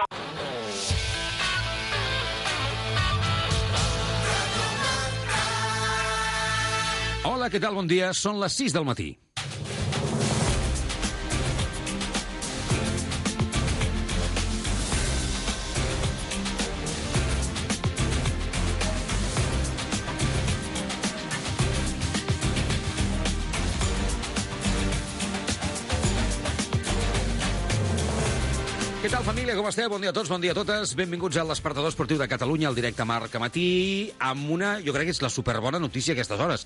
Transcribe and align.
la... 0.00 0.06
Hola, 7.28 7.48
què 7.52 7.60
tal? 7.60 7.74
Bon 7.76 7.88
dia. 7.90 8.12
Són 8.16 8.38
les 8.40 8.56
6 8.58 8.76
del 8.76 8.86
matí. 8.88 9.12
Com 29.58 29.66
esteu? 29.66 29.88
Bon 29.90 29.98
dia 29.98 30.12
a 30.12 30.14
tots, 30.14 30.28
bon 30.30 30.38
dia 30.38 30.52
a 30.54 30.54
totes. 30.54 30.92
Benvinguts 30.94 31.34
al 31.42 31.48
Despertador 31.50 31.90
Esportiu 31.90 32.14
de 32.20 32.28
Catalunya, 32.30 32.68
al 32.68 32.76
directe 32.78 33.02
Marca 33.02 33.40
Matí, 33.42 34.06
amb 34.22 34.52
una, 34.54 34.76
jo 34.86 34.92
crec 34.94 35.08
que 35.08 35.14
és 35.16 35.18
la 35.24 35.32
superbona 35.34 35.80
notícia 35.82 36.12
a 36.12 36.14
aquestes 36.14 36.38
hores, 36.38 36.62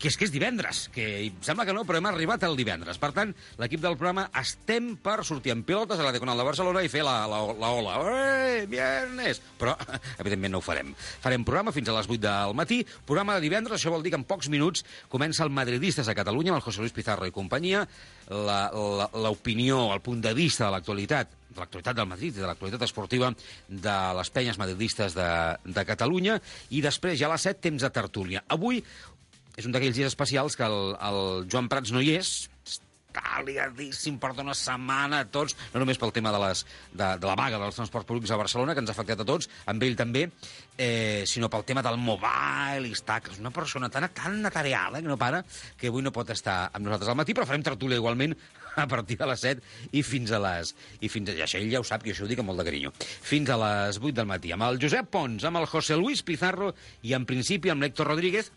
que 0.00 0.08
és 0.08 0.16
que 0.16 0.24
és 0.24 0.32
divendres, 0.32 0.86
que 0.94 1.04
em 1.26 1.42
sembla 1.44 1.66
que 1.68 1.74
no, 1.76 1.82
però 1.84 2.00
hem 2.00 2.08
arribat 2.08 2.46
al 2.48 2.56
divendres. 2.56 2.96
Per 3.02 3.10
tant, 3.12 3.34
l'equip 3.60 3.82
del 3.82 3.98
programa 4.00 4.30
estem 4.40 4.94
per 4.96 5.18
sortir 5.28 5.52
en 5.52 5.60
pilotes 5.68 6.00
a 6.00 6.06
la 6.06 6.14
Diagonal 6.14 6.40
de 6.40 6.46
Barcelona 6.48 6.80
i 6.80 6.88
fer 6.88 7.02
la, 7.04 7.18
la, 7.28 7.42
la 7.52 7.74
ola. 7.82 7.98
Eh, 8.14 8.64
viernes! 8.64 9.42
Però, 9.60 9.76
evidentment, 10.24 10.56
no 10.56 10.62
ho 10.62 10.64
farem. 10.64 10.96
Farem 11.20 11.44
programa 11.44 11.76
fins 11.76 11.92
a 11.92 11.98
les 11.98 12.08
8 12.08 12.16
del 12.24 12.56
matí, 12.56 12.80
programa 13.04 13.36
de 13.36 13.44
divendres, 13.44 13.76
això 13.76 13.92
vol 13.92 14.08
dir 14.08 14.14
que 14.16 14.22
en 14.22 14.24
pocs 14.32 14.48
minuts 14.48 14.86
comença 15.12 15.44
el 15.44 15.52
Madridistes 15.52 16.08
a 16.08 16.16
Catalunya, 16.16 16.56
amb 16.56 16.62
el 16.62 16.66
José 16.70 16.80
Luis 16.80 16.96
Pizarro 16.96 17.28
i 17.28 17.36
companyia, 17.36 17.84
l'opinió, 18.32 19.84
el 19.92 20.00
punt 20.00 20.24
de 20.24 20.32
vista 20.40 20.70
de 20.70 20.78
l'actualitat 20.78 21.41
de 21.52 21.62
l'actualitat 21.62 21.98
del 21.98 22.10
Madrid 22.10 22.36
i 22.36 22.42
de 22.42 22.48
l'actualitat 22.48 22.86
esportiva 22.88 23.32
de 23.68 23.96
les 24.18 24.32
penyes 24.34 24.60
madridistes 24.60 25.16
de, 25.18 25.30
de 25.64 25.86
Catalunya. 25.88 26.38
I 26.70 26.82
després 26.84 27.18
ja 27.20 27.28
a 27.30 27.34
les 27.34 27.48
7 27.48 27.62
temps 27.68 27.84
de 27.84 27.92
tertúlia. 27.92 28.44
Avui 28.48 28.82
és 29.56 29.68
un 29.68 29.74
d'aquells 29.74 29.98
dies 29.98 30.08
especials 30.08 30.56
que 30.56 30.64
el, 30.64 30.96
el 30.96 31.20
Joan 31.52 31.68
Prats 31.68 31.92
no 31.92 32.00
hi 32.00 32.16
és, 32.16 32.32
està 33.12 33.42
liadíssim, 33.44 34.16
porta 34.18 34.40
una 34.44 34.54
setmana 34.56 35.20
a 35.22 35.26
tots, 35.28 35.54
no 35.74 35.82
només 35.82 36.00
pel 36.00 36.14
tema 36.16 36.32
de, 36.32 36.40
les, 36.46 36.64
de, 36.92 37.08
de 37.20 37.28
la 37.28 37.36
vaga 37.36 37.60
dels 37.60 37.76
transports 37.76 38.08
públics 38.08 38.32
a 38.32 38.40
Barcelona, 38.40 38.72
que 38.72 38.80
ens 38.80 38.88
ha 38.88 38.96
afectat 38.96 39.20
a 39.20 39.28
tots, 39.28 39.50
amb 39.68 39.84
ell 39.84 39.98
també, 39.98 40.24
eh, 40.78 41.24
sinó 41.28 41.50
pel 41.52 41.66
tema 41.68 41.84
del 41.84 42.00
mobile 42.00 42.88
i 42.88 42.96
està, 42.96 43.20
que 43.20 43.34
és 43.34 43.42
una 43.42 43.52
persona 43.52 43.92
tan, 43.92 44.08
tan 44.16 44.40
atareada 44.48 45.02
que 45.02 45.12
no 45.12 45.20
para, 45.20 45.44
que 45.76 45.92
avui 45.92 46.04
no 46.04 46.14
pot 46.14 46.32
estar 46.32 46.64
amb 46.72 46.88
nosaltres 46.88 47.12
al 47.12 47.20
matí, 47.20 47.36
però 47.36 47.48
farem 47.48 47.64
tertúlia 47.66 48.00
igualment 48.00 48.36
a 48.76 48.86
partir 48.88 49.18
de 49.20 49.28
les 49.28 49.44
7 49.48 49.62
i 49.92 50.02
fins 50.06 50.32
a 50.32 50.40
les... 50.42 50.74
I 51.00 51.10
fins 51.12 51.32
a, 51.32 51.36
això 51.46 51.60
ell 51.60 51.70
ja 51.72 51.82
ho 51.82 51.86
sap, 51.86 52.06
i 52.06 52.14
això 52.14 52.26
ho 52.26 52.30
dic 52.30 52.42
amb 52.42 52.52
molt 52.52 52.62
de 52.62 52.68
carinyo. 52.68 52.92
Fins 53.00 53.52
a 53.52 53.58
les 53.60 54.00
8 54.00 54.14
del 54.20 54.30
matí, 54.30 54.52
amb 54.54 54.68
el 54.68 54.80
Josep 54.82 55.10
Pons, 55.12 55.44
amb 55.48 55.62
el 55.62 55.68
José 55.70 55.98
Luis 55.98 56.24
Pizarro 56.26 56.72
i, 57.02 57.14
en 57.18 57.28
principi, 57.28 57.72
amb 57.72 57.84
l'Héctor 57.84 58.12
Rodríguez, 58.12 58.52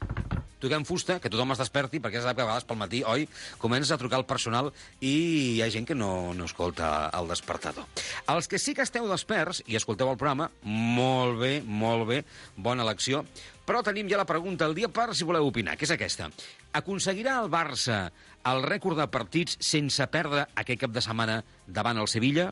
toquem 0.63 0.85
fusta, 0.87 1.19
que 1.21 1.31
tothom 1.31 1.53
es 1.55 1.61
desperti, 1.61 2.01
perquè 2.03 2.21
sap 2.23 2.37
que 2.37 2.43
a 2.43 2.47
vegades 2.47 2.67
pel 2.67 2.79
matí, 2.79 3.01
oi, 3.07 3.27
comença 3.61 3.95
a 3.95 4.01
trucar 4.01 4.19
al 4.19 4.27
personal 4.29 4.71
i 4.99 5.15
hi 5.55 5.63
ha 5.63 5.71
gent 5.73 5.87
que 5.89 5.97
no, 5.97 6.33
no 6.37 6.47
escolta 6.49 7.09
el 7.15 7.31
despertador. 7.31 7.87
Els 8.31 8.49
que 8.51 8.59
sí 8.61 8.75
que 8.75 8.85
esteu 8.85 9.07
desperts 9.11 9.63
i 9.67 9.79
escolteu 9.79 10.11
el 10.11 10.19
programa, 10.21 10.49
molt 10.63 11.39
bé, 11.41 11.59
molt 11.65 12.07
bé, 12.09 12.21
bona 12.55 12.85
elecció, 12.85 13.25
però 13.65 13.81
tenim 13.85 14.09
ja 14.11 14.21
la 14.21 14.29
pregunta 14.29 14.67
del 14.67 14.77
dia 14.77 14.91
per 14.93 15.11
si 15.17 15.25
voleu 15.25 15.47
opinar, 15.49 15.75
que 15.77 15.87
és 15.87 15.93
aquesta. 15.95 16.29
Aconseguirà 16.77 17.39
el 17.41 17.49
Barça 17.49 18.05
el 18.45 18.61
rècord 18.61 18.99
de 19.01 19.07
partits 19.09 19.57
sense 19.65 20.05
perdre 20.13 20.45
aquest 20.53 20.83
cap 20.83 20.93
de 20.93 21.01
setmana 21.01 21.39
davant 21.65 21.97
el 21.97 22.09
Sevilla? 22.11 22.51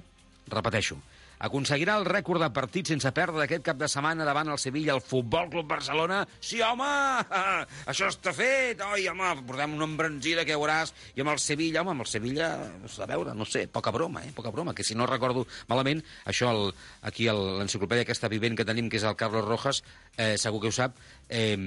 Repeteixo, 0.50 0.98
aconseguirà 1.44 1.98
el 2.00 2.06
rècord 2.08 2.42
de 2.44 2.50
partits 2.56 2.94
sense 2.94 3.10
perdre 3.16 3.44
aquest 3.44 3.66
cap 3.66 3.80
de 3.80 3.90
setmana 3.92 4.26
davant 4.28 4.50
el 4.54 4.60
Sevilla, 4.62 4.96
el 4.96 5.04
Futbol 5.04 5.50
Club 5.52 5.68
Barcelona? 5.68 6.22
Sí, 6.40 6.62
home! 6.64 6.88
Això 7.92 8.08
està 8.12 8.32
fet! 8.36 8.82
Oi, 8.94 9.10
home, 9.12 9.34
portem 9.48 9.76
una 9.76 9.88
embranzida 9.90 10.46
que 10.48 10.58
veuràs. 10.60 10.94
I 11.18 11.26
amb 11.26 11.34
el 11.34 11.42
Sevilla, 11.44 11.84
home, 11.84 11.96
amb 11.98 12.06
el 12.06 12.12
Sevilla, 12.12 12.50
a 12.64 13.10
veure, 13.10 13.36
no 13.36 13.48
sé, 13.50 13.66
poca 13.68 13.92
broma, 13.92 14.24
eh? 14.24 14.32
Poca 14.36 14.54
broma, 14.56 14.76
que 14.76 14.88
si 14.88 14.96
no 14.96 15.10
recordo 15.10 15.46
malament, 15.72 16.04
això 16.30 16.52
el, 16.54 16.72
aquí 17.10 17.28
l'enciclopèdia 17.28 18.08
aquesta 18.08 18.32
vivent 18.32 18.56
que 18.60 18.68
tenim, 18.68 18.88
que 18.90 19.02
és 19.02 19.08
el 19.08 19.20
Carlos 19.20 19.48
Rojas, 19.48 19.84
eh, 20.16 20.36
segur 20.40 20.64
que 20.64 20.72
ho 20.72 20.76
sap, 20.76 20.96
eh, 21.30 21.58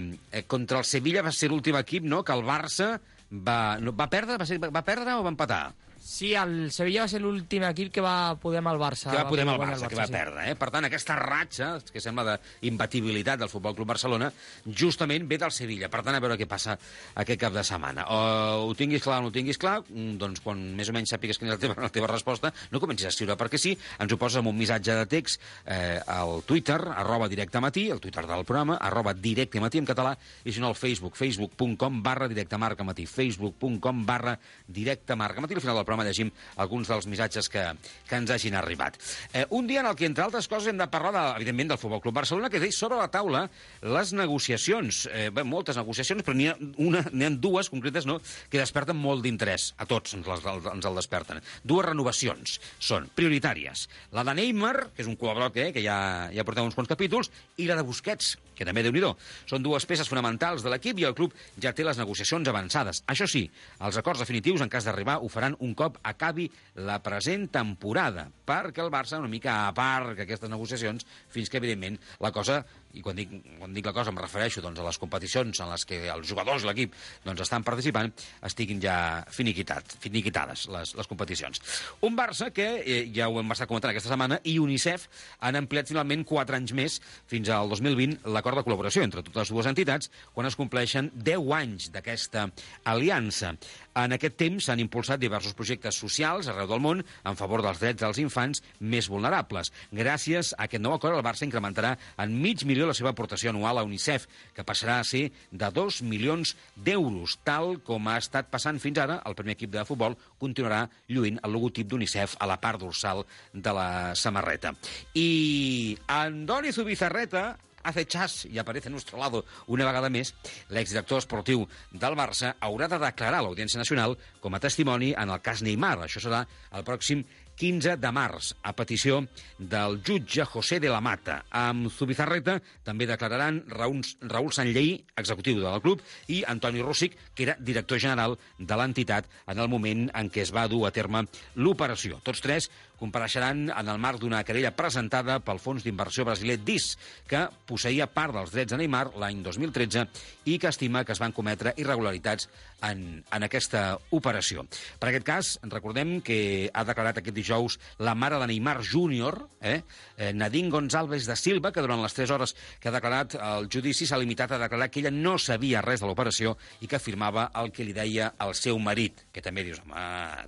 contra 0.48 0.80
el 0.80 0.88
Sevilla 0.88 1.24
va 1.26 1.34
ser 1.36 1.52
l'últim 1.52 1.76
equip, 1.76 2.08
no?, 2.08 2.24
que 2.24 2.32
el 2.32 2.46
Barça 2.46 2.94
va, 3.30 3.76
no, 3.82 3.92
va 3.92 4.08
perdre, 4.08 4.38
va, 4.40 4.46
ser, 4.48 4.58
va 4.62 4.86
perdre 4.86 5.18
o 5.18 5.26
va 5.26 5.34
empatar? 5.34 5.64
Sí, 6.06 6.28
el 6.38 6.70
Sevilla 6.70 7.02
va 7.02 7.10
ser 7.10 7.18
l'últim 7.18 7.64
equip 7.66 7.88
que 7.96 8.02
va 8.04 8.36
poder 8.38 8.60
amb 8.60 8.70
el 8.70 8.78
Barça. 8.78 9.10
Que 9.10 9.18
va 9.18 9.26
poder 9.26 9.42
amb 9.42 9.56
el 9.56 9.58
guanyar 9.58 9.74
Barça, 9.74 9.88
que 9.90 9.98
va 9.98 10.04
sí. 10.06 10.14
perdre. 10.14 10.44
Eh? 10.52 10.54
Per 10.54 10.68
tant, 10.70 10.86
aquesta 10.86 11.16
ratxa, 11.18 11.70
que 11.90 12.02
sembla 12.02 12.36
d'imbatibilitat 12.36 13.40
del 13.40 13.50
Futbol 13.50 13.74
Club 13.74 13.90
Barcelona, 13.90 14.28
justament 14.70 15.26
ve 15.26 15.40
del 15.42 15.50
Sevilla. 15.50 15.88
Per 15.90 16.04
tant, 16.06 16.14
a 16.14 16.20
veure 16.22 16.36
què 16.38 16.46
passa 16.46 16.76
aquest 17.18 17.40
cap 17.42 17.56
de 17.56 17.64
setmana. 17.66 18.04
O 18.14 18.68
ho 18.68 18.76
tinguis 18.78 19.02
clar 19.02 19.16
o 19.18 19.24
no 19.24 19.32
ho 19.32 19.34
tinguis 19.34 19.58
clar, 19.58 19.80
mm, 19.82 20.12
doncs 20.20 20.44
quan 20.44 20.62
més 20.78 20.92
o 20.92 20.94
menys 20.94 21.10
sàpigues 21.10 21.42
quina 21.42 21.50
és 21.50 21.58
la 21.58 21.64
teva, 21.64 21.76
la 21.88 21.90
teva 21.98 22.12
resposta, 22.12 22.54
no 22.70 22.82
comencis 22.84 23.10
a 23.10 23.12
escriure 23.12 23.34
perquè 23.42 23.58
sí, 23.58 23.74
ens 23.74 24.14
ho 24.14 24.20
poses 24.22 24.38
amb 24.38 24.52
un 24.52 24.56
missatge 24.62 24.94
de 25.00 25.10
text 25.10 25.42
eh, 25.64 25.98
al 26.06 26.44
Twitter, 26.46 26.78
arroba 26.94 27.26
directe 27.26 27.58
matí, 27.58 27.88
el 27.90 27.98
Twitter 28.04 28.28
del 28.30 28.46
programa, 28.46 28.78
arroba 28.78 29.10
directe 29.10 29.58
matí 29.58 29.82
en 29.82 29.90
català, 29.90 30.14
i 30.46 30.54
si 30.54 30.62
no 30.62 30.70
al 30.70 30.78
Facebook, 30.78 31.18
facebook.com 31.18 31.98
barra 32.06 32.30
directe 32.30 32.62
marca 32.62 32.86
matí, 32.86 33.10
facebook.com 33.10 34.06
barra 34.06 34.38
directe 34.70 35.18
marca 35.18 35.42
matí. 35.42 35.58
Al 35.58 35.66
final 35.66 35.82
del 35.82 35.84
programa 35.84 35.95
llegim 36.04 36.32
alguns 36.56 36.90
dels 36.90 37.06
missatges 37.08 37.48
que, 37.48 37.64
que 38.08 38.18
ens 38.20 38.30
hagin 38.30 38.56
arribat. 38.58 38.98
Eh, 39.32 39.46
un 39.56 39.66
dia 39.66 39.80
en 39.80 39.88
el 39.88 39.96
que, 39.96 40.06
entre 40.06 40.24
altres 40.24 40.48
coses, 40.48 40.68
hem 40.68 40.80
de 40.80 40.88
parlar, 40.92 41.12
de, 41.14 41.24
evidentment, 41.40 41.72
del 41.72 41.80
Futbol 41.80 42.02
Club 42.04 42.18
Barcelona, 42.20 42.50
que 42.52 42.60
té 42.60 42.70
sobre 42.74 42.98
la 43.00 43.08
taula 43.12 43.46
les 43.82 44.12
negociacions. 44.16 45.06
Eh, 45.12 45.28
bé, 45.30 45.46
moltes 45.46 45.78
negociacions, 45.80 46.24
però 46.26 46.36
n'hi 46.36 46.50
ha, 46.50 46.56
una, 46.82 47.04
ha 47.06 47.30
dues 47.40 47.70
concretes 47.72 48.08
no, 48.08 48.18
que 48.50 48.60
desperten 48.60 48.98
molt 48.98 49.24
d'interès. 49.24 49.70
A 49.78 49.86
tots 49.88 50.16
ens, 50.18 50.26
les, 50.26 50.48
ens 50.72 50.90
el 50.90 51.00
desperten. 51.00 51.42
Dues 51.64 51.86
renovacions 51.88 52.58
són 52.78 53.08
prioritàries. 53.14 53.86
La 54.16 54.26
de 54.26 54.36
Neymar, 54.36 54.90
que 54.96 55.04
és 55.04 55.10
un 55.10 55.16
col·laborat 55.20 55.56
eh, 55.62 55.70
que 55.76 55.84
ja, 55.84 55.98
ja 56.34 56.44
portem 56.46 56.66
uns 56.66 56.76
quants 56.76 56.90
capítols, 56.90 57.30
i 57.62 57.68
la 57.70 57.78
de 57.78 57.86
Busquets, 57.86 58.34
que 58.56 58.64
també 58.66 58.82
déu 58.82 58.92
nhi 58.92 59.04
Són 59.46 59.62
dues 59.62 59.84
peces 59.86 60.08
fonamentals 60.08 60.64
de 60.64 60.70
l'equip 60.72 60.98
i 60.98 61.04
el 61.04 61.14
club 61.14 61.34
ja 61.62 61.72
té 61.76 61.84
les 61.84 61.98
negociacions 62.00 62.48
avançades. 62.48 63.02
Això 63.06 63.28
sí, 63.28 63.44
els 63.78 63.96
acords 64.00 64.18
definitius, 64.18 64.62
en 64.64 64.72
cas 64.72 64.84
d'arribar, 64.88 65.18
ho 65.20 65.28
faran 65.28 65.56
un 65.60 65.74
cop 65.74 65.85
acabi 66.06 66.48
la 66.86 66.98
present 67.04 67.46
temporada, 67.52 68.26
perquè 68.46 68.84
el 68.84 68.92
Barça 68.92 69.20
una 69.20 69.30
mica 69.32 69.62
a 69.66 69.74
part 69.76 70.14
que 70.16 70.26
aquestes 70.26 70.52
negociacions, 70.52 71.06
fins 71.32 71.50
que, 71.50 71.60
evidentment, 71.62 71.98
la 72.22 72.32
cosa 72.34 72.62
i 72.96 73.04
quan 73.04 73.18
dic, 73.18 73.32
quan 73.58 73.74
dic 73.76 73.86
la 73.86 73.94
cosa 73.96 74.12
em 74.12 74.18
refereixo 74.20 74.62
doncs, 74.64 74.80
a 74.80 74.86
les 74.86 74.98
competicions 75.00 75.60
en 75.60 75.70
les 75.72 75.84
que 75.88 76.00
els 76.12 76.28
jugadors 76.28 76.64
de 76.64 76.70
l'equip 76.70 76.94
doncs, 77.26 77.42
estan 77.44 77.64
participant, 77.66 78.12
estiguin 78.46 78.80
ja 78.82 78.96
finiquitat, 79.32 79.96
finiquitades 80.02 80.66
les, 80.72 80.94
les 80.96 81.10
competicions. 81.10 81.60
Un 82.06 82.16
Barça 82.16 82.50
que, 82.54 82.68
eh, 82.80 83.02
ja 83.14 83.28
ho 83.28 83.40
hem 83.40 83.52
estat 83.52 83.68
comentant 83.68 83.92
aquesta 83.92 84.12
setmana, 84.12 84.40
i 84.44 84.56
UNICEF 84.62 85.06
han 85.44 85.60
ampliat 85.60 85.92
finalment 85.92 86.24
4 86.26 86.56
anys 86.58 86.72
més, 86.76 87.00
fins 87.28 87.50
al 87.52 87.68
2020, 87.72 88.22
l'acord 88.32 88.58
de 88.58 88.64
col·laboració 88.66 89.04
entre 89.04 89.24
totes 89.26 89.44
les 89.44 89.54
dues 89.54 89.68
entitats, 89.68 90.10
quan 90.32 90.48
es 90.48 90.56
compleixen 90.56 91.10
10 91.14 91.52
anys 91.60 91.90
d'aquesta 91.92 92.48
aliança. 92.88 93.54
En 93.96 94.12
aquest 94.12 94.36
temps 94.40 94.66
s'han 94.66 94.80
impulsat 94.82 95.20
diversos 95.20 95.54
projectes 95.56 95.96
socials 95.96 96.50
arreu 96.52 96.68
del 96.68 96.82
món 96.84 97.00
en 97.00 97.38
favor 97.38 97.62
dels 97.64 97.80
drets 97.80 98.02
dels 98.02 98.20
infants 98.20 98.62
més 98.80 99.08
vulnerables. 99.08 99.72
Gràcies 99.92 100.52
a 100.56 100.66
aquest 100.66 100.84
nou 100.84 100.96
acord, 100.96 101.16
el 101.16 101.24
Barça 101.24 101.46
incrementarà 101.46 101.94
en 102.20 102.34
mig 102.42 102.64
milió 102.68 102.85
la 102.88 102.94
seva 102.96 103.12
aportació 103.12 103.52
anual 103.52 103.80
a 103.80 103.84
UNICEF, 103.86 104.26
que 104.54 104.64
passarà 104.66 105.00
a 105.00 105.06
ser 105.06 105.26
de 105.50 105.70
2 105.74 106.00
milions 106.06 106.54
d'euros, 106.76 107.38
tal 107.44 107.76
com 107.86 108.08
ha 108.08 108.16
estat 108.22 108.50
passant 108.52 108.80
fins 108.82 109.02
ara. 109.02 109.20
El 109.26 109.36
primer 109.38 109.56
equip 109.56 109.74
de 109.74 109.84
futbol 109.88 110.16
continuarà 110.40 110.84
lluint 111.12 111.40
el 111.42 111.54
logotip 111.56 111.90
d'UNICEF 111.90 112.38
a 112.40 112.50
la 112.50 112.60
part 112.62 112.80
dorsal 112.82 113.24
de 113.52 113.76
la 113.76 113.88
samarreta. 114.14 114.74
I 115.14 115.96
Andoni 116.06 116.72
Zubizarreta 116.72 117.56
hace 117.86 118.06
chas 118.06 118.44
y 118.44 118.58
aparece 118.58 118.88
a 118.88 118.90
nuestro 118.90 119.18
lado 119.18 119.44
una 119.66 119.86
vegada 119.86 120.10
més, 120.10 120.34
l'exdirector 120.74 121.22
esportiu 121.22 121.66
del 121.92 122.16
Barça 122.18 122.56
haurà 122.60 122.88
de 122.90 122.98
declarar 122.98 123.40
a 123.40 123.46
l'Audiència 123.46 123.80
Nacional 123.80 124.16
com 124.42 124.54
a 124.54 124.60
testimoni 124.62 125.12
en 125.14 125.30
el 125.30 125.42
cas 125.42 125.62
Neymar. 125.62 126.00
Això 126.02 126.22
serà 126.22 126.42
el 126.74 126.86
pròxim 126.86 127.22
15 127.56 127.96
de 127.96 128.10
març, 128.12 128.52
a 128.62 128.72
petició 128.76 129.22
del 129.58 130.00
jutge 130.04 130.44
José 130.44 130.78
de 130.80 130.90
la 130.92 131.00
Mata. 131.00 131.38
Amb 131.50 131.88
Zubizarreta 131.92 132.58
també 132.84 133.08
declararan 133.08 133.62
Raúl, 133.72 134.02
Raúl 134.28 134.52
Sanllei, 134.52 134.92
executiu 135.16 135.62
del 135.62 135.80
club, 135.84 136.02
i 136.28 136.42
Antoni 136.46 136.84
Rússic, 136.84 137.16
que 137.34 137.48
era 137.48 137.56
director 137.58 138.00
general 138.02 138.36
de 138.58 138.76
l'entitat 138.76 139.28
en 139.46 139.62
el 139.62 139.72
moment 139.72 140.06
en 140.12 140.30
què 140.30 140.44
es 140.44 140.52
va 140.52 140.68
dur 140.68 140.84
a 140.86 140.92
terme 140.92 141.24
l'operació. 141.56 142.20
Tots 142.24 142.44
tres 142.44 142.68
compareixeran 143.00 143.66
en 143.70 143.90
el 143.92 144.00
marc 144.02 144.20
d'una 144.22 144.42
querella 144.46 144.74
presentada 144.76 145.38
pel 145.44 145.60
fons 145.62 145.84
d'inversió 145.84 146.24
brasiler 146.26 146.58
DIS, 146.64 146.94
que 147.28 147.46
posseïa 147.68 148.08
part 148.10 148.34
dels 148.36 148.52
drets 148.54 148.72
de 148.72 148.80
Neymar 148.80 149.10
l'any 149.20 149.42
2013 149.44 150.06
i 150.46 150.58
que 150.62 150.70
estima 150.70 151.04
que 151.04 151.14
es 151.16 151.22
van 151.22 151.34
cometre 151.36 151.74
irregularitats 151.76 152.48
en, 152.84 153.22
en 153.32 153.46
aquesta 153.46 153.96
operació. 154.14 154.66
Per 155.00 155.10
aquest 155.10 155.26
cas, 155.26 155.52
recordem 155.72 156.18
que 156.24 156.68
ha 156.72 156.84
declarat 156.88 157.20
aquest 157.20 157.36
dijous 157.36 157.78
la 157.98 158.14
mare 158.18 158.40
de 158.40 158.48
Neymar 158.50 158.78
Júnior, 158.84 159.38
eh? 159.60 159.80
eh, 160.16 160.32
Nadine 160.34 160.70
González 160.70 161.26
de 161.26 161.36
Silva, 161.36 161.72
que 161.72 161.84
durant 161.84 162.02
les 162.02 162.14
3 162.14 162.34
hores 162.34 162.54
que 162.80 162.90
ha 162.90 162.94
declarat 162.94 163.36
el 163.36 163.70
judici 163.72 164.06
s'ha 164.06 164.20
limitat 164.20 164.52
a 164.52 164.60
declarar 164.62 164.90
que 164.90 165.00
ella 165.00 165.14
no 165.14 165.36
sabia 165.38 165.82
res 165.84 166.02
de 166.02 166.10
l'operació 166.10 166.56
i 166.80 166.90
que 166.90 166.98
afirmava 167.00 167.50
el 167.60 167.72
que 167.72 167.86
li 167.86 167.94
deia 167.96 168.32
el 168.44 168.54
seu 168.58 168.78
marit, 168.82 169.26
que 169.32 169.44
també 169.44 169.64
dius, 169.66 169.80
home, 169.84 170.04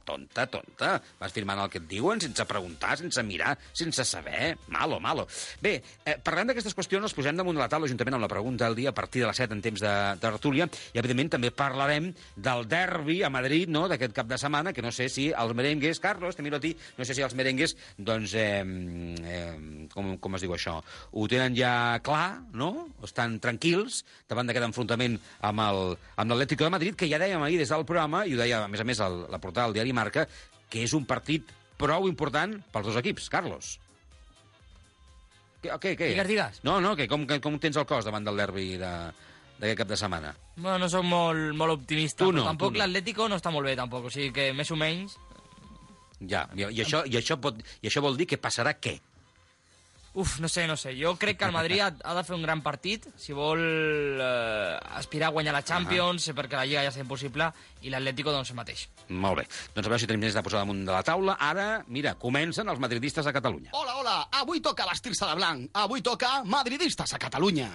tonta, 0.09 0.47
tonta, 0.51 0.97
vas 1.21 1.35
firmant 1.35 1.63
el 1.63 1.73
que 1.73 1.83
et 1.83 1.89
diuen 1.91 2.21
sense 2.21 2.38
preguntar, 2.47 2.97
sense 3.01 3.23
mirar, 3.23 3.57
sense 3.73 4.05
saber, 4.05 4.57
malo, 4.69 5.01
malo. 5.01 5.27
Bé, 5.63 5.79
eh, 6.05 6.17
parlant 6.23 6.51
d'aquestes 6.51 6.77
qüestions, 6.77 7.03
els 7.09 7.17
posem 7.17 7.37
damunt 7.37 7.57
de 7.57 7.63
la 7.63 7.69
taula 7.71 7.89
juntament 7.91 8.19
amb 8.19 8.27
la 8.27 8.31
pregunta 8.31 8.67
del 8.67 8.77
dia 8.79 8.93
a 8.93 8.97
partir 8.97 9.23
de 9.23 9.31
les 9.31 9.41
7 9.41 9.57
en 9.57 9.63
temps 9.65 9.81
de, 9.81 9.95
de 10.19 10.23
tertúlia, 10.23 10.69
i 10.95 11.01
evidentment 11.01 11.33
també 11.37 11.51
parlarem 11.51 12.11
del 12.37 12.67
derbi 12.69 13.23
a 13.25 13.31
Madrid, 13.33 13.71
no?, 13.73 13.87
d'aquest 13.89 14.15
cap 14.17 14.29
de 14.31 14.39
setmana, 14.39 14.73
que 14.73 14.85
no 14.85 14.93
sé 14.95 15.09
si 15.13 15.29
els 15.33 15.55
merengues, 15.57 16.01
Carlos, 16.01 16.37
te 16.37 16.45
miro 16.47 16.59
a 16.59 16.63
ti, 16.63 16.75
no 16.99 17.07
sé 17.09 17.17
si 17.17 17.25
els 17.25 17.35
merengues, 17.39 17.77
doncs, 17.97 18.35
eh, 18.39 18.63
eh, 18.63 19.89
com, 19.95 20.15
com 20.23 20.39
es 20.39 20.45
diu 20.45 20.55
això, 20.55 20.79
ho 21.13 21.29
tenen 21.31 21.57
ja 21.57 21.73
clar, 22.05 22.43
no?, 22.53 22.89
estan 23.07 23.39
tranquils 23.43 24.03
davant 24.29 24.49
d'aquest 24.49 24.69
enfrontament 24.69 25.19
amb 25.49 25.65
l'Atlético 25.65 26.67
de 26.67 26.75
Madrid, 26.75 26.99
que 26.99 27.09
ja 27.11 27.21
dèiem 27.21 27.43
ahir 27.43 27.59
des 27.61 27.73
del 27.73 27.87
programa, 27.89 28.25
i 28.27 28.35
ho 28.35 28.41
deia, 28.41 28.65
a 28.65 28.71
més 28.71 28.83
a 28.83 28.87
més, 28.89 29.01
el, 29.05 29.25
la 29.33 29.41
portada 29.43 29.69
del 29.69 29.79
diari 29.79 29.95
Marca, 29.97 30.27
que 30.69 30.85
és 30.85 30.95
un 30.97 31.07
partit 31.09 31.49
prou 31.79 32.09
important 32.11 32.59
pels 32.75 32.91
dos 32.91 32.99
equips, 33.01 33.29
Carlos. 33.33 33.77
Què, 35.63 35.73
què, 35.83 35.95
què? 35.99 36.13
Digues, 36.13 36.29
digues. 36.31 36.61
No, 36.67 36.79
no, 36.83 36.95
que 36.99 37.09
com, 37.11 37.25
que, 37.27 37.41
com 37.43 37.57
tens 37.63 37.79
el 37.81 37.87
cos 37.89 38.07
davant 38.07 38.27
del 38.27 38.39
derbi 38.39 38.77
de, 38.79 38.93
d'aquest 39.59 39.81
cap 39.81 39.89
de 39.91 39.99
setmana? 39.99 40.35
Bueno, 40.57 40.77
no 40.85 40.91
soc 40.93 41.07
molt, 41.07 41.55
molt 41.59 41.81
optimista, 41.81 42.23
Tu 42.25 42.31
no, 42.31 42.43
però 42.45 42.53
tampoc 42.53 42.77
no. 42.77 42.83
l'Atlético 42.85 43.27
no 43.31 43.39
està 43.41 43.51
molt 43.55 43.67
bé, 43.67 43.75
tampoc. 43.79 44.07
O 44.07 44.13
sigui 44.15 44.31
que, 44.37 44.53
més 44.55 44.71
o 44.71 44.79
menys, 44.79 45.19
Ja, 46.19 46.49
i, 46.57 46.65
i, 46.67 46.81
això, 46.83 47.05
i, 47.07 47.15
això 47.19 47.37
pot, 47.39 47.61
i 47.83 47.87
això 47.87 48.03
vol 48.03 48.17
dir 48.19 48.27
que 48.27 48.39
passarà 48.43 48.73
què? 48.75 48.97
Uf, 50.19 50.41
no 50.41 50.49
sé, 50.49 50.67
no 50.67 50.77
sé. 50.77 50.95
Jo 50.99 51.15
crec 51.17 51.39
que 51.39 51.47
el 51.47 51.53
Madrid 51.55 51.81
ha, 51.81 51.93
ha 52.05 52.15
de 52.17 52.25
fer 52.27 52.35
un 52.35 52.43
gran 52.43 52.61
partit 52.65 53.07
si 53.17 53.37
vol 53.37 53.61
eh, 53.63 54.99
aspirar 54.99 55.31
a 55.31 55.35
guanyar 55.37 55.55
la 55.55 55.63
Champions, 55.63 56.27
uh 56.27 56.33
-huh. 56.33 56.37
perquè 56.41 56.57
la 56.57 56.67
Lliga 56.67 56.83
ja 56.83 56.91
és 56.91 56.97
impossible, 56.97 57.53
i 57.83 57.91
l'Atlético 57.91 58.33
doncs 58.33 58.51
el 58.51 58.57
mateix. 58.57 58.89
Molt 59.09 59.39
bé. 59.39 59.49
Doncs 59.75 59.87
a 59.87 59.91
veure 59.91 59.99
si 59.99 60.07
tenim 60.07 60.23
temps 60.23 60.35
de 60.35 60.43
posar 60.43 60.61
damunt 60.61 60.85
de 60.85 60.93
la 60.93 61.03
taula. 61.03 61.37
Ara, 61.39 61.85
mira, 61.87 62.15
comencen 62.15 62.69
els 62.69 62.79
madridistes 62.79 63.27
a 63.27 63.33
Catalunya. 63.33 63.71
Hola, 63.73 63.95
hola, 63.97 64.29
avui 64.33 64.61
toca 64.61 64.87
vestir-se 64.87 65.25
de 65.25 65.35
blanc. 65.35 65.71
Avui 65.73 66.03
toca 66.03 66.43
madridistes 66.45 67.15
a 67.15 67.19
Catalunya. 67.19 67.71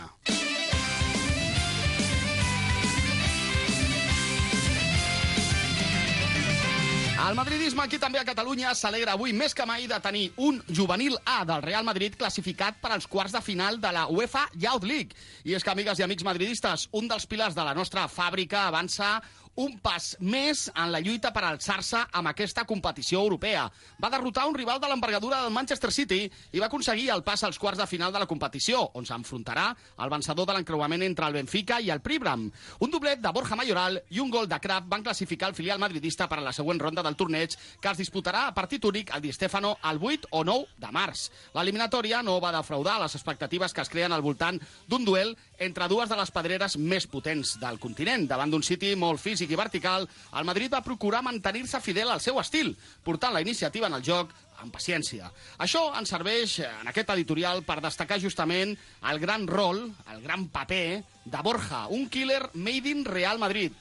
El 7.24 7.38
madridisme 7.40 7.80
aquí 7.80 7.96
també 8.04 8.20
a 8.20 8.26
Catalunya 8.28 8.74
s'alegra 8.76 9.14
avui 9.16 9.32
més 9.32 9.54
que 9.56 9.64
mai 9.64 9.86
de 9.88 9.96
tenir 10.04 10.24
un 10.44 10.58
juvenil 10.68 11.14
A 11.24 11.46
del 11.48 11.62
Real 11.64 11.86
Madrid 11.88 12.18
classificat 12.20 12.82
per 12.84 12.92
als 12.92 13.08
quarts 13.08 13.32
de 13.32 13.40
final 13.40 13.80
de 13.80 13.92
la 13.96 14.10
UEFA 14.12 14.42
Youth 14.60 14.84
League. 14.84 15.16
I 15.48 15.56
és 15.56 15.64
que, 15.64 15.72
amigues 15.72 16.02
i 16.02 16.04
amics 16.04 16.28
madridistes, 16.28 16.90
un 16.92 17.08
dels 17.08 17.24
pilars 17.32 17.56
de 17.56 17.64
la 17.64 17.78
nostra 17.78 18.10
fàbrica 18.12 18.66
avança 18.68 19.22
un 19.56 19.78
pas 19.78 20.16
més 20.20 20.66
en 20.74 20.92
la 20.92 21.02
lluita 21.04 21.30
per 21.34 21.44
alçar-se 21.46 22.00
amb 22.12 22.32
aquesta 22.32 22.64
competició 22.66 23.22
europea. 23.22 23.68
Va 24.02 24.10
derrotar 24.10 24.48
un 24.50 24.56
rival 24.58 24.80
de 24.82 24.90
l'envergadura 24.90 25.42
del 25.44 25.54
Manchester 25.54 25.92
City 25.94 26.24
i 26.26 26.62
va 26.62 26.68
aconseguir 26.72 27.12
el 27.14 27.24
pas 27.24 27.44
als 27.44 27.60
quarts 27.62 27.78
de 27.78 27.88
final 27.88 28.14
de 28.14 28.22
la 28.22 28.30
competició, 28.30 28.82
on 28.98 29.06
s'enfrontarà 29.06 29.70
el 30.02 30.10
vencedor 30.10 30.48
de 30.50 30.58
l'encreuament 30.58 31.06
entre 31.06 31.28
el 31.28 31.38
Benfica 31.38 31.80
i 31.82 31.92
el 31.94 32.02
Pribram. 32.02 32.48
Un 32.80 32.94
doblet 32.94 33.22
de 33.22 33.34
Borja 33.36 33.58
Mayoral 33.60 34.02
i 34.10 34.22
un 34.24 34.32
gol 34.34 34.50
de 34.50 34.60
Kraft 34.60 34.90
van 34.90 35.06
classificar 35.06 35.52
el 35.52 35.56
filial 35.56 35.80
madridista 35.80 36.28
per 36.28 36.40
a 36.42 36.46
la 36.46 36.54
següent 36.54 36.82
ronda 36.82 37.04
del 37.06 37.18
torneig, 37.20 37.54
que 37.82 37.92
es 37.92 38.02
disputarà 38.02 38.48
a 38.48 38.56
partit 38.58 38.84
únic 38.86 39.14
al 39.14 39.22
Di 39.22 39.32
Stefano 39.34 39.78
el 39.90 40.02
8 40.02 40.32
o 40.32 40.44
9 40.44 40.82
de 40.82 40.92
març. 40.92 41.30
L'eliminatòria 41.54 42.24
no 42.24 42.40
va 42.42 42.56
defraudar 42.56 43.00
les 43.02 43.16
expectatives 43.16 43.74
que 43.74 43.82
es 43.86 43.90
creen 43.90 44.14
al 44.14 44.26
voltant 44.26 44.60
d'un 44.90 45.06
duel 45.06 45.36
entre 45.60 45.88
dues 45.88 46.10
de 46.10 46.18
les 46.18 46.32
pedreres 46.34 46.78
més 46.78 47.06
potents 47.08 47.58
del 47.62 47.80
continent. 47.80 48.28
Davant 48.28 48.52
d'un 48.52 48.64
City 48.66 48.96
molt 49.00 49.22
físic 49.22 49.43
i 49.52 49.60
vertical, 49.60 50.08
el 50.38 50.46
Madrid 50.48 50.74
va 50.74 50.84
procurar 50.86 51.24
mantenir-se 51.26 51.82
fidel 51.82 52.12
al 52.12 52.22
seu 52.22 52.40
estil, 52.40 52.74
portant 53.04 53.34
la 53.34 53.42
iniciativa 53.42 53.88
en 53.88 53.98
el 53.98 54.06
joc 54.06 54.32
amb 54.64 54.74
paciència. 54.74 55.30
Això 55.64 55.86
ens 56.00 56.14
serveix, 56.14 56.60
eh, 56.60 56.70
en 56.82 56.92
aquest 56.92 57.10
editorial, 57.16 57.64
per 57.64 57.82
destacar 57.82 58.20
justament 58.22 58.76
el 59.12 59.20
gran 59.20 59.48
rol, 59.48 59.84
el 60.14 60.22
gran 60.22 60.48
paper 60.50 61.04
de 61.26 61.42
Borja, 61.44 61.88
un 61.88 62.08
killer 62.10 62.50
made 62.54 62.90
in 62.90 63.04
Real 63.06 63.40
Madrid, 63.40 63.74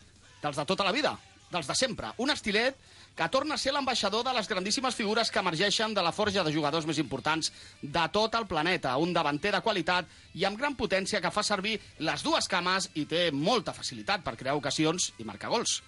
dels 0.42 0.56
de 0.56 0.66
tota 0.66 0.84
la 0.84 0.92
vida, 0.92 1.16
dels 1.50 1.68
de 1.68 1.74
sempre. 1.74 2.12
Un 2.18 2.30
estilet 2.30 2.76
que 3.16 3.28
torna 3.28 3.54
a 3.54 3.60
ser 3.60 3.74
l'ambaixador 3.74 4.24
de 4.24 4.32
les 4.36 4.48
grandíssimes 4.48 4.96
figures 4.96 5.30
que 5.30 5.42
emergeixen 5.42 5.94
de 5.94 6.02
la 6.02 6.12
forja 6.12 6.44
de 6.44 6.52
jugadors 6.54 6.86
més 6.88 6.98
importants 7.02 7.52
de 7.82 8.08
tot 8.12 8.34
el 8.38 8.48
planeta. 8.48 8.96
Un 8.96 9.12
davanter 9.12 9.52
de 9.52 9.60
qualitat 9.60 10.08
i 10.34 10.46
amb 10.48 10.58
gran 10.58 10.76
potència 10.78 11.20
que 11.20 11.34
fa 11.34 11.44
servir 11.44 11.78
les 12.00 12.24
dues 12.24 12.48
cames 12.48 12.90
i 12.94 13.06
té 13.06 13.30
molta 13.32 13.76
facilitat 13.76 14.24
per 14.24 14.36
crear 14.36 14.56
ocasions 14.56 15.12
i 15.18 15.28
marcar 15.28 15.52
gols 15.52 15.80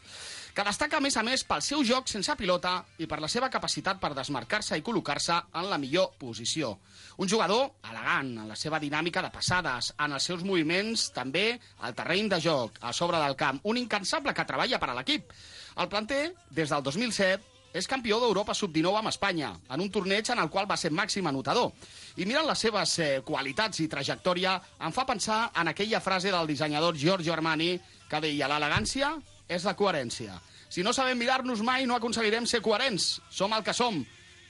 que 0.54 0.62
destaca 0.62 1.00
a 1.00 1.02
més 1.02 1.16
a 1.18 1.22
més 1.26 1.42
pel 1.42 1.62
seu 1.66 1.80
joc 1.82 2.06
sense 2.06 2.34
pilota 2.38 2.76
i 3.02 3.08
per 3.10 3.18
la 3.18 3.28
seva 3.32 3.48
capacitat 3.50 3.98
per 3.98 4.12
desmarcar-se 4.14 4.78
i 4.78 4.84
col·locar-se 4.86 5.40
en 5.58 5.66
la 5.66 5.78
millor 5.82 6.12
posició. 6.20 6.76
Un 7.18 7.28
jugador 7.28 7.72
elegant 7.90 8.30
en 8.44 8.52
la 8.52 8.58
seva 8.58 8.78
dinàmica 8.78 9.22
de 9.24 9.32
passades, 9.34 9.90
en 9.98 10.14
els 10.14 10.30
seus 10.30 10.44
moviments, 10.46 11.08
també 11.16 11.58
al 11.82 11.96
terreny 11.98 12.30
de 12.30 12.38
joc, 12.46 12.78
a 12.86 12.94
sobre 12.94 13.18
del 13.18 13.34
camp. 13.34 13.58
Un 13.64 13.82
incansable 13.82 14.34
que 14.34 14.46
treballa 14.46 14.78
per 14.78 14.92
a 14.92 14.96
l'equip. 15.00 15.34
El 15.80 15.88
planter, 15.90 16.34
des 16.54 16.70
del 16.70 16.82
2007, 16.86 17.54
és 17.74 17.88
campió 17.90 18.20
d'Europa 18.22 18.54
Sub-19 18.54 19.00
amb 19.00 19.10
Espanya, 19.10 19.50
en 19.74 19.82
un 19.82 19.90
torneig 19.90 20.28
en 20.30 20.38
el 20.38 20.50
qual 20.50 20.68
va 20.70 20.76
ser 20.78 20.92
màxim 20.94 21.26
anotador. 21.26 21.72
I 22.16 22.26
mirant 22.28 22.46
les 22.46 22.60
seves 22.62 22.92
eh, 23.02 23.08
qualitats 23.26 23.82
i 23.82 23.88
trajectòria, 23.90 24.54
em 24.86 24.94
fa 24.94 25.02
pensar 25.08 25.40
en 25.58 25.72
aquella 25.72 26.00
frase 26.00 26.30
del 26.30 26.46
dissenyador 26.46 26.94
Giorgio 26.94 27.34
Armani 27.34 27.72
que 28.10 28.20
deia 28.22 28.48
l'elegància 28.50 29.16
és 29.50 29.66
la 29.66 29.74
coherència. 29.74 30.38
Si 30.70 30.86
no 30.86 30.94
sabem 30.94 31.18
mirar-nos 31.18 31.64
mai, 31.66 31.86
no 31.86 31.98
aconseguirem 31.98 32.46
ser 32.46 32.62
coherents. 32.62 33.18
Som 33.30 33.52
el 33.54 33.66
que 33.66 33.74
som, 33.74 33.98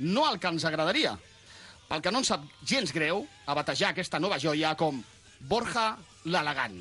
no 0.00 0.28
el 0.30 0.38
que 0.40 0.52
ens 0.52 0.68
agradaria. 0.68 1.16
Pel 1.88 2.04
que 2.04 2.12
no 2.12 2.20
ens 2.20 2.32
sap 2.32 2.44
gens 2.64 2.92
greu, 2.92 3.24
a 3.46 3.56
batejar 3.56 3.92
aquesta 3.92 4.20
nova 4.20 4.38
joia 4.40 4.76
com 4.76 5.00
Borja 5.48 5.94
l'elegant. 6.24 6.78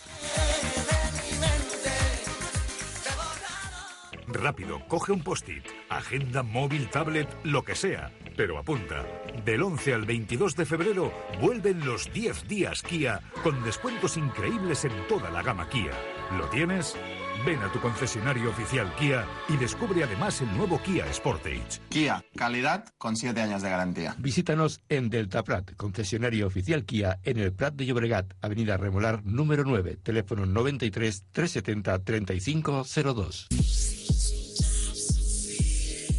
Rápido, 4.33 4.81
coge 4.87 5.13
un 5.13 5.23
post-it, 5.23 5.65
agenda, 5.89 6.45
móvil, 6.45 6.89
tablet, 6.89 7.29
lo 7.43 7.65
que 7.65 7.75
sea. 7.75 8.13
Pero 8.37 8.59
apunta, 8.59 9.05
del 9.45 9.63
11 9.63 9.95
al 9.95 10.05
22 10.05 10.55
de 10.55 10.67
febrero 10.67 11.13
vuelven 11.41 11.85
los 11.85 12.13
10 12.13 12.47
días 12.47 12.83
Kia 12.83 13.21
con 13.43 13.63
descuentos 13.65 14.17
increíbles 14.17 14.85
en 14.85 14.93
toda 15.09 15.31
la 15.31 15.43
gama 15.43 15.69
Kia. 15.69 15.93
¿Lo 16.39 16.49
tienes? 16.49 16.97
Ven 17.45 17.59
a 17.61 17.73
tu 17.73 17.81
concesionario 17.81 18.51
oficial 18.51 18.95
Kia 18.97 19.27
y 19.49 19.57
descubre 19.57 20.05
además 20.05 20.41
el 20.43 20.55
nuevo 20.57 20.81
Kia 20.83 21.11
Sportage. 21.13 21.81
Kia, 21.89 22.23
calidad 22.37 22.85
con 22.99 23.17
7 23.17 23.41
años 23.41 23.63
de 23.63 23.71
garantía. 23.71 24.15
Visítanos 24.19 24.81
en 24.89 25.09
Delta 25.09 25.43
Prat, 25.43 25.75
concesionario 25.77 26.47
oficial 26.47 26.85
Kia 26.85 27.19
en 27.23 27.39
el 27.39 27.53
Prat 27.53 27.75
de 27.75 27.87
Llobregat, 27.87 28.35
Avenida 28.43 28.77
Remolar 28.77 29.25
número 29.25 29.65
9, 29.65 29.99
teléfono 30.03 30.45
93 30.45 31.25
370 31.33 31.99
3502. 32.05 34.00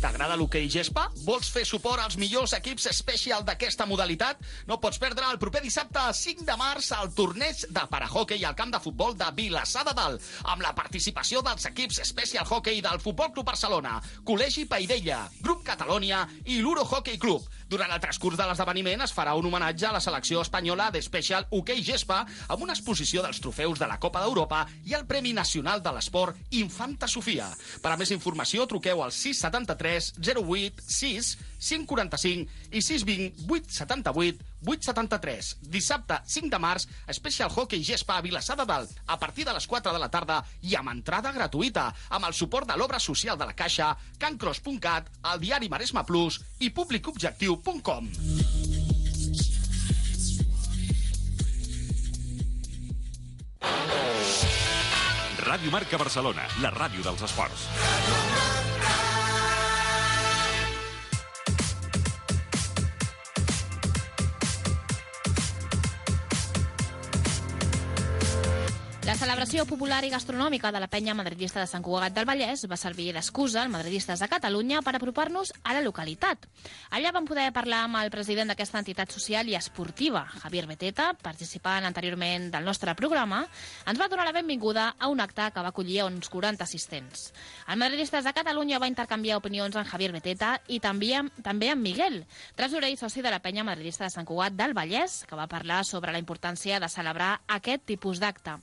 T'agrada 0.01 0.33
l'hoquei 0.33 0.65
gespa? 0.65 1.03
Vols 1.27 1.51
fer 1.53 1.61
suport 1.67 2.01
als 2.01 2.15
millors 2.17 2.55
equips 2.57 2.87
special 2.97 3.43
d'aquesta 3.45 3.85
modalitat? 3.85 4.39
No 4.65 4.79
pots 4.81 4.97
perdre 4.97 5.27
el 5.29 5.37
proper 5.37 5.61
dissabte 5.61 6.01
5 6.17 6.41
de 6.47 6.55
març 6.57 6.87
al 6.97 7.11
torneig 7.13 7.61
de 7.69 7.83
parahockey 7.91 8.41
al 8.49 8.57
camp 8.57 8.73
de 8.73 8.79
futbol 8.81 9.13
de 9.19 9.27
Vilassar 9.37 9.83
de 9.85 9.93
Dalt, 9.93 10.25
amb 10.49 10.65
la 10.65 10.73
participació 10.73 11.43
dels 11.45 11.69
equips 11.69 12.01
Special 12.09 12.49
Hockey 12.49 12.81
del 12.81 12.97
Futbol 13.03 13.29
Club 13.35 13.51
Barcelona, 13.51 13.99
Col·legi 14.25 14.65
Paidella, 14.65 15.21
Grup 15.45 15.61
Catalònia 15.69 16.25
i 16.49 16.57
l'Uro 16.63 16.81
Hockey 16.81 17.21
Club. 17.21 17.45
Durant 17.71 17.93
el 17.95 18.01
transcurs 18.03 18.35
de 18.35 18.43
l'esdeveniment 18.43 18.99
es 19.05 19.13
farà 19.15 19.31
un 19.39 19.45
homenatge 19.47 19.85
a 19.87 19.93
la 19.95 20.01
selecció 20.03 20.41
espanyola 20.43 20.89
de 20.91 20.99
Special 21.05 21.45
Hockey 21.55 21.79
Gespa 21.87 22.17
amb 22.51 22.65
una 22.65 22.75
exposició 22.75 23.23
dels 23.23 23.39
trofeus 23.39 23.79
de 23.79 23.87
la 23.87 23.95
Copa 23.95 24.19
d'Europa 24.19 24.65
i 24.89 24.97
el 24.97 25.05
Premi 25.07 25.31
Nacional 25.37 25.79
de 25.79 25.93
l'Esport 25.95 26.51
Infanta 26.59 27.07
Sofia. 27.07 27.47
Per 27.79 27.93
a 27.93 27.95
més 28.01 28.11
informació, 28.11 28.67
truqueu 28.67 28.99
al 29.05 29.15
673 29.15 30.11
08 30.19 30.83
6 30.83 31.31
545 31.61 32.49
i 32.71 32.81
620 32.81 33.45
878 33.47 34.49
873. 34.65 35.55
Dissabte 35.61 36.19
5 36.25 36.49
de 36.49 36.59
març, 36.61 36.87
Special 37.13 37.49
Hockey 37.53 37.83
Gespa 37.83 38.17
a 38.17 38.25
Vilassar 38.25 38.57
de 38.57 38.65
Dalt, 38.65 38.91
a 39.07 39.17
partir 39.19 39.45
de 39.45 39.53
les 39.53 39.67
4 39.67 39.93
de 39.93 40.01
la 40.01 40.09
tarda 40.09 40.41
i 40.61 40.75
amb 40.77 40.93
entrada 40.93 41.31
gratuïta, 41.33 41.89
amb 42.09 42.25
el 42.29 42.37
suport 42.37 42.67
de 42.69 42.77
l'obra 42.77 42.99
social 42.99 43.37
de 43.37 43.47
la 43.49 43.55
Caixa, 43.57 43.95
cancros.cat, 44.19 45.09
el 45.33 45.41
diari 45.41 45.69
Maresma 45.69 46.05
Plus 46.05 46.41
i 46.59 46.69
públicobjectiu.com. 46.69 48.11
Ràdio 55.41 55.71
Marca 55.73 55.97
Barcelona, 55.99 56.45
la 56.63 56.71
ràdio 56.71 57.03
dels 57.03 57.25
esports. 57.27 57.65
La 57.67 58.30
celebració 69.41 69.63
popular 69.65 70.03
i 70.05 70.11
gastronòmica 70.13 70.69
de 70.69 70.77
la 70.77 70.85
penya 70.85 71.15
madridista 71.17 71.57
de 71.57 71.65
Sant 71.65 71.81
Cugat 71.81 72.13
del 72.13 72.27
Vallès 72.29 72.61
va 72.69 72.77
servir 72.77 73.07
d'excusa 73.15 73.63
als 73.63 73.71
madridistes 73.73 74.19
de 74.21 74.27
Catalunya 74.29 74.83
per 74.85 74.91
apropar-nos 74.93 75.49
a 75.63 75.73
la 75.73 75.81
localitat. 75.81 76.43
Allà 76.93 77.09
vam 77.09 77.25
poder 77.25 77.47
parlar 77.49 77.79
amb 77.87 77.97
el 78.03 78.11
president 78.13 78.51
d'aquesta 78.51 78.77
entitat 78.77 79.09
social 79.09 79.49
i 79.49 79.55
esportiva, 79.57 80.27
Javier 80.43 80.67
Beteta, 80.69 81.07
participant 81.17 81.87
anteriorment 81.89 82.51
del 82.53 82.67
nostre 82.69 82.93
programa, 82.93 83.39
ens 83.89 83.97
va 83.97 84.09
donar 84.13 84.27
la 84.27 84.35
benvinguda 84.35 84.91
a 84.99 85.09
un 85.09 85.25
acte 85.25 85.49
que 85.49 85.65
va 85.65 85.73
acollir 85.73 86.03
uns 86.03 86.29
40 86.29 86.61
assistents. 86.63 87.33
El 87.65 87.81
Madridistes 87.81 88.23
de 88.23 88.35
Catalunya 88.37 88.77
va 88.77 88.91
intercanviar 88.93 89.41
opinions 89.41 89.75
amb 89.75 89.89
Javier 89.89 90.11
Beteta 90.13 90.51
i 90.67 90.77
també 90.79 91.15
amb, 91.17 91.33
també 91.41 91.71
amb 91.73 91.81
Miguel, 91.81 92.27
tresorer 92.53 92.93
i 92.93 93.01
soci 93.01 93.25
de 93.25 93.33
la 93.33 93.41
penya 93.41 93.65
madridista 93.65 94.05
de 94.05 94.13
Sant 94.13 94.29
Cugat 94.29 94.53
del 94.53 94.77
Vallès, 94.77 95.23
que 95.25 95.39
va 95.39 95.49
parlar 95.49 95.81
sobre 95.81 96.13
la 96.13 96.21
importància 96.21 96.77
de 96.77 96.93
celebrar 96.93 97.39
aquest 97.47 97.89
tipus 97.89 98.21
d'acte. 98.21 98.59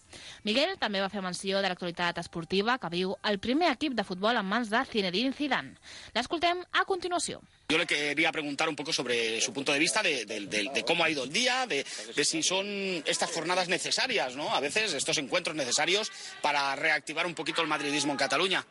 Miguel 0.47 0.68
també 0.77 1.01
va 1.01 1.09
fer 1.09 1.23
menció 1.23 1.63
de 1.63 1.69
l'actualitat 1.71 2.19
esportiva 2.19 2.77
que 2.79 2.91
viu 2.93 3.15
el 3.25 3.39
primer 3.39 3.71
equip 3.73 3.95
de 3.95 4.05
futbol 4.05 4.37
en 4.37 4.45
mans 4.45 4.69
de 4.69 4.85
Zinedine 4.85 5.33
Zidane. 5.33 5.75
L'escoltem 6.15 6.61
a 6.73 6.85
continuació. 6.85 7.41
Yo 7.71 7.79
le 7.79 7.87
quería 7.87 8.33
preguntar 8.33 8.69
un 8.69 8.77
poco 8.77 8.93
sobre 8.93 9.41
su 9.41 9.53
punto 9.53 9.73
de 9.73 9.79
vista 9.79 10.03
de, 10.03 10.25
de- 10.27 10.47
de- 10.47 10.71
de 10.75 10.85
cómo 10.85 11.05
ha 11.05 11.11
ido 11.11 11.25
el 11.25 11.33
día, 11.33 11.67
de, 11.67 11.85
de 12.15 12.25
si 12.25 12.43
son 12.43 12.67
estas 13.07 13.31
jornadas 13.31 13.69
necesarias, 13.69 14.37
¿no? 14.37 14.55
A 14.55 14.61
veces 14.61 14.93
estos 14.93 15.19
encuentros 15.19 15.57
necesarios 15.57 16.11
para 16.43 16.75
reactivar 16.77 17.27
un 17.27 17.35
poquito 17.35 17.63
el 17.63 17.69
madridismo 17.69 18.13
en 18.13 18.19
Cataluña. 18.19 18.65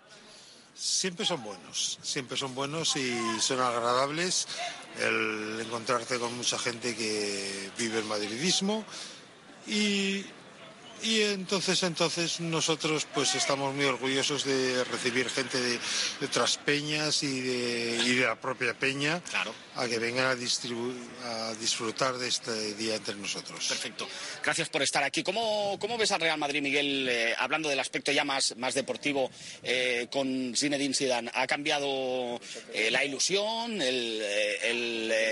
Siempre 0.76 1.26
son 1.26 1.44
buenos, 1.44 1.98
siempre 2.04 2.38
son 2.38 2.54
buenos 2.54 2.96
y 2.98 3.18
son 3.40 3.60
agradables 3.60 4.48
el 5.00 5.60
encontrarte 5.62 6.20
con 6.20 6.36
mucha 6.38 6.60
gente 6.60 6.96
que 6.96 7.72
vive 7.80 7.98
el 8.00 8.06
madridismo 8.06 8.86
y, 9.66 10.24
y 11.04 11.22
entonces 11.22 11.84
entonces 11.84 12.40
nosotros 12.40 13.08
pues 13.14 13.36
estamos 13.36 13.74
muy 13.76 13.86
orgullosos 13.86 14.44
de 14.44 14.84
recibir 14.86 15.30
gente 15.30 15.60
de, 15.60 15.80
de 16.20 16.26
otras 16.26 16.58
peñas 16.58 17.24
y 17.24 17.42
de, 17.42 18.02
y 18.06 18.16
de 18.16 18.26
la 18.26 18.36
propia 18.36 18.74
peña 18.74 19.22
Claro. 19.30 19.54
A 19.78 19.88
que 19.88 20.00
vengan 20.00 20.26
a, 20.26 20.36
distribu- 20.36 20.96
a 21.24 21.54
disfrutar 21.56 22.18
de 22.18 22.28
este 22.28 22.74
día 22.76 22.96
entre 22.96 23.16
nosotros. 23.16 23.68
Perfecto. 23.68 24.08
Gracias 24.44 24.70
por 24.70 24.82
estar 24.82 25.04
aquí. 25.04 25.22
¿Cómo, 25.24 25.78
cómo 25.80 25.98
ves 25.98 26.12
al 26.12 26.20
Real 26.22 26.38
Madrid, 26.40 26.62
Miguel, 26.62 27.08
eh, 27.10 27.36
hablando 27.38 27.70
del 27.70 27.80
aspecto 27.80 28.12
ya 28.12 28.24
más, 28.24 28.56
más 28.58 28.74
deportivo 28.74 29.30
eh, 29.64 30.08
con 30.12 30.54
Zinedine 30.56 30.94
Zidane? 30.96 31.32
¿Ha 31.34 31.46
cambiado 31.48 32.40
eh, 32.74 32.90
la 32.92 33.06
ilusión? 33.06 33.82
¿El, 33.82 34.20
eh, 34.24 34.70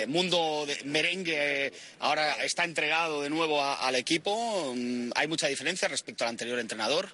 el, 0.03 0.07
mundo 0.09 0.65
de 0.67 0.77
merengue 0.85 1.73
ahora 1.99 2.43
está 2.43 2.63
entregado 2.63 3.21
de 3.23 3.29
nuevo 3.31 3.61
a- 3.61 3.87
al 3.87 3.95
equipo? 3.95 4.73
Mm, 4.75 5.11
¿Hay 5.15 5.27
mucha 5.27 5.47
diferencia 5.47 5.87
respecto 5.87 6.23
al 6.23 6.29
anterior 6.29 6.59
entrenador? 6.59 7.09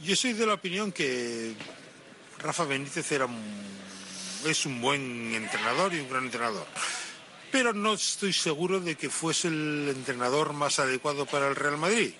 Yo 0.00 0.14
soy 0.14 0.32
de 0.34 0.46
la 0.46 0.54
opinión 0.54 0.92
que 0.92 1.54
Rafa 2.38 2.64
Benítez 2.64 3.10
era 3.10 3.24
un- 3.24 3.68
es 4.46 4.66
un 4.66 4.80
buen 4.80 5.34
entrenador 5.34 5.94
y 5.94 6.00
un 6.00 6.08
gran 6.08 6.24
entrenador. 6.24 6.66
Pero 7.50 7.72
no 7.72 7.94
estoy 7.94 8.32
seguro 8.32 8.80
de 8.80 8.96
que 8.96 9.08
fuese 9.08 9.48
el 9.48 9.88
entrenador 9.88 10.52
más 10.52 10.78
adecuado 10.78 11.26
para 11.26 11.48
el 11.48 11.56
Real 11.56 11.78
Madrid. 11.78 12.12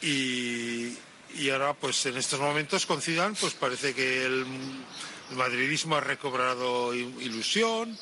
Y, 0.00 0.96
y 1.34 1.50
ahora, 1.50 1.74
pues 1.74 2.06
en 2.06 2.16
estos 2.16 2.40
momentos 2.40 2.86
con 2.86 3.02
Zidane, 3.02 3.36
pues 3.38 3.54
parece 3.54 3.94
que 3.94 4.24
el, 4.24 4.46
el 5.30 5.36
madridismo 5.36 5.96
ha 5.96 6.00
recobrado 6.00 6.94
ilusión. 6.94 7.96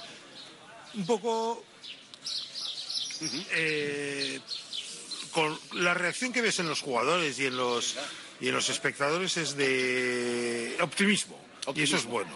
Un 0.95 1.07
poco 1.07 1.65
eh, 3.53 4.41
con 5.33 5.59
la 5.73 5.95
reacción 5.95 6.33
que 6.33 6.41
ves 6.41 6.59
en 6.59 6.69
los 6.69 6.81
jugadores 6.81 7.39
y 7.39 7.47
en 7.47 7.57
los 7.57 7.97
y 8.41 8.49
en 8.49 8.55
los 8.55 8.71
espectadores 8.71 9.37
es 9.37 9.55
de 9.55 10.77
optimismo, 10.81 11.39
y 11.75 11.83
eso 11.83 11.97
es 11.97 12.07
bueno. 12.07 12.33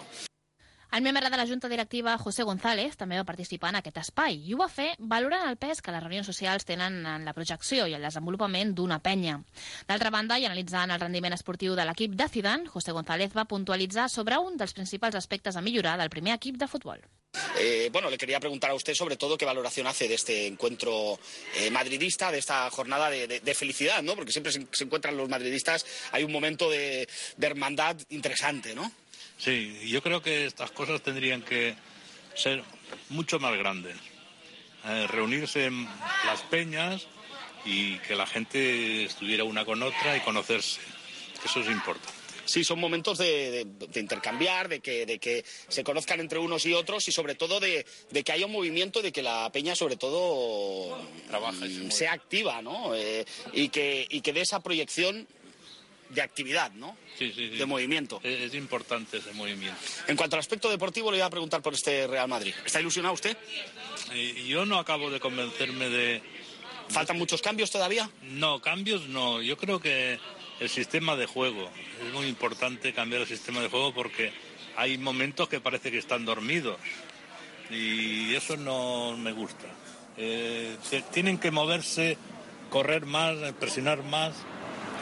El 0.94 1.02
membre 1.02 1.28
de 1.28 1.36
la 1.36 1.44
Junta 1.46 1.68
Directiva, 1.68 2.16
José 2.18 2.44
González, 2.46 2.94
també 2.96 3.16
va 3.18 3.24
participar 3.26 3.72
en 3.72 3.80
aquest 3.80 3.96
espai 3.98 4.36
i 4.46 4.52
ho 4.54 4.58
va 4.60 4.68
fer 4.70 4.92
valorant 5.00 5.48
el 5.48 5.56
pes 5.58 5.80
que 5.82 5.90
les 5.90 6.02
reunions 6.04 6.28
socials 6.30 6.62
tenen 6.68 7.00
en 7.10 7.24
la 7.26 7.32
projecció 7.34 7.88
i 7.90 7.96
el 7.96 8.04
desenvolupament 8.06 8.70
d'una 8.78 9.00
penya. 9.02 9.40
D'altra 9.88 10.12
banda, 10.14 10.38
i 10.38 10.46
analitzant 10.46 10.94
el 10.94 11.00
rendiment 11.02 11.34
esportiu 11.34 11.74
de 11.74 11.82
l'equip 11.88 12.14
de 12.14 12.28
Zidane, 12.30 12.68
José 12.70 12.94
González 12.94 13.34
va 13.34 13.44
puntualitzar 13.50 14.06
sobre 14.08 14.38
un 14.38 14.54
dels 14.56 14.72
principals 14.72 15.18
aspectes 15.18 15.56
a 15.58 15.64
millorar 15.66 15.98
del 15.98 16.10
primer 16.14 16.36
equip 16.38 16.62
de 16.62 16.68
futbol. 16.70 17.02
Eh, 17.58 17.88
bueno, 17.92 18.08
le 18.08 18.16
quería 18.16 18.38
preguntar 18.38 18.70
a 18.70 18.74
usted 18.74 18.94
sobre 18.94 19.16
todo 19.16 19.36
qué 19.36 19.44
valoración 19.44 19.88
hace 19.88 20.06
de 20.06 20.14
este 20.14 20.46
encuentro 20.46 21.18
eh, 21.56 21.72
madridista, 21.72 22.30
de 22.30 22.38
esta 22.38 22.70
jornada 22.70 23.10
de, 23.10 23.26
de- 23.26 23.40
de 23.40 23.54
felicidad, 23.54 24.00
¿no? 24.04 24.14
Porque 24.14 24.30
siempre 24.30 24.52
se, 24.52 24.64
se 24.70 24.84
encuentran 24.84 25.16
los 25.16 25.28
madridistas, 25.28 25.84
hay 26.12 26.22
un 26.22 26.30
momento 26.30 26.70
de, 26.70 27.08
de 27.36 27.46
hermandad 27.48 27.96
interesante, 28.10 28.76
¿no? 28.76 28.92
Sí, 29.38 29.80
yo 29.88 30.02
creo 30.02 30.22
que 30.22 30.46
estas 30.46 30.70
cosas 30.70 31.02
tendrían 31.02 31.42
que 31.42 31.74
ser 32.34 32.62
mucho 33.10 33.38
más 33.38 33.56
grandes. 33.56 33.96
Eh, 34.86 35.06
reunirse 35.08 35.66
en 35.66 35.84
las 36.26 36.42
peñas 36.50 37.06
y 37.64 37.98
que 38.00 38.14
la 38.14 38.26
gente 38.26 39.04
estuviera 39.04 39.44
una 39.44 39.64
con 39.64 39.82
otra 39.82 40.16
y 40.16 40.20
conocerse. 40.20 40.80
Eso 41.44 41.60
es 41.60 41.66
importante. 41.68 42.12
Sí, 42.46 42.62
son 42.62 42.78
momentos 42.78 43.16
de, 43.16 43.50
de- 43.50 43.86
de 43.88 44.00
intercambiar, 44.00 44.68
de 44.68 44.80
que, 44.80 45.06
de 45.06 45.18
que 45.18 45.42
se 45.68 45.82
conozcan 45.82 46.20
entre 46.20 46.38
unos 46.38 46.66
y 46.66 46.74
otros 46.74 47.08
y 47.08 47.12
sobre 47.12 47.34
todo 47.34 47.58
de, 47.58 47.86
de 48.10 48.22
que 48.22 48.32
haya 48.32 48.44
un 48.44 48.52
movimiento, 48.52 49.00
de 49.00 49.12
que 49.12 49.22
la 49.22 49.50
peña 49.50 49.74
sobre 49.74 49.96
todo 49.96 50.94
mm, 51.30 51.90
sea 51.90 52.12
activa, 52.12 52.60
¿no? 52.60 52.94
Eh, 52.94 53.24
y, 53.54 53.70
que, 53.70 54.06
y 54.10 54.20
que 54.20 54.34
dé 54.34 54.42
esa 54.42 54.62
proyección 54.62 55.26
de 56.14 56.22
actividad, 56.22 56.72
¿no? 56.72 56.96
Sí, 57.18 57.32
sí, 57.34 57.50
sí. 57.50 57.56
De 57.56 57.66
movimiento. 57.66 58.20
Es, 58.22 58.40
es 58.40 58.54
importante 58.54 59.18
ese 59.18 59.32
movimiento. 59.32 59.78
En 60.06 60.16
cuanto 60.16 60.36
al 60.36 60.40
aspecto 60.40 60.70
deportivo, 60.70 61.10
le 61.10 61.18
voy 61.18 61.26
a 61.26 61.30
preguntar 61.30 61.60
por 61.62 61.74
este 61.74 62.06
Real 62.06 62.28
Madrid. 62.28 62.54
¿Está 62.64 62.80
ilusionado 62.80 63.14
usted? 63.14 63.36
Yo 64.46 64.64
no 64.64 64.78
acabo 64.78 65.10
de 65.10 65.20
convencerme 65.20 65.88
de... 65.88 66.22
¿Faltan 66.88 67.18
muchos 67.18 67.40
cambios 67.40 67.70
todavía? 67.70 68.10
No, 68.22 68.60
cambios 68.60 69.08
no. 69.08 69.40
Yo 69.42 69.56
creo 69.56 69.80
que 69.80 70.18
el 70.60 70.68
sistema 70.68 71.16
de 71.16 71.26
juego. 71.26 71.70
Es 72.04 72.12
muy 72.12 72.26
importante 72.26 72.92
cambiar 72.92 73.22
el 73.22 73.28
sistema 73.28 73.60
de 73.60 73.68
juego 73.68 73.92
porque 73.92 74.32
hay 74.76 74.98
momentos 74.98 75.48
que 75.48 75.60
parece 75.60 75.90
que 75.90 75.98
están 75.98 76.24
dormidos. 76.24 76.78
Y 77.70 78.34
eso 78.34 78.56
no 78.56 79.16
me 79.16 79.32
gusta. 79.32 79.66
Eh, 80.16 80.76
tienen 81.12 81.38
que 81.38 81.50
moverse, 81.50 82.18
correr 82.70 83.06
más, 83.06 83.36
presionar 83.54 84.02
más, 84.04 84.34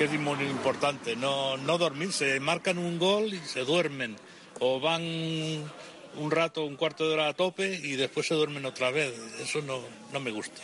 que 0.09 0.15
es 0.17 0.21
muy 0.21 0.43
importante. 0.45 1.17
No, 1.17 1.57
no 1.57 1.79
dormirse. 1.79 2.39
Marcan 2.41 2.79
un 2.79 2.99
gol 2.99 3.33
y 3.35 3.39
se 3.41 3.61
duermen. 3.65 4.17
O 4.61 4.81
van 4.81 5.03
un 5.03 6.31
rato, 6.31 6.65
un 6.65 6.77
cuarto 6.77 7.07
de 7.09 7.15
hora 7.15 7.29
a 7.29 7.35
tope 7.35 7.75
y 7.83 7.97
después 7.97 8.27
se 8.27 8.35
duermen 8.35 8.65
otra 8.65 8.91
vez. 8.91 9.13
Eso 9.41 9.61
no, 9.63 9.81
no 10.13 10.21
me 10.21 10.31
gusta. 10.31 10.61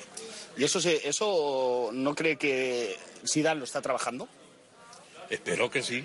¿Y 0.57 0.65
eso, 0.65 0.81
se- 0.81 1.09
eso 1.09 1.91
no 1.93 2.15
cree 2.15 2.37
que 2.37 2.97
Zidane 3.27 3.59
lo 3.59 3.65
está 3.65 3.81
trabajando? 3.81 4.29
Espero 5.31 5.71
que 5.71 5.83
sí. 5.83 6.05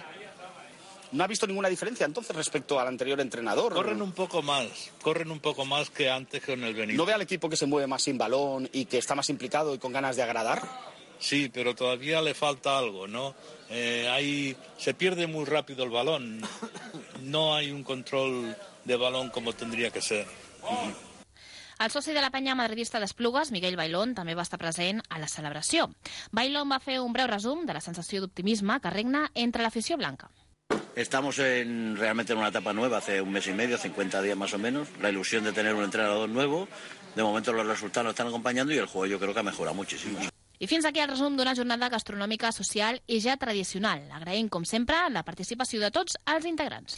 ¿No 1.12 1.24
ha 1.24 1.28
visto 1.28 1.46
ninguna 1.46 1.70
diferencia 1.70 2.06
entonces 2.08 2.36
respecto 2.36 2.80
al 2.80 2.88
anterior 2.88 3.20
entrenador? 3.22 3.74
Corren 3.74 4.02
un 4.02 4.14
poco 4.14 4.42
más, 4.42 4.68
corren 5.02 5.30
un 5.30 5.40
poco 5.40 5.64
más 5.64 5.92
que 5.92 6.10
antes 6.10 6.44
con 6.44 6.64
el 6.64 6.74
Benito. 6.74 6.98
¿No 6.98 7.06
ve 7.06 7.14
al 7.14 7.22
equipo 7.22 7.50
que 7.50 7.56
se 7.56 7.68
mueve 7.68 7.86
más 7.88 8.02
sin 8.04 8.18
balón 8.18 8.68
y 8.74 8.86
que 8.86 8.98
está 8.98 9.14
más 9.14 9.30
implicado 9.30 9.76
y 9.76 9.78
con 9.78 9.92
ganas 9.94 10.16
de 10.16 10.24
agradar? 10.24 10.68
Sí, 11.24 11.50
pero 11.54 11.74
todavía 11.74 12.22
le 12.22 12.34
falta 12.34 12.78
algo, 12.78 13.08
¿no? 13.08 13.34
Eh, 13.70 14.10
hay, 14.12 14.58
se 14.78 14.94
pierde 14.94 15.26
muy 15.26 15.46
rápido 15.46 15.86
el 15.86 15.90
balón. 15.90 16.42
No 17.22 17.56
hay 17.56 17.72
un 17.72 17.82
control 17.86 18.54
de 18.84 18.96
balón 18.98 19.30
como 19.30 19.54
tendría 19.54 19.90
que 19.90 20.02
ser. 20.02 20.28
El 21.80 21.92
soci 21.92 22.12
de 22.12 22.20
la 22.20 22.30
penya 22.30 22.56
madridista 22.56 23.00
d'Esplugues, 23.00 23.54
Miguel 23.56 23.80
Bailón, 23.80 24.12
també 24.18 24.36
va 24.36 24.44
estar 24.44 24.60
present 24.60 25.00
a 25.08 25.22
la 25.24 25.32
celebració. 25.32 25.88
Bailón 26.36 26.68
va 26.76 26.82
fer 26.84 27.00
un 27.00 27.16
breu 27.16 27.32
resum 27.32 27.64
de 27.64 27.78
la 27.80 27.86
sensació 27.88 28.20
d'optimisme 28.20 28.82
que 28.84 28.92
regna 28.92 29.30
entre 29.34 29.64
l'afició 29.64 29.96
blanca. 29.96 30.28
Estamos 30.94 31.40
en, 31.40 31.96
realmente 31.96 32.34
en 32.34 32.40
una 32.40 32.52
etapa 32.52 32.74
nueva, 32.74 32.98
hace 32.98 33.22
un 33.22 33.32
mes 33.32 33.48
y 33.48 33.54
medio, 33.54 33.78
50 33.78 34.22
días 34.22 34.36
más 34.36 34.54
o 34.54 34.60
menos. 34.60 34.90
La 35.00 35.10
ilusión 35.10 35.46
de 35.46 35.54
tener 35.54 35.74
un 35.74 35.86
entrenador 35.86 36.28
nuevo. 36.28 36.68
De 37.16 37.24
momento 37.24 37.54
los 37.54 37.66
resultados 37.66 38.04
nos 38.04 38.12
están 38.12 38.28
acompañando 38.28 38.74
y 38.74 38.78
el 38.78 38.88
juego 38.88 39.06
yo 39.06 39.20
creo 39.20 39.34
que 39.34 39.40
ha 39.40 39.44
mejorado 39.44 39.74
muchísimo. 39.74 40.20
I 40.64 40.68
fins 40.72 40.86
aquí 40.88 41.02
el 41.04 41.10
resum 41.10 41.34
d'una 41.36 41.52
jornada 41.60 41.90
gastronòmica, 41.92 42.54
social 42.56 43.02
i 43.12 43.18
ja 43.20 43.36
tradicional. 43.36 44.06
Agraïm, 44.16 44.48
com 44.48 44.64
sempre, 44.64 44.96
la 45.12 45.26
participació 45.28 45.84
de 45.84 45.92
tots 45.92 46.16
els 46.24 46.48
integrants. 46.48 46.96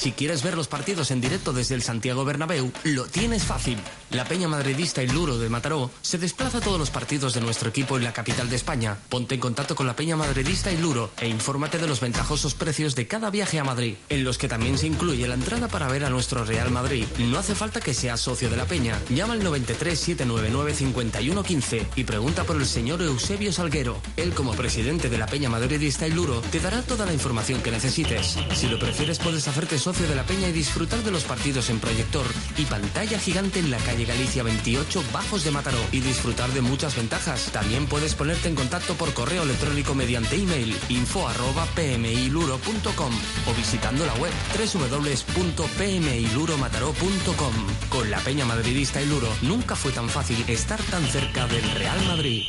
Si 0.00 0.12
quieres 0.12 0.42
ver 0.42 0.56
los 0.56 0.66
partidos 0.66 1.10
en 1.10 1.20
directo 1.20 1.52
desde 1.52 1.74
el 1.74 1.82
Santiago 1.82 2.24
Bernabéu, 2.24 2.72
lo 2.84 3.04
tienes 3.04 3.44
fácil. 3.44 3.76
La 4.12 4.24
Peña 4.24 4.48
Madridista 4.48 5.02
y 5.02 5.06
Luro 5.06 5.36
de 5.36 5.50
Mataró 5.50 5.90
se 6.00 6.16
desplaza 6.16 6.56
a 6.56 6.60
todos 6.62 6.78
los 6.78 6.88
partidos 6.88 7.34
de 7.34 7.42
nuestro 7.42 7.68
equipo 7.68 7.98
en 7.98 8.04
la 8.04 8.14
capital 8.14 8.48
de 8.48 8.56
España. 8.56 8.96
Ponte 9.10 9.34
en 9.34 9.42
contacto 9.42 9.74
con 9.74 9.86
la 9.86 9.96
Peña 9.96 10.16
Madridista 10.16 10.72
y 10.72 10.78
Luro 10.78 11.10
e 11.20 11.28
infórmate 11.28 11.76
de 11.76 11.86
los 11.86 12.00
ventajosos 12.00 12.54
precios 12.54 12.94
de 12.94 13.06
cada 13.06 13.28
viaje 13.28 13.58
a 13.58 13.64
Madrid, 13.64 13.96
en 14.08 14.24
los 14.24 14.38
que 14.38 14.48
también 14.48 14.78
se 14.78 14.86
incluye 14.86 15.28
la 15.28 15.34
entrada 15.34 15.68
para 15.68 15.86
ver 15.86 16.06
a 16.06 16.10
nuestro 16.10 16.46
Real 16.46 16.70
Madrid. 16.70 17.04
No 17.18 17.38
hace 17.38 17.54
falta 17.54 17.82
que 17.82 17.92
seas 17.92 18.22
socio 18.22 18.48
de 18.48 18.56
la 18.56 18.64
Peña. 18.64 18.98
Llama 19.10 19.34
al 19.34 19.44
93 19.44 20.00
799 20.00 20.74
5115 20.76 21.86
y 21.96 22.04
pregunta 22.04 22.44
por 22.44 22.56
el 22.56 22.64
señor 22.64 23.02
Eusebio 23.02 23.52
Salguero. 23.52 24.00
Él, 24.16 24.32
como 24.32 24.54
presidente 24.54 25.10
de 25.10 25.18
la 25.18 25.26
Peña 25.26 25.50
Madridista 25.50 26.06
y 26.06 26.10
Luro, 26.10 26.40
te 26.50 26.58
dará 26.58 26.80
toda 26.80 27.04
la 27.04 27.12
información 27.12 27.60
que 27.60 27.70
necesites. 27.70 28.38
Si 28.54 28.66
lo 28.66 28.78
prefieres, 28.78 29.18
puedes 29.18 29.46
hacerte 29.46 29.78
socio 29.78 29.89
de 29.98 30.14
la 30.14 30.22
Peña 30.22 30.46
y 30.48 30.52
disfrutar 30.52 31.02
de 31.02 31.10
los 31.10 31.24
partidos 31.24 31.68
en 31.68 31.80
proyector 31.80 32.24
y 32.56 32.64
pantalla 32.64 33.18
gigante 33.18 33.58
en 33.58 33.72
la 33.72 33.78
calle 33.78 34.04
Galicia 34.04 34.44
28, 34.44 35.02
Bajos 35.12 35.42
de 35.42 35.50
Mataró, 35.50 35.80
y 35.90 35.98
disfrutar 35.98 36.48
de 36.50 36.60
muchas 36.60 36.94
ventajas. 36.94 37.50
También 37.52 37.86
puedes 37.86 38.14
ponerte 38.14 38.46
en 38.48 38.54
contacto 38.54 38.94
por 38.94 39.12
correo 39.14 39.42
electrónico 39.42 39.96
mediante 39.96 40.36
email 40.36 40.78
info 40.90 41.26
arroba 41.26 41.66
pmiluro.com 41.74 43.12
o 43.48 43.54
visitando 43.54 44.06
la 44.06 44.14
web 44.14 44.32
www.pmiluromataró.com. 44.56 47.54
Con 47.88 48.12
la 48.12 48.20
Peña 48.20 48.44
Madridista 48.44 49.02
y 49.02 49.06
Luro 49.06 49.34
nunca 49.42 49.74
fue 49.74 49.90
tan 49.90 50.08
fácil 50.08 50.44
estar 50.46 50.80
tan 50.84 51.04
cerca 51.04 51.48
del 51.48 51.68
Real 51.72 52.00
Madrid. 52.06 52.44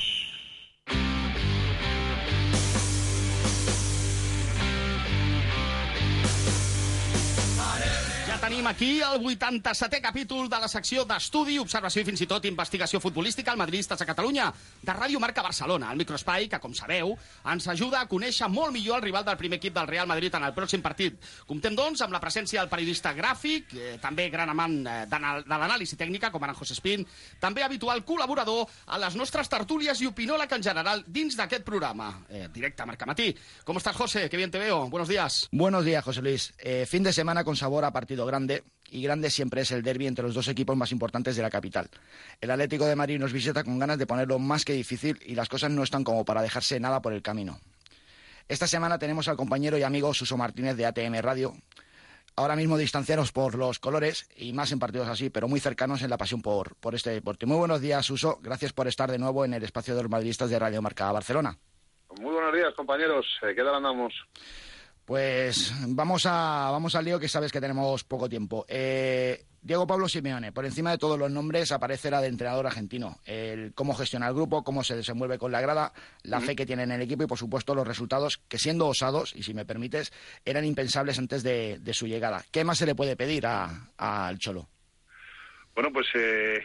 Tenim 8.62 8.76
aquí 8.76 9.02
el 9.02 9.20
87è 9.20 10.00
capítol 10.02 10.48
de 10.48 10.58
la 10.62 10.68
secció 10.70 11.02
d'estudi, 11.10 11.56
observació 11.58 12.04
i 12.04 12.06
fins 12.06 12.22
i 12.22 12.28
tot 12.30 12.44
investigació 12.46 13.00
futbolística 13.02 13.50
al 13.50 13.58
Madridistes 13.58 14.04
a 14.04 14.06
Catalunya, 14.06 14.52
de 14.84 14.94
Ràdio 14.94 15.18
Marca 15.20 15.42
Barcelona, 15.42 15.90
el 15.90 15.98
microespai 15.98 16.46
que, 16.52 16.60
com 16.62 16.76
sabeu, 16.78 17.16
ens 17.50 17.66
ajuda 17.74 18.04
a 18.04 18.10
conèixer 18.12 18.46
molt 18.54 18.70
millor 18.76 19.00
el 19.00 19.08
rival 19.08 19.26
del 19.26 19.40
primer 19.40 19.58
equip 19.58 19.74
del 19.74 19.88
Real 19.90 20.06
Madrid 20.06 20.36
en 20.38 20.46
el 20.46 20.54
pròxim 20.54 20.84
partit. 20.86 21.18
Comptem, 21.48 21.74
doncs, 21.74 22.04
amb 22.06 22.14
la 22.14 22.20
presència 22.22 22.62
del 22.62 22.70
periodista 22.70 23.16
gràfic, 23.18 23.74
eh, 23.74 23.96
també 24.04 24.28
gran 24.30 24.54
amant 24.54 24.78
eh, 24.86 25.00
de 25.10 25.22
l'anàlisi 25.56 25.98
tècnica, 25.98 26.30
com 26.30 26.46
ara 26.46 26.54
José 26.54 26.78
Espín, 26.78 27.08
també 27.42 27.66
habitual 27.66 28.06
col·laborador 28.06 28.70
a 28.86 29.02
les 29.02 29.18
nostres 29.18 29.50
tertúlies 29.50 30.04
i 30.06 30.12
opinòleg 30.12 30.54
en 30.54 30.68
general 30.70 31.04
dins 31.08 31.40
d'aquest 31.40 31.66
programa. 31.66 32.12
Eh, 32.30 32.46
directe 32.54 32.84
a 32.84 32.86
Marca 32.86 33.10
Matí. 33.10 33.34
¿Cómo 33.64 33.80
estás, 33.80 33.96
José? 33.96 34.30
Qué 34.30 34.38
bien 34.38 34.52
te 34.52 34.60
veo. 34.60 34.88
Buenos 34.88 35.10
días. 35.10 35.50
Buenos 35.52 35.84
días, 35.84 36.06
José 36.06 36.22
Luis. 36.22 36.54
Eh, 36.60 36.86
fin 36.86 37.02
de 37.02 37.12
semana 37.12 37.44
con 37.44 37.56
sabor 37.56 37.86
a 37.86 37.92
partido 37.92 38.28
grande, 38.28 38.51
y 38.92 39.02
grande 39.04 39.30
siempre 39.30 39.62
es 39.62 39.72
el 39.72 39.84
derby 39.84 40.08
entre 40.08 40.26
los 40.26 40.34
dos 40.34 40.48
equipos 40.50 40.76
más 40.76 40.92
importantes 40.92 41.36
de 41.36 41.42
la 41.42 41.50
capital. 41.50 41.90
El 42.42 42.52
Atlético 42.52 42.86
de 42.86 42.96
Madrid 42.96 43.20
nos 43.20 43.32
visita 43.32 43.64
con 43.64 43.80
ganas 43.80 43.98
de 43.98 44.06
ponerlo 44.06 44.38
más 44.38 44.66
que 44.66 44.74
difícil 44.74 45.18
y 45.26 45.36
las 45.36 45.48
cosas 45.48 45.72
no 45.72 45.82
están 45.84 46.04
como 46.04 46.26
para 46.26 46.42
dejarse 46.42 46.80
nada 46.80 47.02
por 47.02 47.14
el 47.14 47.22
camino. 47.22 47.60
Esta 48.50 48.68
semana 48.68 49.00
tenemos 49.00 49.30
al 49.30 49.38
compañero 49.38 49.78
y 49.78 49.84
amigo 49.84 50.14
Suso 50.14 50.36
Martínez 50.36 50.76
de 50.76 50.86
ATM 50.86 51.22
Radio. 51.22 51.54
Ahora 52.36 52.56
mismo 52.56 52.78
distanciados 52.78 53.32
por 53.32 53.56
los 53.56 53.80
colores 53.80 54.28
y 54.36 54.52
más 54.52 54.72
en 54.72 54.80
partidos 54.80 55.08
así, 55.08 55.30
pero 55.30 55.48
muy 55.48 55.60
cercanos 55.60 56.02
en 56.02 56.10
la 56.10 56.18
pasión 56.18 56.42
por, 56.42 56.76
por 56.76 56.96
este 56.96 57.12
deporte. 57.12 57.46
Muy 57.46 57.58
buenos 57.58 57.82
días, 57.82 58.06
Suso. 58.06 58.40
Gracias 58.42 58.74
por 58.74 58.88
estar 58.88 59.10
de 59.10 59.20
nuevo 59.20 59.46
en 59.46 59.54
el 59.54 59.64
espacio 59.64 59.96
de 59.96 60.04
los 60.04 60.12
madridistas 60.12 60.50
de 60.50 60.60
Radio 60.60 60.82
Marca 60.82 61.12
Barcelona. 61.12 61.58
Muy 62.20 62.34
buenos 62.34 62.54
días, 62.54 62.74
compañeros. 62.76 63.26
Eh, 63.42 63.54
¿Qué 63.56 63.64
tal 63.64 63.76
andamos? 63.76 64.14
Pues 65.06 65.74
vamos 65.88 66.26
a 66.26 66.70
vamos 66.72 66.96
al 66.96 67.06
lío 67.06 67.20
que 67.20 67.28
sabes 67.28 67.52
que 67.52 67.60
tenemos 67.60 68.04
poco 68.04 68.30
tiempo. 68.30 68.66
Eh, 68.70 69.44
Diego 69.64 69.86
Pablo 69.86 70.08
Simeone, 70.08 70.52
por 70.52 70.66
encima 70.66 70.92
de 70.92 70.98
todos 70.98 71.20
los 71.20 71.30
nombres, 71.30 71.72
aparece 71.72 72.10
la 72.10 72.22
de 72.22 72.28
entrenador 72.28 72.66
argentino. 72.66 73.20
El 73.26 73.74
cómo 73.74 73.94
gestiona 73.94 74.28
el 74.28 74.34
grupo, 74.34 74.64
cómo 74.64 74.84
se 74.84 74.96
desenvuelve 74.96 75.38
con 75.38 75.52
la 75.52 75.62
grada, 75.62 75.92
la 76.24 76.40
fe 76.40 76.56
que 76.56 76.66
tiene 76.66 76.84
en 76.84 76.92
el 76.92 77.02
equipo 77.02 77.24
y, 77.24 77.28
por 77.28 77.38
supuesto, 77.38 77.76
los 77.76 77.86
resultados 77.88 78.38
que, 78.48 78.58
siendo 78.58 78.88
osados, 78.88 79.36
y 79.36 79.44
si 79.44 79.54
me 79.54 79.66
permites, 79.66 80.12
eran 80.46 80.66
impensables 80.66 81.20
antes 81.20 81.44
de, 81.44 81.78
de 81.80 81.94
su 81.94 82.08
llegada. 82.08 82.44
¿Qué 82.52 82.64
más 82.64 82.80
se 82.80 82.86
le 82.88 82.96
puede 82.96 83.16
pedir 83.16 83.46
a- 83.46 83.90
al 83.98 84.40
Cholo? 84.40 84.68
Bueno, 85.76 85.92
pues 85.94 86.08
eh, 86.16 86.60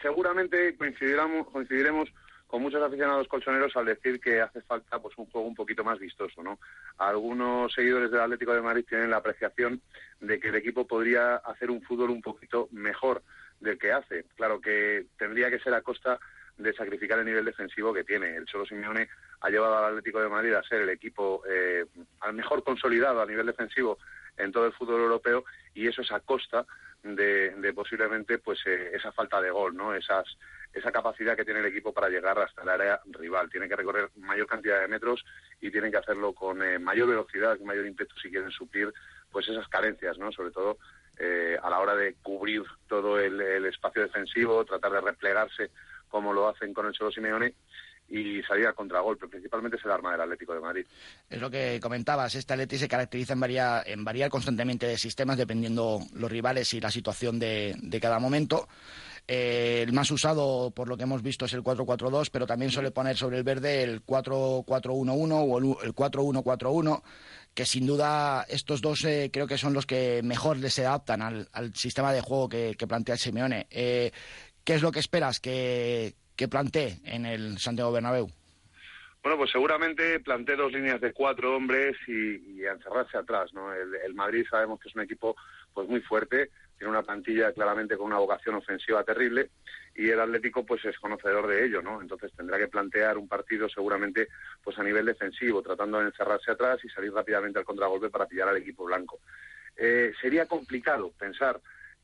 seguramente 0.00 0.76
coincidiremos, 0.76 1.48
coincidiremos 1.48 2.08
con 2.50 2.62
muchos 2.62 2.82
aficionados 2.82 3.28
colchoneros 3.28 3.76
al 3.76 3.86
decir 3.86 4.20
que 4.20 4.40
hace 4.40 4.60
falta 4.62 4.98
pues 4.98 5.16
un 5.16 5.26
juego 5.26 5.46
un 5.46 5.54
poquito 5.54 5.84
más 5.84 6.00
vistoso, 6.00 6.42
¿no? 6.42 6.58
Algunos 6.98 7.72
seguidores 7.72 8.10
del 8.10 8.22
Atlético 8.22 8.52
de 8.52 8.60
Madrid 8.60 8.84
tienen 8.88 9.08
la 9.08 9.18
apreciación 9.18 9.80
de 10.18 10.40
que 10.40 10.48
el 10.48 10.56
equipo 10.56 10.84
podría 10.84 11.36
hacer 11.36 11.70
un 11.70 11.80
fútbol 11.80 12.10
un 12.10 12.20
poquito 12.20 12.68
mejor 12.72 13.22
del 13.60 13.78
que 13.78 13.92
hace. 13.92 14.24
Claro 14.34 14.60
que 14.60 15.06
tendría 15.16 15.48
que 15.48 15.60
ser 15.60 15.74
a 15.74 15.82
costa 15.82 16.18
de 16.58 16.72
sacrificar 16.74 17.20
el 17.20 17.26
nivel 17.26 17.44
defensivo 17.44 17.94
que 17.94 18.02
tiene. 18.02 18.34
El 18.34 18.46
Cholo 18.46 18.66
Simeone 18.66 19.08
ha 19.42 19.48
llevado 19.48 19.78
al 19.78 19.84
Atlético 19.84 20.20
de 20.20 20.28
Madrid 20.28 20.52
a 20.54 20.64
ser 20.64 20.82
el 20.82 20.88
equipo, 20.88 21.44
eh, 21.48 21.86
al 22.18 22.34
mejor 22.34 22.64
consolidado 22.64 23.22
a 23.22 23.26
nivel 23.26 23.46
defensivo 23.46 23.98
en 24.36 24.50
todo 24.50 24.66
el 24.66 24.72
fútbol 24.72 25.02
europeo 25.02 25.44
y 25.72 25.86
eso 25.86 26.02
es 26.02 26.10
a 26.10 26.18
costa 26.18 26.66
de, 27.04 27.50
de 27.50 27.72
posiblemente 27.72 28.38
pues 28.38 28.58
eh, 28.66 28.90
esa 28.92 29.12
falta 29.12 29.40
de 29.40 29.52
gol, 29.52 29.76
¿no? 29.76 29.94
Esas 29.94 30.24
esa 30.72 30.92
capacidad 30.92 31.36
que 31.36 31.44
tiene 31.44 31.60
el 31.60 31.66
equipo 31.66 31.92
para 31.92 32.08
llegar 32.08 32.38
hasta 32.38 32.62
el 32.62 32.68
área 32.68 33.00
rival. 33.06 33.50
Tiene 33.50 33.68
que 33.68 33.76
recorrer 33.76 34.10
mayor 34.16 34.46
cantidad 34.46 34.80
de 34.80 34.88
metros 34.88 35.24
y 35.60 35.70
tienen 35.70 35.90
que 35.90 35.98
hacerlo 35.98 36.32
con 36.32 36.62
eh, 36.62 36.78
mayor 36.78 37.08
velocidad, 37.08 37.58
con 37.58 37.66
mayor 37.66 37.86
ímpetu 37.86 38.14
si 38.16 38.30
quieren 38.30 38.50
suplir 38.50 38.92
pues 39.30 39.48
esas 39.48 39.68
carencias, 39.68 40.18
¿no? 40.18 40.30
Sobre 40.32 40.50
todo 40.50 40.78
eh, 41.18 41.58
a 41.62 41.70
la 41.70 41.80
hora 41.80 41.94
de 41.94 42.14
cubrir 42.22 42.62
todo 42.88 43.18
el, 43.18 43.40
espacio 43.66 44.02
defensivo, 44.02 44.64
tratar 44.64 44.92
de 44.92 45.00
replegarse 45.00 45.70
como 46.08 46.32
lo 46.32 46.48
hacen 46.48 46.72
con 46.72 46.86
el 46.86 46.92
Cholo 46.92 47.10
Simeone 47.10 47.54
y 48.08 48.42
salir 48.42 48.66
a 48.66 48.72
contragolpe. 48.72 49.28
Principalmente 49.28 49.76
es 49.76 49.84
el 49.84 49.90
arma 49.92 50.12
del 50.12 50.22
Atlético 50.22 50.54
de 50.54 50.60
Madrid. 50.60 50.86
Es 51.28 51.40
lo 51.40 51.50
que 51.50 51.78
comentabas. 51.80 52.34
Este 52.34 52.54
Atlético 52.54 52.80
se 52.80 52.88
caracteriza 52.88 53.34
en 53.34 53.40
variar, 53.40 53.88
en 53.88 54.04
variar 54.04 54.30
constantemente 54.30 54.86
de 54.86 54.98
sistemas 54.98 55.36
dependiendo 55.36 56.00
los 56.14 56.30
rivales 56.30 56.72
y 56.74 56.80
la 56.80 56.90
situación 56.90 57.38
de, 57.38 57.76
de 57.80 58.00
cada 58.00 58.18
momento. 58.18 58.66
Eh, 59.32 59.82
el 59.86 59.92
más 59.92 60.10
usado, 60.10 60.72
por 60.72 60.88
lo 60.88 60.96
que 60.96 61.04
hemos 61.04 61.22
visto, 61.22 61.44
es 61.44 61.52
el 61.52 61.62
4-4-2, 61.62 62.30
pero 62.32 62.48
también 62.48 62.72
suele 62.72 62.90
poner 62.90 63.16
sobre 63.16 63.38
el 63.38 63.44
verde 63.44 63.84
el 63.84 64.04
4-4-1-1 64.04 65.46
o 65.48 65.84
el 65.84 65.94
4-1-4-1, 65.94 67.00
que 67.54 67.64
sin 67.64 67.86
duda 67.86 68.44
estos 68.48 68.80
dos 68.80 69.04
eh, 69.04 69.30
creo 69.32 69.46
que 69.46 69.56
son 69.56 69.72
los 69.72 69.86
que 69.86 70.20
mejor 70.24 70.56
les 70.56 70.76
adaptan 70.80 71.22
al, 71.22 71.48
al 71.52 71.72
sistema 71.76 72.12
de 72.12 72.22
juego 72.22 72.48
que, 72.48 72.74
que 72.76 72.88
plantea 72.88 73.16
Simeone. 73.16 73.68
Eh, 73.70 74.10
¿Qué 74.64 74.74
es 74.74 74.82
lo 74.82 74.90
que 74.90 74.98
esperas 74.98 75.38
que, 75.38 76.16
que 76.34 76.48
plantee 76.48 76.98
en 77.04 77.24
el 77.24 77.58
Santiago 77.58 77.92
Bernabéu? 77.92 78.28
Bueno, 79.22 79.38
pues 79.38 79.52
seguramente 79.52 80.18
plantee 80.18 80.56
dos 80.56 80.72
líneas 80.72 81.00
de 81.00 81.12
cuatro 81.12 81.54
hombres 81.54 81.96
y, 82.08 82.60
y 82.60 82.66
encerrarse 82.66 83.16
atrás, 83.16 83.54
¿no? 83.54 83.72
El, 83.72 83.94
el, 83.94 84.14
Madrid 84.14 84.44
sabemos 84.50 84.80
que 84.80 84.88
es 84.88 84.94
un 84.96 85.02
equipo 85.02 85.36
pues 85.72 85.88
muy 85.88 86.00
fuerte, 86.00 86.50
tiene 86.80 86.92
una 86.92 87.02
plantilla 87.02 87.52
claramente 87.52 87.94
con 87.94 88.06
una 88.06 88.16
vocación 88.16 88.54
ofensiva 88.54 89.04
terrible 89.04 89.50
y 89.94 90.08
el 90.08 90.18
Atlético 90.18 90.64
pues 90.64 90.82
es 90.86 90.98
conocedor 90.98 91.46
de 91.46 91.66
ello, 91.66 91.82
¿no? 91.82 92.00
Entonces 92.00 92.32
tendrá 92.34 92.56
que 92.56 92.68
plantear 92.68 93.18
un 93.18 93.28
partido 93.28 93.68
seguramente 93.68 94.28
pues 94.64 94.78
a 94.78 94.82
nivel 94.82 95.04
defensivo, 95.04 95.60
tratando 95.60 95.98
de 95.98 96.06
encerrarse 96.06 96.50
atrás 96.50 96.82
y 96.82 96.88
salir 96.88 97.12
rápidamente 97.12 97.58
al 97.58 97.66
contragolpe 97.66 98.08
para 98.08 98.24
pillar 98.24 98.48
al 98.48 98.56
equipo 98.56 98.86
blanco. 98.86 99.20
Eh, 99.76 100.14
sería 100.22 100.46
complicado 100.46 101.12
pensar 101.18 101.60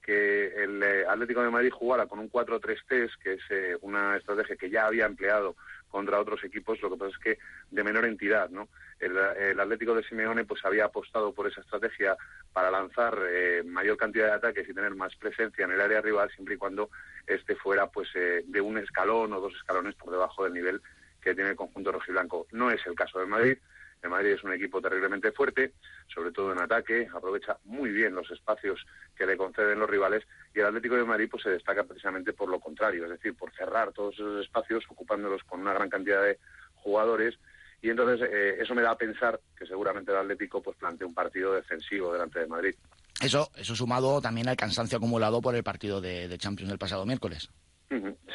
que 0.06 0.62
el 0.62 0.82
eh, 0.82 1.04
Atlético 1.06 1.42
de 1.42 1.50
Madrid 1.50 1.70
jugara 1.70 2.06
con 2.06 2.20
un 2.20 2.30
4-3-3, 2.30 3.10
que 3.20 3.32
es 3.34 3.40
eh, 3.50 3.76
una 3.82 4.16
estrategia 4.16 4.56
que 4.56 4.70
ya 4.70 4.86
había 4.86 5.04
empleado 5.04 5.56
contra 5.90 6.20
otros 6.20 6.44
equipos, 6.44 6.80
lo 6.80 6.90
que 6.90 6.96
pasa 6.96 7.12
es 7.12 7.18
que 7.18 7.38
de 7.70 7.84
menor 7.84 8.04
entidad, 8.04 8.48
¿no? 8.50 8.68
El, 8.98 9.60
Atlético 9.60 9.94
de 9.94 10.02
Simeone 10.04 10.44
pues 10.44 10.64
había 10.64 10.86
apostado 10.86 11.32
por 11.32 11.46
esa 11.46 11.60
estrategia 11.60 12.16
para 12.52 12.70
lanzar 12.70 13.18
eh, 13.28 13.62
mayor 13.64 13.96
cantidad 13.96 14.26
de 14.26 14.32
ataques 14.32 14.68
y 14.68 14.74
tener 14.74 14.94
más 14.94 15.14
presencia 15.16 15.64
en 15.64 15.72
el 15.72 15.80
área 15.80 16.00
rival 16.00 16.30
siempre 16.30 16.54
y 16.54 16.58
cuando 16.58 16.90
este 17.26 17.56
fuera 17.56 17.88
pues 17.88 18.08
eh, 18.14 18.44
de 18.46 18.60
un 18.60 18.78
escalón 18.78 19.32
o 19.32 19.40
dos 19.40 19.54
escalones 19.54 19.94
por 19.96 20.10
debajo 20.10 20.44
del 20.44 20.54
nivel 20.54 20.80
que 21.20 21.34
tiene 21.34 21.50
el 21.50 21.56
conjunto 21.56 21.92
rojiblanco. 21.92 22.46
No 22.52 22.70
es 22.70 22.86
el 22.86 22.94
caso 22.94 23.18
del 23.18 23.28
Madrid. 23.28 23.58
El 24.02 24.10
Madrid 24.10 24.32
es 24.32 24.44
un 24.44 24.52
equipo 24.52 24.80
terriblemente 24.80 25.32
fuerte, 25.32 25.72
sobre 26.12 26.30
todo 26.30 26.52
en 26.52 26.60
ataque, 26.60 27.08
aprovecha 27.12 27.56
muy 27.64 27.90
bien 27.90 28.14
los 28.14 28.30
espacios 28.30 28.84
que 29.16 29.26
le 29.26 29.36
conceden 29.36 29.78
los 29.78 29.90
rivales 29.90 30.24
y 30.54 30.60
el 30.60 30.66
Atlético 30.66 30.96
de 30.96 31.04
Madrid 31.04 31.28
pues 31.30 31.42
se 31.42 31.50
destaca 31.50 31.84
precisamente 31.84 32.32
por 32.32 32.48
lo 32.48 32.60
contrario, 32.60 33.04
es 33.04 33.10
decir, 33.10 33.34
por 33.34 33.52
cerrar 33.54 33.92
todos 33.92 34.14
esos 34.14 34.44
espacios 34.44 34.84
ocupándolos 34.88 35.42
con 35.44 35.60
una 35.60 35.72
gran 35.72 35.88
cantidad 35.88 36.22
de 36.22 36.38
jugadores 36.74 37.38
y 37.82 37.90
entonces 37.90 38.28
eh, 38.30 38.56
eso 38.60 38.74
me 38.74 38.82
da 38.82 38.92
a 38.92 38.98
pensar 38.98 39.40
que 39.56 39.66
seguramente 39.66 40.12
el 40.12 40.18
Atlético 40.18 40.62
pues 40.62 40.76
plantea 40.76 41.06
un 41.06 41.14
partido 41.14 41.52
defensivo 41.52 42.12
delante 42.12 42.40
de 42.40 42.46
Madrid. 42.46 42.74
Eso, 43.20 43.50
eso 43.56 43.74
sumado 43.74 44.20
también 44.20 44.48
al 44.48 44.56
cansancio 44.56 44.98
acumulado 44.98 45.40
por 45.40 45.54
el 45.54 45.62
partido 45.62 46.00
de, 46.00 46.28
de 46.28 46.38
Champions 46.38 46.70
del 46.70 46.78
pasado 46.78 47.06
miércoles. 47.06 47.50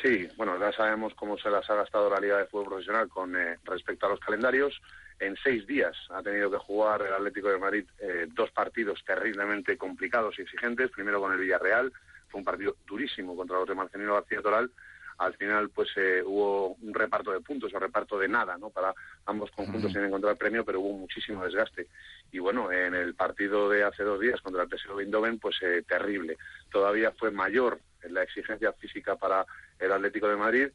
Sí, 0.02 0.28
bueno, 0.36 0.58
ya 0.60 0.72
sabemos 0.72 1.14
cómo 1.14 1.38
se 1.38 1.50
las 1.50 1.70
ha 1.70 1.76
gastado 1.76 2.10
la 2.10 2.20
Liga 2.20 2.38
de 2.38 2.46
Fútbol 2.46 2.70
Profesional 2.70 3.08
con 3.08 3.36
eh, 3.36 3.60
respecto 3.64 4.08
a 4.08 4.10
los 4.10 4.20
calendarios. 4.20 4.82
En 5.22 5.38
seis 5.38 5.68
días 5.68 5.96
ha 6.10 6.24
tenido 6.24 6.50
que 6.50 6.58
jugar 6.58 7.04
el 7.04 7.14
Atlético 7.14 7.50
de 7.50 7.60
Madrid 7.60 7.86
eh, 8.00 8.26
dos 8.34 8.50
partidos 8.50 9.04
terriblemente 9.06 9.78
complicados 9.78 10.34
y 10.40 10.42
exigentes. 10.42 10.90
Primero 10.90 11.22
con 11.22 11.32
el 11.32 11.38
Villarreal, 11.38 11.94
fue 12.28 12.40
un 12.40 12.44
partido 12.44 12.76
durísimo 12.88 13.36
contra 13.36 13.60
los 13.60 13.68
de 13.68 13.76
Marcelino 13.76 14.16
García 14.16 14.42
Toral. 14.42 14.72
Al 15.20 15.36
final, 15.36 15.70
pues 15.70 15.90
eh, 15.96 16.24
hubo 16.26 16.70
un 16.70 16.92
reparto 16.92 17.32
de 17.32 17.42
puntos, 17.42 17.72
o 17.72 17.78
reparto 17.78 18.18
de 18.18 18.28
nada, 18.28 18.58
¿no? 18.58 18.72
Para 18.72 18.96
ambos 19.28 19.52
conjuntos 19.52 19.92
sin 19.92 20.04
encontrar 20.04 20.38
premio, 20.38 20.66
pero 20.66 20.80
hubo 20.80 20.98
muchísimo 20.98 21.46
desgaste. 21.46 21.86
Y 22.32 22.40
bueno, 22.40 22.72
en 22.72 22.96
el 22.96 23.14
partido 23.14 23.70
de 23.70 23.84
hace 23.84 24.02
dos 24.02 24.20
días 24.20 24.42
contra 24.42 24.64
el 24.64 24.70
PSV 24.70 25.02
Eindhoven, 25.02 25.38
pues 25.38 25.56
eh, 25.62 25.84
terrible. 25.88 26.40
Todavía 26.72 27.12
fue 27.12 27.30
mayor 27.30 27.80
la 28.10 28.24
exigencia 28.24 28.74
física 28.74 29.18
para 29.18 29.46
el 29.78 29.92
Atlético 29.92 30.28
de 30.28 30.36
Madrid 30.36 30.70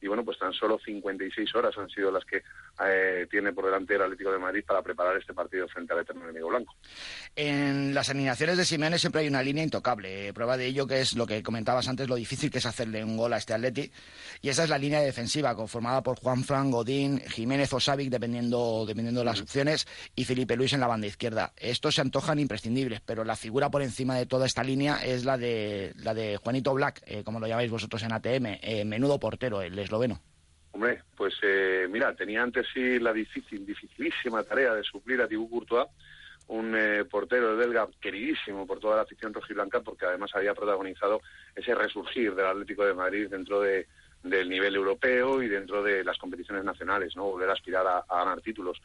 y 0.00 0.08
bueno, 0.08 0.24
pues 0.24 0.38
tan 0.38 0.52
solo 0.52 0.78
56 0.82 1.54
horas 1.54 1.76
han 1.76 1.88
sido 1.90 2.10
las 2.10 2.24
que 2.24 2.42
eh, 2.84 3.26
tiene 3.30 3.52
por 3.52 3.66
delante 3.66 3.94
el 3.94 4.02
Atlético 4.02 4.32
de 4.32 4.38
Madrid 4.38 4.64
para 4.66 4.82
preparar 4.82 5.16
este 5.16 5.34
partido 5.34 5.68
frente 5.68 5.92
al 5.92 6.00
eterno 6.00 6.24
enemigo 6.24 6.48
blanco. 6.48 6.74
En 7.36 7.92
las 7.92 8.08
alineaciones 8.08 8.56
de 8.56 8.64
Simeone 8.64 8.98
siempre 8.98 9.22
hay 9.22 9.28
una 9.28 9.42
línea 9.42 9.62
intocable. 9.62 10.28
Eh, 10.28 10.32
prueba 10.32 10.56
de 10.56 10.66
ello 10.66 10.86
que 10.86 11.00
es 11.00 11.14
lo 11.14 11.26
que 11.26 11.42
comentabas 11.42 11.88
antes, 11.88 12.08
lo 12.08 12.14
difícil 12.14 12.50
que 12.50 12.58
es 12.58 12.66
hacerle 12.66 13.04
un 13.04 13.16
gol 13.16 13.32
a 13.32 13.36
este 13.36 13.52
Atleti. 13.52 13.90
Y 14.40 14.48
esa 14.48 14.64
es 14.64 14.70
la 14.70 14.78
línea 14.78 15.00
defensiva, 15.00 15.54
conformada 15.54 16.02
por 16.02 16.18
Juan 16.18 16.44
Fran, 16.44 16.70
Godín, 16.70 17.20
Jiménez 17.20 17.72
o 17.74 17.80
Savic, 17.80 18.08
dependiendo, 18.08 18.84
dependiendo 18.86 19.20
de 19.20 19.26
las 19.26 19.40
opciones, 19.40 19.86
y 20.16 20.24
Felipe 20.24 20.56
Luis 20.56 20.72
en 20.72 20.80
la 20.80 20.86
banda 20.86 21.06
izquierda. 21.06 21.52
Estos 21.56 21.96
se 21.96 22.00
antojan 22.00 22.38
imprescindibles, 22.38 23.02
pero 23.02 23.24
la 23.24 23.36
figura 23.36 23.70
por 23.70 23.82
encima 23.82 24.16
de 24.16 24.26
toda 24.26 24.46
esta 24.46 24.64
línea 24.64 24.96
es 25.04 25.24
la 25.24 25.36
de, 25.36 25.92
la 25.96 26.14
de 26.14 26.38
Juanito 26.38 26.72
Black, 26.72 27.02
eh, 27.06 27.22
como 27.22 27.38
lo 27.38 27.46
llamáis 27.46 27.70
vosotros 27.70 28.02
en 28.02 28.12
ATM, 28.12 28.58
eh, 28.62 28.84
menudo 28.84 29.18
portero, 29.18 29.60
el 29.60 29.78
esloveno. 29.90 30.20
Hombre, 30.72 31.02
pues 31.16 31.34
eh, 31.42 31.88
mira, 31.90 32.14
tenía 32.14 32.42
antes 32.42 32.66
sí 32.72 32.98
la 33.00 33.12
difícil, 33.12 33.66
dificilísima 33.66 34.44
tarea 34.44 34.74
de 34.74 34.84
suplir 34.84 35.20
a 35.20 35.26
Thibaut 35.26 35.50
Courtois, 35.50 35.88
un 36.46 36.74
eh, 36.76 37.04
portero 37.04 37.56
belga 37.56 37.88
queridísimo 38.00 38.66
por 38.66 38.78
toda 38.78 38.96
la 38.96 39.02
afición 39.02 39.34
rojiblanca, 39.34 39.80
porque 39.80 40.06
además 40.06 40.30
había 40.34 40.54
protagonizado 40.54 41.20
ese 41.54 41.74
resurgir 41.74 42.34
del 42.34 42.46
Atlético 42.46 42.84
de 42.84 42.94
Madrid 42.94 43.28
dentro 43.28 43.60
de, 43.60 43.88
del 44.22 44.48
nivel 44.48 44.76
europeo 44.76 45.42
y 45.42 45.48
dentro 45.48 45.82
de 45.82 46.04
las 46.04 46.18
competiciones 46.18 46.64
nacionales, 46.64 47.16
¿no? 47.16 47.24
Volver 47.24 47.50
a 47.50 47.54
aspirar 47.54 47.86
a 47.86 48.04
ganar 48.08 48.40
títulos. 48.40 48.80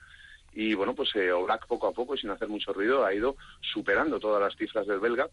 Y 0.55 0.73
bueno, 0.73 0.95
pues 0.95 1.15
eh, 1.15 1.31
Oblak 1.31 1.67
poco 1.67 1.87
a 1.87 1.91
poco 1.91 2.15
y 2.15 2.17
sin 2.17 2.29
hacer 2.29 2.47
mucho 2.47 2.73
ruido 2.73 3.05
ha 3.05 3.13
ido 3.13 3.35
superando 3.59 4.19
todas 4.19 4.41
las 4.41 4.55
cifras 4.55 4.87
del 4.87 4.99
belga 5.01 5.29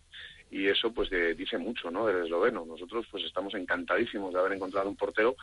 y 0.50 0.66
eso 0.66 0.92
pues 0.92 1.08
dice 1.11 1.56
mucho, 1.56 1.90
¿no? 1.90 2.06
Del 2.06 2.24
esloveno. 2.24 2.66
Nosotros 2.66 3.06
pues 3.11 3.24
estamos 3.24 3.54
encantadísimos 3.54 4.35
de 4.35 4.40
haber 4.40 4.52
encontrado 4.52 4.88
un 4.88 4.96
portero 4.96 5.37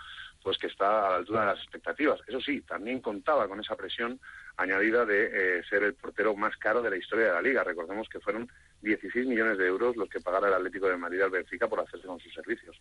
pues 0.44 0.58
que 0.58 0.68
está 0.68 1.08
a 1.08 1.10
la 1.12 1.16
altura 1.16 1.42
de 1.42 1.48
las 1.48 1.60
expectativas. 1.60 2.20
Eso 2.28 2.40
sí, 2.42 2.62
también 2.62 3.00
contaba 3.00 3.48
con 3.48 3.60
esa 3.60 3.76
presión 3.76 4.20
añadida 4.58 5.06
de 5.06 5.60
eh, 5.60 5.64
ser 5.70 5.84
el 5.84 5.96
portero 5.96 6.36
más 6.36 6.56
caro 6.58 6.82
de 6.82 6.90
la 6.90 6.98
historia 6.98 7.28
de 7.28 7.34
la 7.34 7.42
liga. 7.42 7.64
Recordemos 7.64 8.08
que 8.10 8.20
fueron 8.20 8.52
16 8.82 9.28
millones 9.28 9.58
de 9.58 9.68
euros 9.68 9.96
los 9.96 10.10
que 10.10 10.20
pagara 10.20 10.48
el 10.48 10.54
Atlético 10.54 10.88
de 10.88 10.98
Madrid 10.98 11.22
al 11.22 11.30
Benfica 11.30 11.68
por 11.68 11.80
hacerse 11.80 12.08
con 12.08 12.20
sus 12.20 12.34
servicios. 12.34 12.80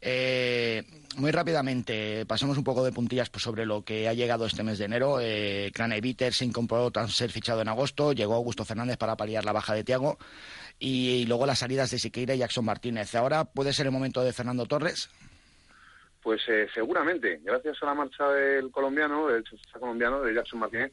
Eh, 0.00 0.82
muy 1.16 1.30
rápidamente, 1.30 2.26
pasamos 2.26 2.58
un 2.58 2.64
poco 2.64 2.84
de 2.84 2.92
puntillas 2.92 3.30
pues, 3.30 3.42
sobre 3.42 3.66
lo 3.66 3.84
que 3.84 4.08
ha 4.08 4.14
llegado 4.14 4.46
este 4.46 4.62
mes 4.62 4.78
de 4.78 4.84
enero. 4.84 5.18
Eh, 5.20 5.70
Craneviter 5.74 6.32
se 6.32 6.44
incorporó 6.44 6.90
tras 6.90 7.12
ser 7.12 7.30
fichado 7.30 7.60
en 7.62 7.68
agosto, 7.68 8.12
llegó 8.12 8.34
Augusto 8.34 8.64
Fernández 8.64 8.96
para 8.96 9.16
paliar 9.16 9.44
la 9.44 9.52
baja 9.52 9.74
de 9.74 9.84
Tiago 9.84 10.18
y, 10.78 11.22
y 11.22 11.26
luego 11.26 11.46
las 11.46 11.60
salidas 11.60 11.90
de 11.90 11.98
Siqueira 11.98 12.34
y 12.34 12.38
Jackson 12.38 12.64
Martínez. 12.64 13.14
Ahora 13.14 13.44
puede 13.44 13.72
ser 13.72 13.86
el 13.86 13.92
momento 13.92 14.22
de 14.22 14.32
Fernando 14.32 14.66
Torres. 14.66 15.08
Pues 16.22 16.40
eh, 16.48 16.68
seguramente, 16.72 17.40
gracias 17.42 17.82
a 17.82 17.86
la 17.86 17.94
marcha 17.94 18.28
del 18.30 18.70
colombiano, 18.70 19.26
del 19.26 19.42
colombiano, 19.78 20.22
de 20.22 20.34
Jackson 20.34 20.60
Martínez, 20.60 20.92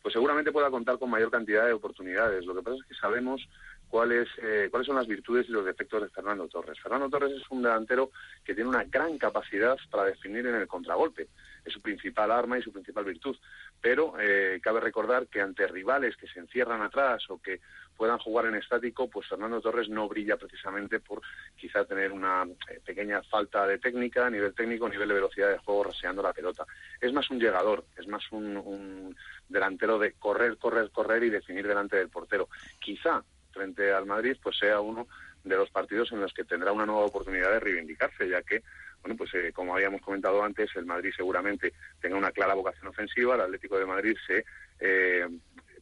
pues 0.00 0.12
seguramente 0.12 0.52
pueda 0.52 0.70
contar 0.70 0.98
con 0.98 1.10
mayor 1.10 1.32
cantidad 1.32 1.66
de 1.66 1.72
oportunidades. 1.72 2.46
Lo 2.46 2.54
que 2.54 2.62
pasa 2.62 2.76
es 2.76 2.86
que 2.86 2.94
sabemos 2.94 3.48
cuáles, 3.88 4.28
eh, 4.42 4.68
cuáles 4.70 4.86
son 4.86 4.96
las 4.96 5.06
virtudes 5.06 5.48
y 5.48 5.52
los 5.52 5.64
defectos 5.64 6.02
de 6.02 6.08
Fernando 6.10 6.46
Torres. 6.48 6.78
Fernando 6.80 7.08
Torres 7.08 7.32
es 7.32 7.50
un 7.50 7.62
delantero 7.62 8.10
que 8.44 8.54
tiene 8.54 8.68
una 8.68 8.84
gran 8.84 9.18
capacidad 9.18 9.76
para 9.90 10.04
definir 10.04 10.46
en 10.46 10.54
el 10.54 10.68
contragolpe. 10.68 11.28
Es 11.64 11.72
su 11.72 11.80
principal 11.80 12.30
arma 12.30 12.58
y 12.58 12.62
su 12.62 12.72
principal 12.72 13.04
virtud. 13.04 13.36
Pero 13.80 14.14
eh, 14.20 14.60
cabe 14.62 14.80
recordar 14.80 15.26
que 15.28 15.40
ante 15.40 15.66
rivales 15.66 16.16
que 16.16 16.28
se 16.28 16.40
encierran 16.40 16.82
atrás 16.82 17.24
o 17.30 17.40
que 17.40 17.60
puedan 17.96 18.18
jugar 18.18 18.46
en 18.46 18.54
estático, 18.54 19.10
pues 19.10 19.26
Fernando 19.26 19.60
Torres 19.60 19.88
no 19.88 20.08
brilla 20.08 20.36
precisamente 20.36 21.00
por 21.00 21.20
quizá 21.56 21.84
tener 21.84 22.12
una 22.12 22.44
eh, 22.70 22.80
pequeña 22.84 23.22
falta 23.24 23.66
de 23.66 23.78
técnica, 23.78 24.26
a 24.26 24.30
nivel 24.30 24.54
técnico, 24.54 24.86
a 24.86 24.90
nivel 24.90 25.08
de 25.08 25.14
velocidad 25.14 25.50
de 25.50 25.58
juego, 25.58 25.84
raseando 25.84 26.22
la 26.22 26.32
pelota. 26.32 26.64
Es 27.00 27.12
más 27.12 27.28
un 27.30 27.40
llegador, 27.40 27.84
es 27.96 28.06
más 28.06 28.22
un, 28.30 28.56
un 28.56 29.16
delantero 29.48 29.98
de 29.98 30.12
correr, 30.12 30.56
correr, 30.58 30.90
correr 30.90 31.24
y 31.24 31.30
definir 31.30 31.66
delante 31.66 31.96
del 31.96 32.08
portero. 32.08 32.48
Quizá 32.78 33.24
frente 33.58 33.92
al 33.92 34.06
Madrid 34.06 34.36
pues 34.42 34.56
sea 34.56 34.80
uno 34.80 35.08
de 35.44 35.56
los 35.56 35.70
partidos 35.70 36.12
en 36.12 36.20
los 36.20 36.32
que 36.32 36.44
tendrá 36.44 36.72
una 36.72 36.86
nueva 36.86 37.06
oportunidad 37.06 37.50
de 37.50 37.60
reivindicarse, 37.60 38.28
ya 38.28 38.42
que 38.42 38.62
bueno, 39.02 39.16
pues 39.16 39.32
eh, 39.34 39.52
como 39.52 39.74
habíamos 39.74 40.00
comentado 40.00 40.42
antes, 40.42 40.70
el 40.76 40.86
Madrid 40.86 41.12
seguramente 41.16 41.72
tenga 42.00 42.16
una 42.16 42.32
clara 42.32 42.54
vocación 42.54 42.88
ofensiva, 42.88 43.34
el 43.34 43.42
Atlético 43.42 43.78
de 43.78 43.86
Madrid 43.86 44.16
se 44.26 44.44
eh, 44.80 45.26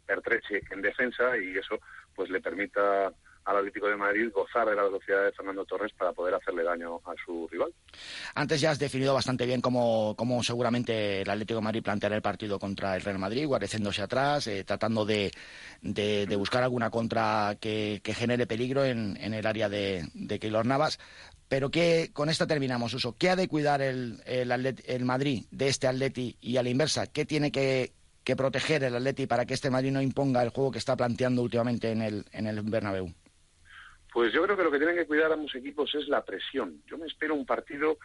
enganche 0.09 0.63
en 0.71 0.83
defensa 0.83 1.37
y 1.37 1.57
eso 1.57 1.79
pues 2.15 2.31
le 2.31 2.41
permita 2.41 3.13
al 3.47 3.59
Atlético 3.59 3.87
de 3.87 3.97
Madrid 3.97 4.31
gozar 4.35 4.69
de 4.69 4.75
la 4.75 4.83
velocidad 4.83 5.25
de 5.25 5.33
Fernando 5.33 5.65
Torres 5.65 5.93
para 5.97 6.13
poder 6.13 6.35
hacerle 6.35 6.65
daño 6.65 6.97
a 7.05 7.15
su 7.25 7.49
rival. 7.49 7.73
Antes 8.35 8.61
ya 8.61 8.73
has 8.73 8.79
definido 8.79 9.15
bastante 9.15 9.47
bien 9.47 9.61
cómo, 9.61 10.15
cómo 10.17 10.43
seguramente 10.43 11.23
el 11.23 11.31
Atlético 11.31 11.61
de 11.61 11.65
Madrid 11.65 11.83
planteará 11.83 12.17
el 12.17 12.23
partido 12.23 12.59
contra 12.59 12.97
el 12.97 13.03
Real 13.03 13.21
Madrid, 13.21 13.47
guareciéndose 13.47 14.03
atrás, 14.03 14.49
eh, 14.49 14.65
tratando 14.65 15.07
de, 15.07 15.31
buscar 16.37 16.65
alguna 16.65 16.91
contra 16.91 17.57
que, 17.61 18.01
genere 18.05 18.47
peligro 18.47 18.85
en, 18.85 19.17
en, 19.21 19.33
el 19.33 19.47
área 19.47 19.69
de, 19.69 20.09
de 20.15 20.39
Keylor 20.41 20.67
Navas. 20.67 20.99
Pero 21.49 21.71
que 21.71 22.11
con 22.13 22.29
esta 22.29 22.49
terminamos, 22.49 22.95
Uso. 22.95 23.15
¿Qué 23.17 23.31
ha 23.31 23.37
de 23.37 23.47
cuidar 23.47 23.81
el, 23.81 24.21
el, 24.27 24.51
el 24.85 25.05
Madrid 25.05 25.45
de 25.53 25.69
este 25.69 25.87
Atleti 25.87 26.37
y 26.41 26.57
a 26.57 26.65
la 26.65 26.71
inversa? 26.71 27.07
¿Qué 27.07 27.25
tiene 27.25 27.53
que, 27.53 27.93
que 28.25 28.35
proteger 28.35 28.83
el 28.83 28.97
Atleti 28.97 29.29
para 29.29 29.47
que 29.47 29.55
este 29.55 29.71
Madrid 29.71 29.93
no 29.93 30.03
imponga 30.03 30.43
el 30.43 30.49
juego 30.49 30.73
que 30.73 30.79
está 30.79 30.97
planteando 30.97 31.43
últimamente 31.43 31.93
en 31.93 32.03
el, 32.03 32.25
en 32.33 32.49
el 32.49 32.63
Bernabéu? 32.63 33.15
Pues 34.17 34.33
yo 34.33 34.43
creo 34.45 34.57
que 34.57 34.63
lo 34.65 34.71
que 34.71 34.79
tienen 34.79 34.97
que 34.97 35.05
cuidar 35.05 35.31
ambos 35.31 35.55
equipos 35.55 35.95
es 35.95 36.09
la 36.09 36.25
presión. 36.25 36.81
Yo 36.87 36.97
me 36.97 37.07
espero 37.07 37.35
un 37.35 37.45
partido 37.45 37.99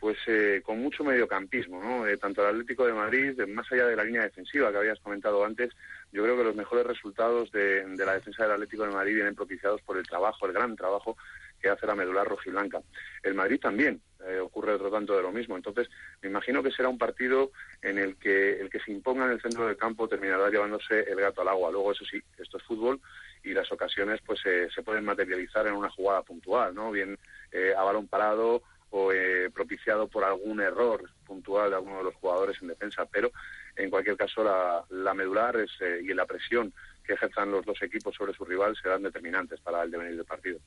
pues 0.00 0.16
eh, 0.26 0.62
con 0.64 0.80
mucho 0.80 1.04
mediocampismo, 1.04 1.82
¿no? 1.82 2.06
Eh, 2.06 2.16
tanto 2.16 2.40
el 2.40 2.54
Atlético 2.54 2.86
de 2.86 2.94
Madrid, 2.94 3.38
más 3.48 3.70
allá 3.70 3.86
de 3.86 3.94
la 3.94 4.02
línea 4.02 4.22
defensiva 4.22 4.70
que 4.72 4.78
habías 4.78 4.98
comentado 5.00 5.44
antes, 5.44 5.70
yo 6.10 6.22
creo 6.22 6.38
que 6.38 6.44
los 6.44 6.56
mejores 6.56 6.86
resultados 6.86 7.52
de, 7.52 7.84
de, 7.84 8.06
la 8.06 8.14
defensa 8.14 8.44
del 8.44 8.52
Atlético 8.52 8.84
de 8.84 8.94
Madrid 8.94 9.16
vienen 9.16 9.34
propiciados 9.34 9.82
por 9.82 9.98
el 9.98 10.06
trabajo, 10.06 10.46
el 10.46 10.54
gran 10.54 10.74
trabajo 10.74 11.18
que 11.60 11.68
hace 11.68 11.86
la 11.86 11.94
medular 11.94 12.26
rojiblanca. 12.26 12.80
El 13.22 13.34
Madrid 13.34 13.60
también 13.60 14.00
eh, 14.26 14.38
ocurre 14.38 14.72
otro 14.72 14.90
tanto 14.90 15.18
de 15.18 15.22
lo 15.22 15.32
mismo. 15.32 15.54
Entonces, 15.54 15.90
me 16.22 16.30
imagino 16.30 16.62
que 16.62 16.70
será 16.70 16.88
un 16.88 16.96
partido 16.96 17.50
en 17.82 17.98
el 17.98 18.16
que 18.16 18.58
el 18.58 18.70
que 18.70 18.80
se 18.80 18.90
imponga 18.90 19.26
en 19.26 19.32
el 19.32 19.42
centro 19.42 19.66
del 19.66 19.76
campo 19.76 20.08
terminará 20.08 20.48
llevándose 20.48 21.00
el 21.00 21.20
gato 21.20 21.42
al 21.42 21.48
agua. 21.48 21.70
Luego, 21.70 21.92
eso 21.92 22.06
sí, 22.06 22.18
esto 22.38 22.56
es 22.56 22.62
fútbol 22.62 22.98
y 23.44 23.52
las 23.52 23.70
ocasiones 23.72 24.20
pues 24.24 24.40
eh, 24.46 24.68
se 24.74 24.82
pueden 24.82 25.04
materializar 25.04 25.66
en 25.66 25.74
una 25.74 25.90
jugada 25.90 26.22
puntual, 26.22 26.74
¿no? 26.74 26.90
Bien 26.90 27.18
eh, 27.52 27.72
a 27.76 27.82
balón 27.82 28.08
parado 28.08 28.62
o 28.90 29.12
eh, 29.12 29.50
propiciado 29.52 30.08
por 30.08 30.24
algún 30.24 30.60
error 30.60 31.10
puntual 31.26 31.70
de 31.70 31.76
alguno 31.76 31.98
de 31.98 32.04
los 32.04 32.14
jugadores 32.14 32.56
en 32.62 32.68
defensa, 32.68 33.04
pero 33.10 33.30
en 33.76 33.90
cualquier 33.90 34.16
caso 34.16 34.42
la, 34.42 34.82
la 34.90 35.14
medular 35.14 35.56
es, 35.56 35.70
eh, 35.80 36.00
y 36.02 36.14
la 36.14 36.26
presión 36.26 36.72
que 37.06 37.14
ejerzan 37.14 37.50
los 37.50 37.64
dos 37.64 37.80
equipos 37.82 38.14
sobre 38.14 38.34
su 38.34 38.44
rival 38.44 38.76
serán 38.82 39.02
determinantes 39.02 39.60
para 39.60 39.82
el 39.82 39.90
devenir 39.90 40.16
del 40.16 40.26
partido. 40.26 40.58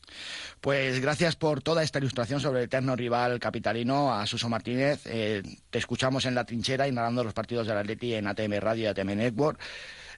Pues 0.59 0.99
gracias 0.99 1.35
por 1.35 1.61
toda 1.61 1.83
esta 1.83 1.99
ilustración 1.99 2.39
sobre 2.39 2.59
el 2.59 2.65
eterno 2.65 2.95
rival 2.95 3.39
capitalino, 3.39 4.13
a 4.13 4.25
Suso 4.25 4.49
Martínez. 4.49 5.05
Eh, 5.05 5.43
te 5.69 5.77
escuchamos 5.77 6.25
en 6.25 6.33
la 6.33 6.45
trinchera 6.45 6.87
y 6.87 6.91
narrando 6.91 7.23
los 7.23 7.33
partidos 7.33 7.67
del 7.67 7.77
Atleti 7.77 8.15
en 8.15 8.27
ATM 8.27 8.59
Radio 8.59 8.83
y 8.83 8.87
ATM 8.87 9.17
Network. 9.17 9.59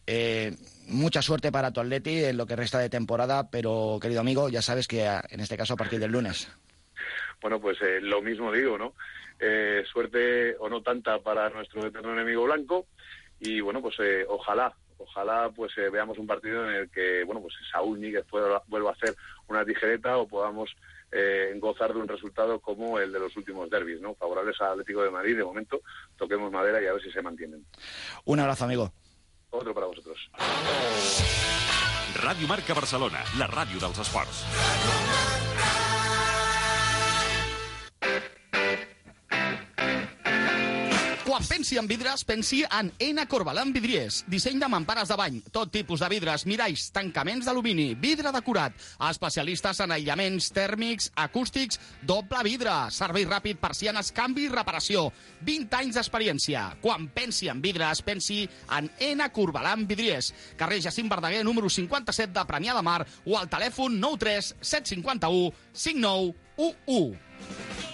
Eh, 0.06 0.56
mucha 0.88 1.22
suerte 1.22 1.52
para 1.52 1.72
tu 1.72 1.80
Atleti 1.80 2.24
en 2.26 2.38
lo 2.38 2.46
que 2.46 2.56
resta 2.56 2.80
de 2.80 2.90
temporada, 2.90 3.50
pero 3.50 4.00
querido 4.02 4.22
amigo, 4.22 4.50
ya 4.50 4.62
sabes 4.62 4.88
que 4.88 5.06
en 5.06 5.40
este 5.40 5.58
caso 5.58 5.74
a 5.74 5.78
partir 5.78 6.00
del 6.00 6.12
lunes. 6.12 6.52
Bueno, 7.42 7.60
pues 7.60 7.82
eh, 7.82 8.00
lo 8.02 8.22
mismo 8.22 8.52
digo, 8.52 8.78
¿no? 8.78 8.94
Eh, 9.40 9.84
suerte 9.92 10.56
o 10.58 10.70
no 10.70 10.82
tanta 10.82 11.20
para 11.20 11.50
nuestro 11.50 11.86
eterno 11.86 12.14
enemigo 12.14 12.44
blanco 12.44 12.88
y 13.40 13.60
bueno, 13.62 13.82
pues 13.82 13.98
ojalá, 14.28 14.74
ojalá 14.98 15.52
pues 15.54 15.74
veamos 15.92 16.18
un 16.18 16.28
partido 16.28 16.70
en 16.70 16.76
el 16.76 16.90
que, 16.90 17.24
bueno, 17.26 17.42
pues 17.42 17.56
Saúl 17.72 18.00
Níguez 18.00 18.26
pueda, 18.30 18.62
vuelva 18.68 18.92
a 18.92 18.94
hacer 18.94 19.16
una 19.48 19.66
tijereta 19.66 20.18
o 20.18 20.28
podamos 20.28 20.74
gozar 21.56 21.94
de 21.94 22.00
un 22.00 22.08
resultado 22.08 22.60
como 22.60 23.00
el 23.00 23.12
de 23.12 23.20
los 23.20 23.36
últimos 23.38 23.70
derbis, 23.70 24.02
¿no? 24.02 24.16
Favorables 24.16 24.60
al 24.62 24.72
Atlético 24.72 25.04
de 25.04 25.12
Madrid, 25.12 25.38
de 25.38 25.44
momento, 25.44 25.82
toquemos 26.18 26.52
madera 26.52 26.82
y 26.82 26.88
a 26.88 26.94
ver 26.94 27.02
si 27.02 27.12
se 27.12 27.22
mantienen. 27.22 27.66
Un 28.26 28.40
abrazo, 28.40 28.66
amigo. 28.66 28.94
Otro 29.54 29.74
para 29.74 29.86
vosotros. 29.86 30.18
Ràdio 32.24 32.48
Marca 32.50 32.74
Barcelona, 32.74 33.22
la 33.38 33.48
ràdio 33.52 33.80
dels 33.84 34.02
esports. 34.02 34.44
Quan 41.44 41.60
pensi 41.60 41.76
en 41.76 41.90
vidres, 41.92 42.22
pensi 42.24 42.62
en 42.64 42.88
Ena 43.04 43.26
Corbalan 43.28 43.74
Vidriers. 43.76 44.22
Disseny 44.32 44.62
de 44.62 44.68
mampares 44.72 45.10
de 45.12 45.18
bany, 45.20 45.42
tot 45.52 45.74
tipus 45.74 46.00
de 46.00 46.08
vidres, 46.08 46.46
miralls, 46.48 46.86
tancaments 46.96 47.44
d'alumini, 47.44 47.98
vidre 48.00 48.32
decorat, 48.32 48.72
especialistes 49.10 49.82
en 49.84 49.92
aïllaments 49.92 50.48
tèrmics, 50.56 51.10
acústics, 51.20 51.82
doble 52.08 52.40
vidre, 52.48 52.72
servei 52.96 53.28
ràpid, 53.28 53.60
persianes, 53.60 54.14
canvi 54.16 54.46
i 54.48 54.54
reparació. 54.54 55.10
20 55.44 55.76
anys 55.82 56.00
d'experiència. 56.00 56.62
Quan 56.80 57.10
pensi 57.12 57.52
en 57.52 57.60
vidres, 57.60 58.00
pensi 58.08 58.46
en 58.72 58.88
Ena 59.04 59.28
Corbalan 59.36 59.84
Vidriers. 59.90 60.32
Carrer 60.56 60.80
Jacint 60.86 61.12
Verdaguer, 61.12 61.44
número 61.44 61.68
57 61.68 62.32
de 62.32 62.46
Premià 62.48 62.78
de 62.78 62.86
Mar 62.88 63.02
o 63.26 63.36
al 63.36 63.52
telèfon 63.52 64.00
93 64.00 64.56
751 64.62 65.52
5911. 65.76 67.93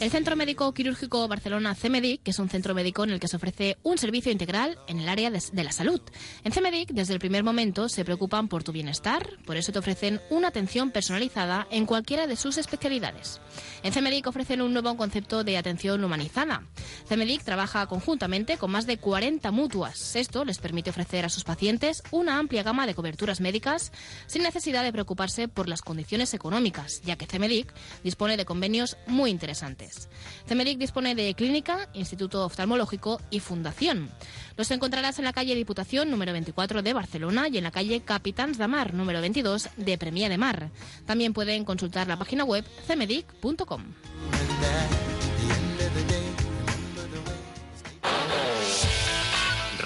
El 0.00 0.10
Centro 0.10 0.36
Médico 0.36 0.74
Quirúrgico 0.74 1.26
Barcelona 1.26 1.74
CEMEDIC, 1.74 2.22
que 2.22 2.30
es 2.32 2.38
un 2.38 2.50
centro 2.50 2.74
médico 2.74 3.04
en 3.04 3.10
el 3.10 3.20
que 3.20 3.28
se 3.28 3.36
ofrece 3.36 3.78
un 3.82 3.96
servicio 3.96 4.30
integral 4.30 4.78
en 4.86 5.00
el 5.00 5.08
área 5.08 5.30
de, 5.30 5.42
de, 5.50 5.64
la 5.64 5.72
salud. 5.72 6.02
En 6.44 6.52
CEMEDIC, 6.52 6.90
desde 6.90 7.14
el 7.14 7.18
primer 7.18 7.42
momento, 7.42 7.88
se 7.88 8.04
preocupan 8.04 8.48
por 8.48 8.62
tu 8.62 8.72
bienestar, 8.72 9.26
por 9.46 9.56
eso 9.56 9.72
te 9.72 9.78
ofrecen 9.78 10.20
una 10.28 10.48
atención 10.48 10.90
personalizada 10.90 11.66
en 11.70 11.86
cualquiera 11.86 12.26
de 12.26 12.36
sus 12.36 12.58
especialidades. 12.58 13.40
En 13.82 13.94
CEMEDIC 13.94 14.26
ofrecen 14.26 14.60
un 14.60 14.74
nuevo 14.74 14.94
concepto 14.98 15.42
de 15.42 15.56
atención 15.56 16.04
humanizada. 16.04 16.64
CEMEDIC 17.08 17.42
trabaja 17.42 17.86
conjuntamente 17.86 18.58
con 18.58 18.70
más 18.70 18.86
de 18.86 18.98
40 18.98 19.50
mutuas. 19.52 20.16
Esto 20.16 20.44
les 20.44 20.58
permite 20.58 20.90
ofrecer 20.90 21.24
a 21.24 21.30
sus 21.30 21.44
pacientes 21.44 22.02
una 22.10 22.38
amplia 22.38 22.62
gama 22.62 22.86
de 22.86 22.94
coberturas 22.94 23.40
médicas 23.40 23.92
sin 24.26 24.42
necesidad 24.42 24.82
de 24.82 24.92
preocuparse 24.92 25.48
por 25.48 25.66
las 25.66 25.80
condiciones 25.80 26.34
económicas, 26.34 27.00
ya 27.02 27.16
que 27.16 27.26
CEMEDIC 27.26 27.72
dispone 28.04 28.36
de 28.36 28.44
convenios 28.44 28.98
muy 29.06 29.30
interesantes. 29.30 29.45
CEMEDIC 29.54 30.78
dispone 30.78 31.14
de 31.14 31.34
clínica, 31.34 31.88
instituto 31.94 32.44
oftalmológico 32.44 33.20
y 33.30 33.40
fundación. 33.40 34.10
Los 34.56 34.70
encontrarás 34.70 35.18
en 35.18 35.24
la 35.24 35.32
calle 35.32 35.54
Diputación 35.54 36.10
número 36.10 36.32
24 36.32 36.82
de 36.82 36.92
Barcelona 36.92 37.48
y 37.48 37.58
en 37.58 37.64
la 37.64 37.70
calle 37.70 38.00
Capitans 38.00 38.58
de 38.58 38.68
Mar 38.68 38.94
número 38.94 39.20
22 39.20 39.68
de 39.76 39.98
Premià 39.98 40.28
de 40.28 40.38
Mar. 40.38 40.70
También 41.04 41.32
pueden 41.32 41.64
consultar 41.64 42.06
la 42.08 42.16
página 42.16 42.44
web 42.44 42.64
cemedic.com. 42.86 43.82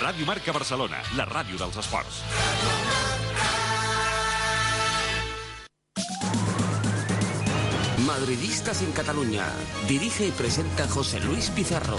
Ràdio 0.00 0.24
Marca 0.24 0.50
Barcelona, 0.50 1.02
la 1.14 1.26
ràdio 1.28 1.58
dels 1.60 1.76
esports. 1.76 2.89
Madridistas 8.20 8.82
en 8.82 8.92
Cataluña. 8.92 9.46
Dirige 9.88 10.26
y 10.26 10.30
presenta 10.30 10.86
José 10.86 11.20
Luis 11.20 11.48
Pizarro. 11.48 11.96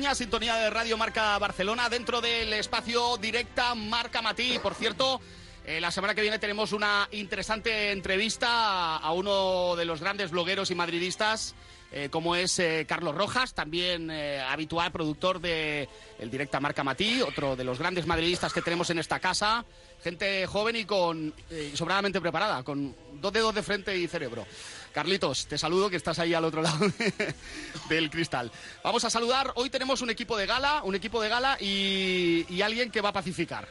Sintonía 0.00 0.56
de 0.56 0.70
Radio 0.70 0.96
Marca 0.96 1.38
Barcelona, 1.38 1.90
dentro 1.90 2.22
del 2.22 2.54
espacio 2.54 3.18
directa 3.18 3.74
Marca 3.74 4.22
Matí. 4.22 4.58
Por 4.58 4.74
cierto, 4.74 5.20
eh, 5.64 5.78
la 5.78 5.90
semana 5.90 6.14
que 6.14 6.22
viene 6.22 6.38
tenemos 6.38 6.72
una 6.72 7.06
interesante 7.12 7.92
entrevista 7.92 8.96
a 8.96 9.12
uno 9.12 9.76
de 9.76 9.84
los 9.84 10.00
grandes 10.00 10.30
blogueros 10.30 10.70
y 10.70 10.74
madridistas, 10.74 11.54
eh, 11.92 12.08
como 12.08 12.36
es 12.36 12.58
eh, 12.60 12.84
Carlos 12.88 13.14
Rojas, 13.14 13.52
también 13.52 14.10
eh, 14.10 14.40
habitual 14.40 14.92
productor 14.92 15.40
de 15.40 15.88
el 16.18 16.30
Directa 16.30 16.60
Marca 16.60 16.84
Matí, 16.84 17.20
otro 17.20 17.56
de 17.56 17.64
los 17.64 17.78
grandes 17.78 18.06
madridistas 18.06 18.52
que 18.52 18.62
tenemos 18.62 18.90
en 18.90 18.98
esta 18.98 19.18
casa. 19.18 19.64
Gente 20.02 20.46
joven 20.46 20.76
y 20.76 20.84
con 20.84 21.34
eh, 21.50 21.72
sobradamente 21.74 22.20
preparada, 22.20 22.62
con 22.62 22.94
dos 23.20 23.32
dedos 23.32 23.54
de 23.54 23.62
frente 23.62 23.96
y 23.98 24.06
cerebro. 24.06 24.46
Carlitos, 24.94 25.46
te 25.46 25.58
saludo 25.58 25.90
que 25.90 25.96
estás 25.96 26.18
ahí 26.18 26.32
al 26.32 26.44
otro 26.44 26.62
lado 26.62 26.86
del 27.88 28.08
cristal. 28.08 28.50
Vamos 28.82 29.04
a 29.04 29.10
saludar. 29.10 29.52
Hoy 29.56 29.68
tenemos 29.68 30.00
un 30.00 30.10
equipo 30.10 30.36
de 30.36 30.46
gala, 30.46 30.82
un 30.84 30.94
equipo 30.94 31.20
de 31.20 31.28
gala 31.28 31.56
y, 31.60 32.46
y 32.48 32.62
alguien 32.62 32.90
que 32.90 33.00
va 33.00 33.10
a 33.10 33.12
pacificar. 33.12 33.68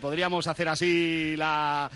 Podríamos 0.00 0.46
hacer 0.46 0.68
así 0.68 1.36
la 1.36 1.90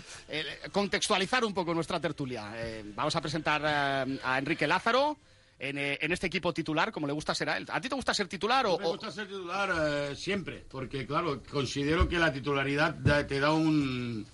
contextualizar 0.71 1.43
un 1.43 1.53
poco 1.53 1.73
nuestra 1.73 1.99
tertulia. 1.99 2.51
Vamos 2.95 3.15
a 3.15 3.21
presentar 3.21 3.63
a 3.65 4.37
Enrique 4.37 4.65
Lázaro. 4.65 5.17
En, 5.59 5.77
eh, 5.77 5.97
en 6.01 6.11
este 6.11 6.27
equipo 6.27 6.53
titular, 6.53 6.91
como 6.91 7.07
le 7.07 7.13
gusta 7.13 7.33
ser 7.33 7.49
a 7.49 7.57
él. 7.57 7.65
¿A 7.71 7.79
ti 7.79 7.87
te 7.87 7.95
gusta 7.95 8.13
ser 8.13 8.27
titular 8.27 8.65
o, 8.65 8.77
Me 8.77 8.85
gusta 8.87 9.11
ser 9.11 9.27
titular 9.27 9.71
eh, 10.11 10.15
siempre, 10.15 10.65
porque 10.69 11.05
claro, 11.05 11.41
considero 11.49 12.09
que 12.09 12.17
la 12.19 12.33
titularidad 12.33 12.95
da- 12.95 13.25
te 13.25 13.39
da 13.39 13.51
un, 13.53 14.25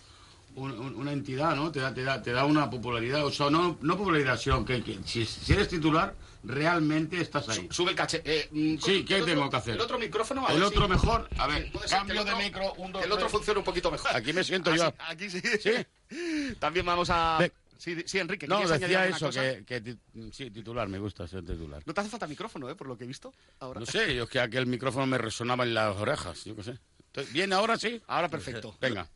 un- 0.56 0.72
un- 0.80 0.96
una 0.96 1.12
entidad, 1.12 1.56
¿no? 1.56 1.72
Te 1.72 1.82
da, 1.82 1.94
te 1.94 2.04
da, 2.04 2.22
te 2.22 2.32
da 2.32 2.46
una 2.46 2.70
popularidad, 2.70 3.24
o 3.26 3.32
sea, 3.32 3.50
no, 3.52 3.78
no 3.82 3.98
popularidad, 3.98 4.40
sino 4.40 4.66
que, 4.66 4.82
que 4.82 4.98
si, 5.06 5.24
si 5.26 5.54
eres 5.54 5.68
titular, 5.68 6.16
realmente 6.44 7.20
estás 7.22 7.48
ahí. 7.50 7.68
Sube 7.70 7.92
el 7.92 7.96
caché. 7.98 8.22
Eh, 8.26 8.48
mm, 8.52 8.78
sí, 8.78 9.04
¿qué 9.06 9.16
otro- 9.16 9.26
tengo 9.28 9.50
que 9.50 9.58
hacer? 9.58 9.76
el 9.76 9.82
otro 9.82 10.00
micrófono, 10.00 10.48
a 10.48 10.52
El 10.54 10.60
ver 10.60 10.64
otro 10.68 10.88
mejor, 10.88 11.30
a 11.38 11.48
ver, 11.48 11.70
Sí, 11.72 11.90
cambio 11.90 12.24
de 12.24 12.36
micro, 12.36 12.74
un, 12.78 12.92
dos, 12.92 13.04
El 13.04 13.12
otro 13.12 13.26
tres. 13.26 13.32
funciona 13.34 13.60
un 13.60 13.66
poquito 13.66 13.92
mejor. 13.92 14.16
Aquí 14.16 14.34
me 14.34 14.44
siento 14.44 14.72
Ah, 14.72 14.76
yo. 14.76 14.90
sí, 15.30 15.38
Aquí 15.44 15.60
sí. 15.60 16.56
También 16.60 16.86
vamos 16.88 17.10
a... 17.12 17.38
Sí, 17.80 17.96
sí, 18.06 18.20
Enrique, 18.20 18.46
No, 18.46 18.58
¿querías 18.58 18.72
añadir 18.74 18.98
decía 19.00 19.16
eso, 19.16 19.26
cosa? 19.28 19.42
que, 19.42 19.64
que 19.66 19.80
ti- 19.82 19.98
sí, 20.34 20.52
titular, 20.52 20.88
me 20.90 21.00
gusta 21.00 21.26
ser 21.28 21.46
titular. 21.46 21.82
No 21.86 21.94
te 21.94 22.02
hace 22.02 22.10
falta 22.10 22.28
micrófono, 22.28 22.70
¿eh? 22.70 22.76
Por 22.76 22.88
lo 22.88 22.98
que 22.98 23.06
he 23.06 23.08
visto 23.08 23.34
ahora. 23.60 23.80
No 23.80 23.86
sé, 23.86 24.14
yo 24.14 24.26
es 24.26 24.30
que 24.30 24.42
aquel 24.42 24.66
micrófono 24.68 25.06
me 25.08 25.18
resonaba 25.18 25.64
en 25.64 25.74
las 25.74 25.96
orejas, 25.96 26.44
yo 26.44 26.56
qué 26.58 26.64
sé. 26.64 26.78
Entonces, 27.08 27.34
¿Bien 27.34 27.54
ahora 27.54 27.78
sí? 27.78 28.02
Ahora 28.08 28.28
perfecto. 28.30 28.76
Venga. 28.82 29.08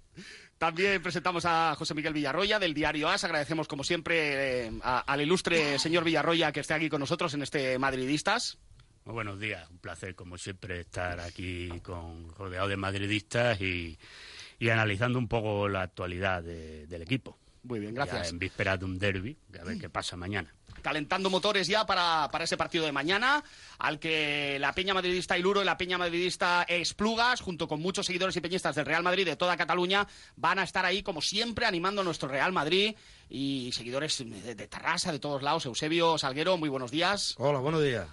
También 0.58 1.02
presentamos 1.04 1.44
a 1.46 1.76
José 1.76 1.94
Miguel 1.94 2.14
Villarroya 2.14 2.58
del 2.58 2.74
diario 2.74 3.10
AS. 3.10 3.26
Agradecemos, 3.26 3.68
como 3.68 3.84
siempre, 3.84 4.68
eh, 4.68 4.72
a- 4.82 5.00
al 5.00 5.22
ilustre 5.22 5.78
señor 5.78 6.06
Villarroya 6.06 6.52
que 6.54 6.62
esté 6.62 6.74
aquí 6.74 6.88
con 6.88 7.02
nosotros 7.02 7.34
en 7.34 7.42
este 7.42 7.78
Madridistas. 7.78 8.58
Muy 9.04 9.14
buenos 9.16 9.38
días, 9.42 9.70
un 9.70 9.80
placer 9.80 10.16
como 10.16 10.38
siempre 10.38 10.80
estar 10.80 11.20
aquí 11.20 11.68
con 11.82 12.34
rodeado 12.36 12.70
de 12.70 12.78
madridistas 12.78 13.60
y, 13.60 14.00
y 14.58 14.70
analizando 14.70 15.20
un 15.20 15.28
poco 15.28 15.68
la 15.68 15.82
actualidad 15.82 16.42
de- 16.42 16.88
del 16.88 17.02
equipo. 17.02 17.38
Muy 17.64 17.80
bien, 17.80 17.96
Ya 17.96 18.04
gracias. 18.06 18.30
en 18.32 18.40
vísperas 18.40 18.78
de 18.80 18.86
un 18.86 19.00
derby, 19.00 19.38
a 19.60 19.64
ver 19.64 19.78
qué 19.80 19.90
pasa 19.90 20.18
mañana. 20.18 20.54
calentando 20.82 21.30
motores 21.30 21.68
ya 21.68 21.86
para, 21.86 22.28
para 22.30 22.44
ese 22.44 22.58
partido 22.58 22.84
de 22.86 22.92
mañana, 22.92 23.42
al 23.80 24.00
que 24.00 24.58
la 24.60 24.74
Peña 24.74 24.94
Madridista 24.94 25.38
Iluro 25.38 25.62
y 25.62 25.66
la 25.66 25.78
Peña 25.78 25.98
Madridista 25.98 26.64
Esplugas, 26.68 27.40
junto 27.40 27.70
con 27.70 27.80
muchos 27.80 28.06
seguidores 28.06 28.36
y 28.36 28.42
peñistas 28.42 28.76
del 28.76 28.86
Real 28.86 29.02
Madrid 29.02 29.24
de 29.26 29.38
toda 29.38 29.56
Cataluña, 29.56 30.06
van 30.36 30.60
a 30.60 30.64
estar 30.64 30.84
ahí, 30.86 31.02
como 31.02 31.22
siempre, 31.22 31.66
animando 31.66 32.02
a 32.02 32.04
nuestro 32.04 32.28
Real 32.28 32.52
Madrid 32.52 32.96
y 33.30 33.72
seguidores 33.72 34.18
de, 34.18 34.56
de 34.56 34.68
Tarrasa, 34.68 35.14
de 35.14 35.20
todos 35.20 35.42
lados. 35.42 35.66
Eusebio 35.66 36.18
Salguero, 36.18 36.58
muy 36.58 36.68
buenos 36.68 36.92
días. 36.92 37.34
Hola, 37.38 37.60
buenos 37.60 37.82
días. 37.82 38.06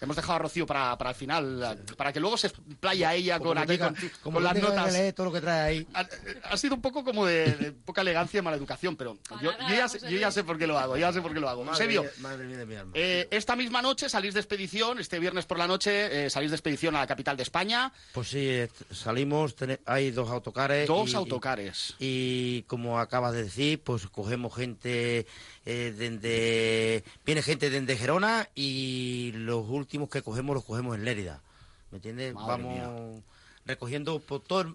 Hemos 0.00 0.14
dejado 0.16 0.34
a 0.34 0.38
Rocío 0.40 0.66
para, 0.66 0.96
para 0.98 1.10
el 1.10 1.16
final, 1.16 1.84
para 1.96 2.12
que 2.12 2.20
luego 2.20 2.36
se 2.36 2.48
explaya 2.48 3.14
ella 3.14 3.38
Como 3.38 3.50
con, 3.50 3.58
aquí, 3.58 3.68
tenga- 3.78 3.88
con, 3.88 4.10
como 4.22 4.34
con 4.40 4.42
que 4.54 4.60
las 4.60 4.62
notas. 4.68 4.92
leer 4.92 5.12
todo 5.14 5.26
lo 5.26 5.32
que 5.32 5.40
trae 5.40 5.60
ahí. 5.68 5.86
Ha, 5.94 6.06
ha 6.50 6.56
sido 6.58 6.74
un 6.74 6.82
poco 6.82 7.02
como 7.02 7.24
de, 7.24 7.52
de 7.54 7.72
poca 7.72 8.02
elegancia 8.02 8.38
y 8.38 8.42
mala 8.42 8.56
educación, 8.58 8.96
pero 8.96 9.16
yo, 9.42 9.52
yo 9.52 9.74
ya, 9.74 9.88
sé- 9.88 10.00
yo 10.10 10.18
ya 10.18 10.30
sé 10.30 10.44
por 10.44 10.58
qué 10.58 10.66
lo 10.66 10.78
hago, 10.78 10.96
ya 10.98 11.12
sé 11.14 11.22
por 11.22 11.32
qué 11.32 11.40
lo 11.40 11.48
hago. 11.48 11.64
Madre 11.64 11.84
Eusebio, 11.84 12.02
mía, 12.02 12.10
madre 12.20 12.44
mía 12.46 12.58
de 12.58 12.66
mi 12.66 12.74
alma. 12.76 12.92
eh, 12.94 13.26
esta 13.30 13.56
misma 13.56 13.80
noche 13.80 14.08
salís 14.10 14.34
de 14.34 14.40
expedición, 14.40 14.98
este 14.98 15.18
viernes 15.18 15.46
por 15.46 15.58
la 15.58 15.66
noche 15.66 16.26
eh, 16.26 16.30
salís 16.30 16.50
de 16.50 16.56
expedición 16.56 16.94
a 16.94 16.98
la 17.00 17.06
capital 17.06 17.36
de 17.38 17.42
España. 17.44 17.90
Pues 18.12 18.28
sí, 18.28 18.46
est- 18.50 18.92
salimos, 18.92 19.54
hay 19.86 20.10
dos 20.10 20.28
autocares. 20.30 20.86
Dos 20.88 21.12
y- 21.12 21.14
autocares. 21.16 21.94
Y, 21.98 22.62
como 22.64 23.00
acabas 23.00 23.32
de 23.32 23.44
decir, 23.44 23.80
pues 23.82 24.06
cogemos 24.08 24.54
gente 24.54 25.26
eh, 25.66 25.92
desde... 25.96 27.04
Viene 27.24 27.42
gente 27.42 27.68
desde 27.68 27.96
Gerona 27.96 28.48
y 28.54 29.32
los 29.34 29.68
últimos 29.68 30.08
que 30.08 30.22
cogemos 30.22 30.54
los 30.54 30.64
cogemos 30.64 30.96
en 30.96 31.04
Lérida. 31.04 31.42
¿Me 31.90 31.96
entiendes? 31.98 32.34
Madre 32.34 32.62
Vamos 32.64 33.22
recogiendo 33.66 34.20
por, 34.20 34.40
todo, 34.42 34.60
el- 34.62 34.74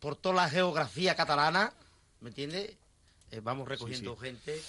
por 0.00 0.16
toda 0.16 0.34
la 0.36 0.48
geografía 0.50 1.14
catalana, 1.16 1.72
¿me 2.20 2.28
entiendes? 2.30 2.76
Eh, 3.30 3.40
vamos 3.42 3.68
recogiendo 3.68 4.16
gente 4.16 4.60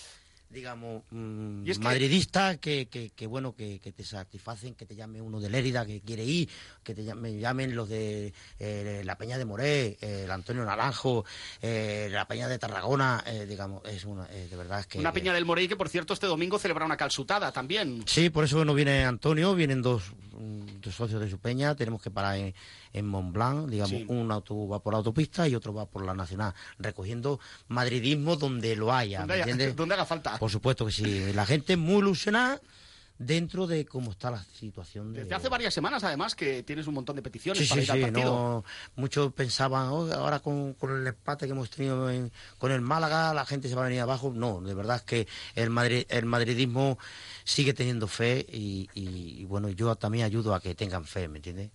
digamos, 0.49 1.03
mm, 1.11 1.65
Y 1.67 1.71
es 1.71 1.77
que- 1.77 1.83
madridistas 1.83 2.57
que, 2.57 2.87
que, 2.87 3.11
que, 3.11 3.27
bueno, 3.27 3.55
que, 3.55 3.79
que 3.79 3.91
te 3.91 4.03
satisfacen, 4.03 4.73
que 4.75 4.85
te 4.85 4.95
llame 4.95 5.21
uno 5.21 5.39
de 5.39 5.49
Lérida 5.49 5.85
que 5.85 6.01
quiere 6.01 6.23
ir, 6.25 6.49
que 6.83 6.95
te 6.95 7.03
llame- 7.03 7.19
me 7.33 7.37
llamen 7.39 7.75
los 7.75 7.87
de 7.87 8.33
eh, 8.59 9.01
la 9.05 9.17
Peña 9.17 9.37
de 9.37 9.45
Moré, 9.45 9.97
eh, 10.01 10.23
el 10.25 10.31
Antonio 10.31 10.65
Naranjo, 10.65 11.23
eh, 11.61 12.09
la 12.11 12.27
Peña 12.27 12.47
de 12.47 12.57
Tarragona, 12.57 13.23
eh, 13.27 13.45
digamos, 13.47 13.83
es 13.85 14.05
una, 14.05 14.25
eh, 14.31 14.47
de 14.49 14.55
verdad 14.55 14.79
es 14.79 14.87
que... 14.87 14.97
Una 14.99 15.13
Peña 15.13 15.33
del 15.33 15.45
Morey 15.45 15.67
que, 15.67 15.75
por 15.75 15.89
cierto, 15.89 16.13
este 16.13 16.25
domingo 16.27 16.57
celebra 16.57 16.85
una 16.85 16.97
calzutada 16.97 17.51
también. 17.51 18.03
Sí, 18.07 18.29
por 18.29 18.43
eso 18.43 18.65
no 18.65 18.73
viene 18.73 19.05
Antonio, 19.05 19.53
vienen 19.55 19.81
dos 19.81 20.13
socios 20.91 21.21
de 21.21 21.29
su 21.29 21.37
peña, 21.39 21.75
tenemos 21.75 22.01
que 22.01 22.11
parar 22.11 22.35
en, 22.37 22.53
en 22.93 23.05
Montblanc, 23.05 23.69
digamos, 23.69 23.89
Sí. 23.91 24.05
un 24.07 24.31
autobús 24.31 24.71
va 24.71 24.79
por 24.81 24.93
la 24.93 24.97
autopista 24.97 25.47
y 25.47 25.55
otro 25.55 25.73
va 25.73 25.85
por 25.85 26.05
la 26.05 26.13
nacional, 26.13 26.53
recogiendo 26.77 27.39
madridismo 27.67 28.35
donde 28.35 28.75
lo 28.75 28.93
haya, 28.93 29.19
Donde 29.19 29.33
¿me 29.35 29.39
entiendes? 29.41 29.75
donde 29.75 29.95
haga 29.95 30.05
falta. 30.05 30.37
Por 30.39 30.49
supuesto 30.51 30.85
que 30.85 30.91
sí, 30.91 31.33
la 31.33 31.45
gente 31.45 31.77
muy 31.77 31.97
ilusionada 31.99 32.59
dentro 33.19 33.67
de 33.67 33.85
cómo 33.85 34.11
está 34.11 34.31
la 34.31 34.43
situación 34.45 35.13
de... 35.13 35.19
Desde 35.23 35.35
hace 35.35 35.49
varias 35.49 35.73
semanas, 35.73 36.03
además, 36.05 36.33
que 36.35 36.63
tienes 36.63 36.87
un 36.87 36.93
montón 36.95 37.17
de 37.17 37.21
peticiones 37.21 37.61
Sí, 37.61 37.69
para 37.69 37.81
sí, 37.81 37.85
ir 37.85 37.91
al 37.91 37.97
sí, 37.97 38.03
partido. 38.05 38.31
no, 38.33 38.65
muchos 38.95 39.33
pensaban, 39.33 39.89
"Oh, 39.89 40.11
ahora 40.13 40.39
con, 40.39 40.73
con 40.73 40.95
el 40.99 41.05
empate 41.05 41.45
que 41.45 41.51
hemos 41.51 41.69
tenido 41.69 42.09
en- 42.09 42.31
con 42.57 42.71
el 42.71 42.79
Málaga, 42.81 43.33
la 43.33 43.45
gente 43.45 43.67
se 43.69 43.75
va 43.75 43.81
a 43.83 43.87
venir 43.89 44.01
abajo. 44.01 44.31
No, 44.33 44.61
de 44.61 44.73
verdad 44.73 44.95
es 44.95 45.03
que 45.03 45.27
el, 45.55 45.69
Madrid, 45.69 46.05
el 46.09 46.25
madridismo 46.25 46.97
sigue 47.43 47.73
teniendo 47.73 48.07
fe 48.07 48.45
y, 48.49 48.89
y, 48.93 49.41
y, 49.41 49.45
bueno, 49.45 49.67
yo 49.69 49.93
también 49.97 50.23
ayudo 50.25 50.55
a 50.55 50.61
que 50.61 50.73
tengan 50.73 51.03
fe, 51.05 51.27
¿me 51.27 51.39
entiendes? 51.39 51.71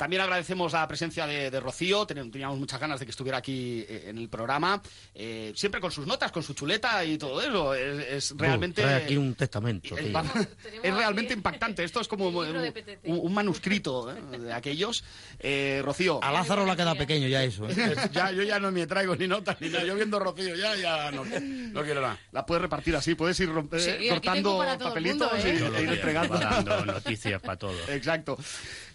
También 0.00 0.22
agradecemos 0.22 0.72
la 0.72 0.88
presencia 0.88 1.26
de, 1.26 1.50
de 1.50 1.60
Rocío, 1.60 2.06
Ten- 2.06 2.30
teníamos 2.30 2.58
muchas 2.58 2.80
ganas 2.80 2.98
de 2.98 3.04
que 3.04 3.10
estuviera 3.10 3.36
aquí 3.36 3.84
eh, 3.86 4.04
en 4.06 4.16
el 4.16 4.30
programa, 4.30 4.80
eh, 5.14 5.52
siempre 5.54 5.78
con 5.78 5.90
sus 5.92 6.06
notas, 6.06 6.32
con 6.32 6.42
su 6.42 6.54
chuleta 6.54 7.04
y 7.04 7.18
todo 7.18 7.38
eso. 7.42 7.74
Es, 7.74 8.06
es 8.32 8.34
realmente... 8.38 8.80
Trae 8.80 9.04
aquí 9.04 9.18
un 9.18 9.34
testamento. 9.34 9.98
Es, 9.98 10.04
tío. 10.04 10.12
va- 10.14 10.24
es 10.82 10.94
realmente 10.94 11.34
impactante. 11.34 11.84
Esto 11.84 12.00
es 12.00 12.08
como 12.08 12.28
un, 12.28 12.34
un- 12.34 13.18
un 13.20 13.34
manuscrito 13.34 14.10
¿eh? 14.10 14.38
de 14.38 14.52
aquellos. 14.54 15.04
Eh, 15.38 15.82
Rocío. 15.84 16.18
A 16.24 16.32
Lázaro 16.32 16.64
le 16.64 16.70
ha 16.72 16.76
quedado 16.76 16.96
pequeño 16.96 17.28
ya 17.28 17.44
eso. 17.44 17.68
¿eh? 17.68 17.94
ya, 18.10 18.32
yo 18.32 18.42
ya 18.42 18.58
no 18.58 18.72
me 18.72 18.86
traigo 18.86 19.14
ni 19.16 19.28
notas 19.28 19.60
ni 19.60 19.68
nada. 19.68 19.84
Yo 19.84 19.96
viendo 19.96 20.18
Rocío 20.18 20.56
ya, 20.56 20.76
ya 20.76 21.10
no, 21.10 21.26
no 21.26 21.82
quiero 21.84 22.00
nada. 22.00 22.18
La 22.32 22.46
puedes 22.46 22.62
repartir 22.62 22.96
así, 22.96 23.14
puedes 23.14 23.38
ir 23.40 23.50
romp- 23.50 23.78
Sí, 23.78 23.90
eh, 23.90 24.08
cortando 24.08 24.64
papelitos 24.78 25.30
mundo, 25.30 25.46
¿eh? 25.46 25.58
y- 25.74 25.76
e 25.76 25.82
ir 25.82 25.88
entregando. 25.90 26.38
dando 26.38 26.86
noticias 26.86 27.42
para 27.42 27.58
todos. 27.58 27.86
Exacto. 27.90 28.38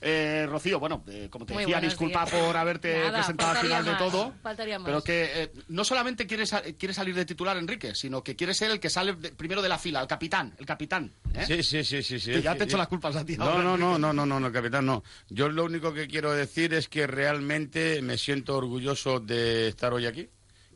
Eh, 0.02 0.46
Rocío, 0.50 0.80
bueno, 0.80 0.95
eh, 1.08 1.28
como 1.30 1.46
te 1.46 1.54
Muy 1.54 1.64
decía, 1.64 1.80
disculpa 1.82 2.26
días. 2.26 2.40
por 2.42 2.58
haberte 2.58 2.98
Nada, 2.98 3.14
presentado 3.20 3.52
al 3.52 3.58
final 3.58 3.86
de 3.86 3.94
todo. 3.96 4.34
faltaría 4.42 4.80
más. 4.80 4.86
Pero 4.86 5.02
que 5.04 5.32
eh, 5.44 5.52
no 5.70 5.84
solamente 5.84 6.28
quiere, 6.28 6.46
quiere 6.78 6.94
salir 6.94 7.16
de 7.16 7.26
titular 7.26 7.58
Enrique, 7.58 7.94
sino 7.96 8.24
que 8.24 8.36
quiere 8.36 8.54
ser 8.54 8.72
el 8.72 8.80
que 8.80 8.90
sale 8.90 9.14
de- 9.14 9.32
primero 9.32 9.62
de 9.62 9.70
la 9.70 9.78
fila, 9.78 10.02
el 10.02 10.08
capitán, 10.08 10.54
el 10.60 10.66
capitán. 10.66 11.12
¿eh? 11.34 11.46
Sí, 11.46 11.64
sí, 11.64 11.84
sí, 11.84 12.04
sí. 12.04 12.20
sí. 12.20 12.32
Que 12.32 12.42
ya 12.42 12.56
te 12.56 12.64
echo 12.66 12.78
las 12.78 12.88
culpas 12.88 13.16
a 13.16 13.26
ti 13.26 13.38
No, 13.38 13.62
no, 13.62 13.78
no, 13.78 13.98
no, 13.98 14.14
no, 14.14 14.26
no, 14.26 14.40
no, 14.40 14.52
capitán, 14.52 14.86
no. 14.86 15.04
Yo 15.30 15.50
lo 15.50 15.64
único 15.66 15.94
que 15.94 16.08
quiero 16.08 16.32
decir 16.34 16.74
es 16.74 16.88
que 16.90 17.08
realmente 17.08 18.02
me 18.02 18.18
siento 18.18 18.56
orgulloso 18.58 19.20
de 19.20 19.68
estar 19.70 19.94
hoy 19.94 20.06
aquí, 20.06 20.30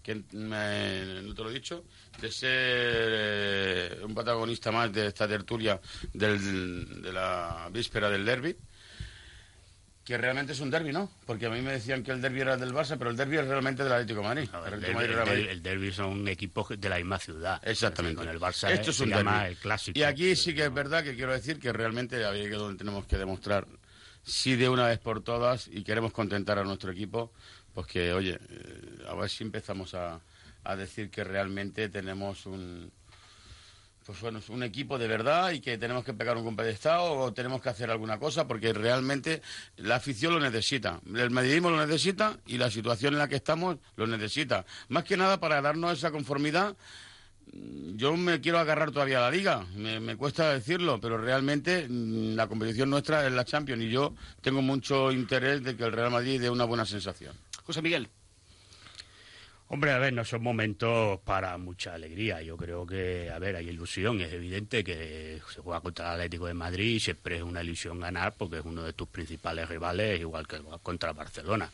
que 0.04 0.24
me- 0.32 1.22
no 1.24 1.34
te 1.36 1.44
lo 1.44 1.50
he 1.50 1.54
dicho, 1.54 1.84
de 2.22 2.32
ser 2.32 2.50
eh, 2.52 4.00
un 4.04 4.14
protagonista 4.14 4.72
más 4.72 4.92
de 4.92 5.08
esta 5.08 5.28
tertulia 5.28 5.80
del- 6.14 7.02
de 7.02 7.14
la 7.14 7.70
víspera 7.72 8.10
del 8.10 8.26
derby. 8.26 8.56
Que 10.10 10.18
realmente 10.18 10.54
es 10.54 10.60
un 10.60 10.72
derby, 10.72 10.92
¿no? 10.92 11.08
Porque 11.28 11.46
a 11.46 11.52
mí 11.52 11.62
me 11.62 11.74
decían 11.74 12.02
que 12.02 12.10
el 12.10 12.20
derby 12.20 12.42
era 12.42 12.58
del 12.58 12.74
Barça, 12.74 12.98
pero 12.98 13.12
el 13.12 13.16
derby 13.16 13.38
es 13.38 13.46
realmente 13.46 13.84
del 13.84 13.94
Atlético 13.94 14.22
de 14.22 14.28
Madrid. 14.28 14.50
El 14.52 14.74
Atlético 14.74 15.00
de 15.02 15.08
derbi, 15.08 15.16
Madrid, 15.20 15.32
el 15.34 15.46
derbi- 15.46 15.52
el 15.52 15.62
derbi 15.62 15.92
son 15.92 16.28
equipos 16.28 16.70
de 16.82 16.90
la 16.90 16.96
misma 16.96 17.20
ciudad. 17.20 17.62
Exactamente. 17.64 18.16
Con 18.18 18.28
el 18.28 18.40
Barça 18.40 18.72
Esto 18.72 18.90
es 18.90 18.98
se 18.98 19.04
un 19.04 19.10
llama 19.12 19.48
el 19.48 19.56
clásico. 19.58 20.00
Y 20.00 20.02
aquí 20.02 20.36
sí 20.36 20.56
que 20.56 20.66
es 20.66 20.74
verdad 20.74 21.04
que 21.04 21.16
quiero 21.16 21.32
decir 21.32 21.60
que 21.60 21.72
realmente 21.72 22.26
ahí 22.26 22.42
es 22.42 22.52
donde 22.52 22.76
tenemos 22.80 23.06
que 23.06 23.18
demostrar, 23.20 23.68
sí 24.24 24.56
de 24.56 24.68
una 24.68 24.88
vez 24.88 24.98
por 24.98 25.22
todas, 25.22 25.68
y 25.72 25.84
queremos 25.84 26.12
contentar 26.12 26.58
a 26.58 26.64
nuestro 26.64 26.92
equipo, 26.92 27.32
pues 27.76 27.86
que, 27.86 28.12
oye, 28.12 28.40
eh, 28.50 29.06
a 29.08 29.14
ver 29.14 29.30
si 29.30 29.44
empezamos 29.44 29.94
a, 29.94 30.22
a 30.64 30.76
decir 30.76 31.12
que 31.12 31.24
realmente 31.24 31.88
tenemos 31.88 32.48
un 32.48 32.92
pues 34.10 34.22
bueno, 34.22 34.42
un 34.50 34.64
equipo 34.64 34.98
de 34.98 35.08
verdad 35.08 35.52
y 35.52 35.60
que 35.60 35.78
tenemos 35.78 36.04
que 36.04 36.16
pegar 36.16 36.36
un 36.36 36.44
golpe 36.44 36.64
de 36.64 36.72
estado 36.72 37.12
o 37.12 37.32
tenemos 37.32 37.62
que 37.62 37.70
hacer 37.70 37.92
alguna 37.92 38.18
cosa 38.18 38.48
porque 38.48 38.74
realmente 38.74 39.44
la 39.78 39.98
afición 39.98 40.34
lo 40.34 40.40
necesita. 40.40 41.00
El 41.14 41.30
madridismo 41.30 41.70
lo 41.70 41.86
necesita 41.86 42.40
y 42.48 42.58
la 42.58 42.72
situación 42.72 43.14
en 43.14 43.20
la 43.20 43.28
que 43.28 43.36
estamos 43.36 43.78
lo 43.98 44.08
necesita. 44.08 44.66
Más 44.88 45.04
que 45.04 45.16
nada 45.16 45.40
para 45.40 45.62
darnos 45.62 45.96
esa 45.96 46.10
conformidad. 46.10 46.76
mm, 47.54 47.98
Yo 47.98 48.18
me 48.18 48.42
quiero 48.42 48.58
agarrar 48.58 48.90
todavía 48.90 49.20
a 49.20 49.30
la 49.30 49.30
liga, 49.30 49.68
me, 49.76 50.00
me 50.00 50.16
cuesta 50.16 50.52
decirlo, 50.56 51.00
pero 51.00 51.20
realmente 51.20 51.86
mm, 51.88 52.34
la 52.34 52.48
competición 52.48 52.90
nuestra 52.90 53.28
es 53.28 53.32
la 53.32 53.46
Champions 53.46 53.84
y 53.84 53.92
yo 53.92 54.16
tengo 54.42 54.64
mucho 54.64 55.12
interés 55.12 55.64
de 55.64 55.78
que 55.78 55.84
el 55.84 55.92
Real 55.92 56.10
Madrid 56.10 56.42
dé 56.42 56.50
una 56.50 56.66
buena 56.66 56.84
sensación. 56.84 57.36
José 57.64 57.84
Miguel. 57.84 58.10
Hombre, 59.72 59.92
a 59.92 60.00
ver, 60.00 60.14
no 60.14 60.26
son 60.26 60.42
momentos 60.42 61.20
para 61.20 61.56
mucha 61.60 61.94
alegría. 61.94 62.42
Yo 62.42 62.58
creo 62.58 62.88
que, 62.88 63.30
a 63.30 63.38
ver, 63.38 63.56
hay 63.56 63.70
ilusión. 63.70 64.20
Es 64.20 64.34
evidente 64.34 64.84
que 64.84 65.40
se 65.48 65.62
juega 65.62 65.80
contra 65.80 66.08
el 66.08 66.12
Atlético 66.14 66.48
de 66.48 66.56
Madrid 66.56 66.96
y 66.96 67.00
siempre 67.00 67.38
es 67.38 67.44
una 67.44 67.62
ilusión 67.62 68.00
ganar 68.00 68.34
porque 68.36 68.58
es 68.58 68.66
uno 68.66 68.82
de 68.82 68.94
tus 68.94 69.08
principales 69.10 69.70
rivales, 69.70 70.20
igual 70.20 70.48
que 70.48 70.60
contra 70.82 71.12
el 71.12 71.16
Barcelona. 71.16 71.70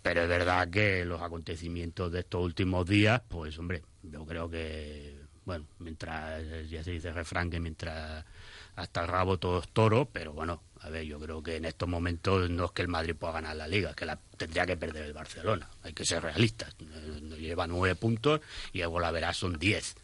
Pero 0.00 0.22
es 0.22 0.28
verdad 0.28 0.70
que 0.70 1.04
los 1.04 1.22
acontecimientos 1.22 2.12
de 2.12 2.20
estos 2.20 2.40
últimos 2.40 2.86
días, 2.86 3.20
pues, 3.28 3.58
hombre, 3.58 3.82
yo 4.04 4.24
creo 4.24 4.48
que, 4.48 5.16
bueno, 5.44 5.66
mientras, 5.80 6.40
ya 6.70 6.84
se 6.84 6.92
dice 6.92 7.12
refrán 7.12 7.50
que 7.50 7.58
mientras 7.58 8.24
hasta 8.76 9.02
el 9.02 9.08
rabo 9.08 9.38
todo 9.38 9.60
es 9.60 9.68
toro, 9.68 10.08
pero 10.12 10.32
bueno, 10.32 10.62
a 10.80 10.90
ver, 10.90 11.04
yo 11.04 11.18
creo 11.18 11.42
que 11.42 11.56
en 11.56 11.64
estos 11.64 11.88
momentos 11.88 12.50
no 12.50 12.66
es 12.66 12.70
que 12.72 12.82
el 12.82 12.88
Madrid 12.88 13.14
pueda 13.16 13.32
ganar 13.34 13.56
la 13.56 13.66
liga, 13.68 13.90
es 13.90 13.96
que 13.96 14.04
la 14.04 14.18
tendría 14.36 14.66
que 14.66 14.76
perder 14.76 15.04
el 15.04 15.12
Barcelona. 15.14 15.68
Hay 15.82 15.92
que 15.94 16.04
ser 16.04 16.22
realistas. 16.22 16.74
Eh, 16.80 17.20
Lleva 17.38 17.66
nueve 17.66 17.94
puntos 17.94 18.40
y 18.72 18.80
el 18.80 18.88
Golaveras 18.88 19.36
son 19.36 19.58
diez. 19.58 19.94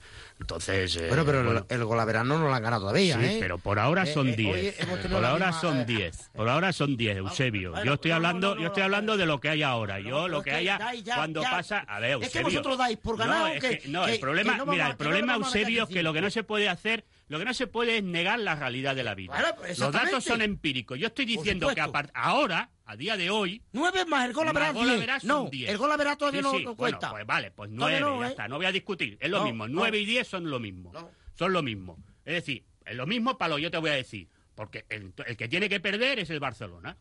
Entonces. 0.40 0.96
eh, 0.96 1.08
Bueno, 1.08 1.24
pero 1.26 1.40
el- 1.40 1.46
bueno, 1.46 1.66
el 1.68 1.84
Golaverano 1.84 2.38
no 2.38 2.46
lo 2.48 2.54
han 2.54 2.62
ganado 2.62 2.82
todavía, 2.82 3.18
Sí, 3.18 3.24
¿eh? 3.26 3.36
pero 3.40 3.58
por 3.58 3.78
ahora 3.78 4.04
Eh, 4.04 4.06
son 4.14 4.28
eh, 4.28 4.36
10. 4.36 4.54
hoy 4.54 4.74
hemos 4.78 5.00
tenido 5.00 5.18
por 5.20 5.24
ahora 5.26 5.46
misma- 5.48 5.60
son 5.60 5.76
eh, 5.80 5.84
10. 5.84 6.30
Por 6.34 6.48
ahora 6.48 6.72
son 6.72 6.96
10, 6.96 7.16
Eusebio. 7.18 7.84
Yo 7.84 7.94
estoy 7.94 8.10
hablando, 8.12 8.56
yo 8.58 8.68
estoy 8.68 8.82
hablando 8.82 9.16
de 9.18 9.26
lo 9.26 9.38
que 9.40 9.50
hay 9.50 9.62
ahora. 9.62 10.00
Yo 10.00 10.28
lo 10.28 10.42
que 10.42 10.52
haya 10.52 10.78
ya- 11.02 11.16
cuando 11.16 11.42
ya- 11.42 11.50
pasa, 11.50 11.78
a 11.80 12.00
ver, 12.00 12.12
es 12.12 12.18
que 12.18 12.24
Eusebio. 12.38 12.44
vosotros 12.48 12.78
dais 12.78 12.96
por 12.98 13.16
ganado 13.18 13.40
No, 13.48 13.52
es 13.54 13.60
que- 13.60 13.78
que- 13.80 13.88
el 14.14 14.20
problema, 14.20 14.64
mira, 14.64 14.88
el 14.88 14.96
problema 14.96 15.34
Eusebio 15.34 15.84
es 15.84 15.88
que 15.90 16.02
lo 16.02 16.12
que 16.14 16.20
no 16.22 16.30
se 16.30 16.42
puede 16.42 16.68
hacer, 16.70 17.04
lo 17.30 17.38
que 17.38 17.44
no 17.44 17.54
se 17.54 17.68
puede 17.68 17.98
es 17.98 18.02
negar 18.02 18.40
la 18.40 18.56
realidad 18.56 18.96
de 18.96 19.04
la 19.04 19.14
vida. 19.14 19.32
Claro, 19.36 19.56
Los 19.78 19.92
datos 19.92 20.24
son 20.24 20.42
empíricos. 20.42 20.98
Yo 20.98 21.06
estoy 21.06 21.24
diciendo 21.26 21.68
que 21.72 21.80
a 21.80 21.88
ahora, 22.12 22.70
a 22.84 22.96
día 22.96 23.16
de 23.16 23.30
hoy, 23.30 23.62
Nueve 23.72 24.04
más 24.04 24.26
el 24.26 24.32
Golaveras 24.32 24.74
10. 24.74 25.22
son 25.22 25.28
No, 25.28 25.48
10. 25.48 25.70
el 25.70 25.78
Golaverano 25.78 26.18
todavía 26.18 26.40
Sí, 26.40 26.42
no 26.42 26.50
sí, 26.50 26.56
no 26.64 26.74
bueno, 26.74 26.98
cuenta. 26.98 27.10
pues 27.12 27.24
vale, 27.24 27.52
pues 27.52 27.70
Todavía 27.72 28.00
nueve, 28.00 28.16
no, 28.16 28.20
ya 28.22 28.26
¿eh? 28.26 28.30
está, 28.32 28.48
no 28.48 28.56
voy 28.56 28.66
a 28.66 28.72
discutir. 28.72 29.16
Es 29.20 29.30
lo 29.30 29.38
No, 29.38 29.44
mismo, 29.44 29.68
nueve 29.68 30.00
y 30.00 30.04
diez 30.06 30.26
son 30.26 30.50
lo 30.50 30.58
mismo. 30.58 30.92
Son 31.36 31.52
lo 31.52 31.62
mismo. 31.62 32.02
Es 32.24 32.34
decir, 32.34 32.64
es 32.84 32.96
lo 32.96 33.06
mismo 33.06 33.38
para 33.38 33.50
lo 33.50 33.56
que 33.56 33.62
yo 33.62 33.70
te 33.70 33.78
voy 33.78 33.90
a 33.90 33.94
decir. 33.94 34.28
Porque 34.56 34.84
el, 34.88 35.14
el 35.24 35.36
que 35.36 35.46
tiene 35.48 35.68
que 35.68 35.78
perder 35.78 36.18
es 36.18 36.30
el 36.30 36.40
Barcelona. 36.40 36.96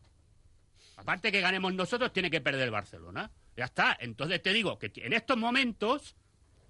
Aparte 0.96 1.32
que 1.32 1.40
ganemos 1.40 1.74
nosotros, 1.74 2.12
tiene 2.12 2.30
que 2.30 2.40
perder 2.40 2.62
el 2.62 2.70
Barcelona. 2.70 3.30
Ya 3.56 3.64
está. 3.64 3.96
Entonces 4.00 4.40
te 4.42 4.52
digo 4.52 4.78
que 4.78 4.92
en 4.94 5.12
estos 5.12 5.36
momentos, 5.36 6.14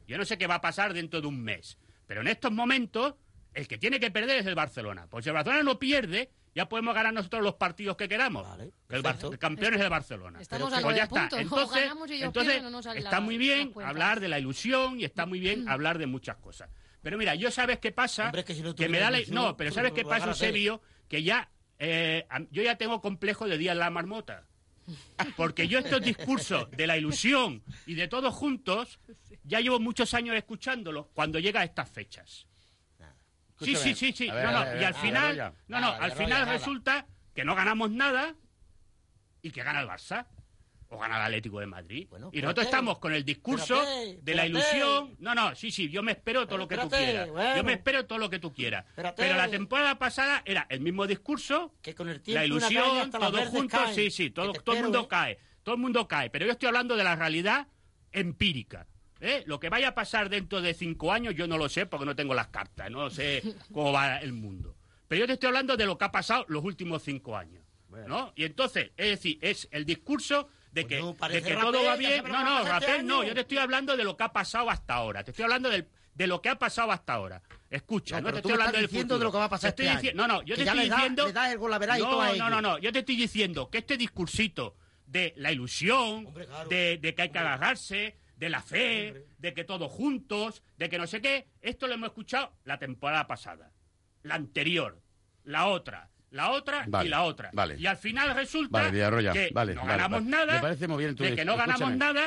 yo 0.09 0.17
no 0.17 0.25
sé 0.25 0.39
qué 0.39 0.47
va 0.47 0.57
a 0.57 0.61
pasar 0.63 0.95
dentro 0.95 1.21
de 1.21 1.27
un 1.27 1.43
mes, 1.43 1.79
pero 2.07 2.23
en 2.23 2.29
estos 2.29 2.51
momentos, 2.53 3.17
el 3.55 3.66
que 3.68 3.78
tiene 3.78 3.98
que 4.01 4.11
perder 4.11 4.38
es 4.38 4.46
el 4.46 4.55
Barcelona. 4.55 5.07
Pues 5.09 5.24
si 5.24 5.30
el 5.30 5.34
Barcelona 5.34 5.62
no 5.62 5.78
pierde, 5.78 6.30
ya 6.55 6.68
podemos 6.68 6.94
ganar 6.94 7.12
nosotros 7.12 7.42
los 7.42 7.55
partidos 7.55 7.96
que 7.96 8.09
queramos. 8.09 8.46
Que 8.88 8.96
el, 8.96 9.05
el 9.07 9.38
campeón 9.38 9.74
es 9.74 9.80
el 9.80 9.88
Barcelona. 9.88 10.40
Estamos 10.40 10.70
Pues 10.70 10.78
a 10.78 10.82
nueve 10.82 10.96
ya 10.98 11.05
está. 11.05 11.40
Entonces, 11.40 11.84
y 12.18 12.20
no 12.70 12.78
está 12.80 13.11
la- 13.16 13.20
muy 13.20 13.38
bien 13.38 13.72
hablar 13.84 14.20
de 14.20 14.28
la 14.28 14.38
ilusión 14.38 15.01
y 15.01 15.05
está 15.05 15.26
muy 15.26 15.40
bien 15.40 15.68
hablar 15.68 15.98
de 15.98 16.07
muchas 16.07 16.36
cosas. 16.36 16.70
Pero 17.03 17.16
mira, 17.16 17.34
yo 17.34 17.51
sabes 17.51 17.78
qué 17.78 17.92
pasa, 17.92 18.26
Hombre, 18.26 18.44
que 18.44 18.55
si 18.55 18.62
no 18.62 18.74
que 18.74 18.88
me 18.88 18.98
da 18.98 19.11
la... 19.11 19.18
ilusión, 19.18 19.34
No, 19.36 19.57
pero 19.57 19.70
¿sabes 19.72 19.92
qué 19.92 20.05
pasa, 20.05 20.26
Eusebio? 20.28 20.82
Que 21.09 21.22
ya... 21.22 21.48
eh, 21.78 22.26
yo 22.51 22.62
ya 22.62 22.76
tengo 22.76 23.01
complejo 23.01 23.48
de 23.48 23.57
Día 23.57 23.74
la 23.74 23.88
Marmota. 23.90 24.44
Porque 25.36 25.68
yo 25.68 25.78
estos 25.78 26.03
discursos 26.03 26.68
de 26.72 26.86
la 26.86 26.96
ilusión 26.98 27.62
y 27.86 27.94
de 27.94 28.09
todos 28.09 28.34
juntos, 28.34 28.98
ya 29.44 29.61
llevo 29.61 29.78
muchos 29.78 30.14
años 30.14 30.34
escuchándolos 30.36 31.07
cuando 31.14 31.38
llega 31.38 31.61
a 31.61 31.64
estas 31.64 31.88
fechas. 31.88 32.46
Sí, 33.61 33.77
sí, 33.77 33.95
sí, 33.95 34.13
sí. 34.13 34.31
Ver, 34.31 34.45
no, 34.47 34.53
no, 34.53 34.61
ver, 34.65 34.81
y 34.81 34.85
al 34.85 34.93
ver, 34.93 35.03
final, 35.03 35.55
no, 35.69 35.81
no, 35.81 35.89
al 35.93 36.13
final 36.13 36.49
resulta 36.49 37.07
que 37.35 37.45
no 37.45 37.55
ganamos 37.55 37.91
nada 37.91 38.35
y 39.43 39.51
que 39.51 39.63
gana 39.63 39.81
el 39.81 39.89
Barça. 39.89 40.27
O 40.93 40.99
gana 40.99 41.19
el 41.19 41.23
Atlético 41.23 41.61
de 41.61 41.67
Madrid. 41.67 42.09
y 42.33 42.43
nosotros 42.43 42.67
estamos 42.67 42.99
con 42.99 43.15
el 43.15 43.25
discurso 43.25 43.81
Espérate, 43.81 44.19
de 44.23 44.35
la 44.35 44.47
ilusión. 44.47 45.15
No, 45.21 45.37
no, 45.37 45.55
sí, 45.55 45.71
sí, 45.71 45.89
yo 45.89 46.03
me 46.03 46.11
espero 46.11 46.49
todo 46.49 46.59
lo 46.59 46.67
que 46.67 46.77
tú 46.77 46.91
quieras. 46.91 47.31
bueno. 47.31 47.57
Yo 47.57 47.63
me 47.63 47.75
espero 47.75 48.07
todo 48.07 48.19
lo 48.19 48.29
que 48.29 48.41
tú 48.41 48.53
quieras. 48.53 48.85
Espérate. 48.89 49.23
Pero 49.23 49.37
la 49.37 49.49
temporada 49.49 50.01
pasada 50.01 50.43
era 50.45 50.67
el 50.69 50.81
mismo 50.81 51.07
discurso, 51.07 51.77
Que 51.81 51.95
con 51.95 52.09
el 52.09 52.21
tiempo 52.21 52.41
la 52.41 52.45
ilusión, 52.45 53.09
todos 53.13 53.49
juntos, 53.51 53.81
caen. 53.81 53.95
sí, 53.95 54.11
sí, 54.11 54.31
todo, 54.31 54.53
todo 54.53 54.75
el 54.75 54.83
mundo 54.83 55.03
¿eh? 55.03 55.09
cae. 55.09 55.39
Todo 55.63 55.77
el 55.77 55.81
mundo 55.81 56.09
cae. 56.09 56.29
Pero 56.29 56.47
yo 56.47 56.53
estoy 56.53 56.67
hablando 56.67 56.97
de 56.97 57.05
la 57.05 57.15
realidad 57.15 57.69
empírica. 58.11 58.89
¿Eh? 59.21 59.43
Lo 59.47 59.61
que 59.61 59.68
vaya 59.68 59.89
a 59.89 59.95
pasar 59.95 60.29
dentro 60.29 60.61
de 60.61 60.75
cinco 60.75 61.12
años, 61.12 61.35
yo 61.35 61.47
no 61.47 61.59
lo 61.59 61.68
sé 61.68 61.87
porque 61.87 62.07
no 62.07 62.16
tengo 62.16 62.35
las 62.35 62.49
cartas, 62.49 62.91
no 62.91 63.11
sé 63.11 63.43
cómo 63.73 63.93
va 63.93 64.18
el 64.18 64.33
mundo. 64.33 64.77
Pero 65.09 65.21
yo 65.21 65.27
te 65.27 65.33
estoy 65.35 65.49
hablando 65.49 65.77
de 65.77 65.87
lo 65.87 65.99
que 65.99 66.05
ha 66.05 66.12
pasado 66.12 66.45
los 66.49 66.64
últimos 66.64 67.03
cinco 67.03 67.37
años. 67.37 67.64
¿no? 68.07 68.33
Y 68.37 68.45
entonces, 68.45 68.93
es 68.97 69.09
decir, 69.09 69.39
es 69.43 69.68
el 69.73 69.85
discurso 69.85 70.49
de 70.71 70.87
que, 70.87 71.03
de 71.03 71.14
parece 71.14 71.49
que 71.49 71.55
Rapel, 71.57 71.73
todo 71.73 71.85
va 71.85 71.97
bien. 71.97 72.23
No, 72.23 72.29
no, 72.45 72.62
pasar 72.62 72.83
este 72.83 72.87
Rapel 72.93 73.07
no, 73.07 73.25
yo 73.25 73.35
te 73.35 73.41
estoy 73.41 73.59
hablando 73.59 73.97
de 73.97 74.05
lo 74.05 74.16
que 74.16 74.23
ha 74.23 74.33
pasado 74.33 74.71
hasta 74.71 74.95
ahora. 74.95 75.25
Te 75.25 75.33
estoy 75.33 75.43
hablando 75.43 75.68
del- 75.68 75.89
de 76.14 76.27
lo 76.29 76.41
que 76.41 76.51
ha 76.51 76.57
pasado 76.59 76.93
hasta 76.93 77.14
ahora. 77.14 77.43
Escucha, 77.68 78.21
No, 78.21 78.29
no, 78.29 78.33
te 78.35 78.39
estoy 78.39 78.53
hablando 78.53 78.77
del 78.79 78.87
diciendo 78.87 79.14
futuro. 79.14 79.18
de 79.18 79.25
lo 79.25 79.33
que 79.33 79.39
va 79.39 79.45
a 79.47 79.49
pasar 79.49 79.73
Te 79.73 79.83
estoy 79.83 79.97
este 79.97 80.09
año. 80.11 80.16
No, 80.16 80.29
no, 80.35 80.43
yo 80.43 80.55
Que 80.55 80.62
te 80.64 80.68
estoy 80.71 80.89
da- 80.89 80.97
diciendo... 80.97 81.25
no, 81.99 82.37
no, 82.37 82.51
no, 82.51 82.61
no, 82.62 82.79
yo 82.79 82.93
te 82.93 82.99
estoy 83.01 83.16
diciendo 83.16 83.71
que 83.71 83.79
este 83.79 83.97
discursito 83.97 84.77
de 85.07 85.33
la 85.37 85.51
ilusión, 85.51 86.29
de, 86.68 86.99
de 86.99 87.14
que 87.16 87.23
hay 87.23 87.31
que 87.31 87.39
agarrarse, 87.41 88.16
de 88.41 88.49
la 88.49 88.62
fe, 88.62 89.26
de 89.36 89.53
que 89.53 89.64
todos 89.64 89.93
juntos, 89.93 90.62
de 90.78 90.88
que 90.88 90.97
no 90.97 91.07
sé 91.07 91.20
qué, 91.20 91.47
esto 91.61 91.86
lo 91.86 91.93
hemos 91.93 92.09
escuchado 92.09 92.57
la 92.64 92.78
temporada 92.78 93.26
pasada, 93.26 93.74
la 94.22 94.34
anterior, 94.34 95.03
la 95.45 95.66
otra, 95.66 96.10
la 96.31 96.51
otra 96.51 96.85
Vale, 96.87 97.07
y 97.07 97.11
la 97.11 97.22
otra. 97.22 97.51
vale. 97.53 97.76
Y 97.78 97.87
al 97.87 97.97
final 97.97 98.35
resulta 98.35 98.83
Vale, 98.83 98.93
que 99.33 99.51
vale, 99.53 99.74
no 99.74 99.85
ganamos 99.85 100.22
nada, 100.24 100.55
Me 100.55 100.61
parece 100.61 100.87
muy 100.89 101.03
bien 101.05 101.16
tu 101.16 101.24
de 101.24 101.35
que 101.35 101.45
no 101.45 101.57
ganamos 101.57 101.97
nada 101.97 102.26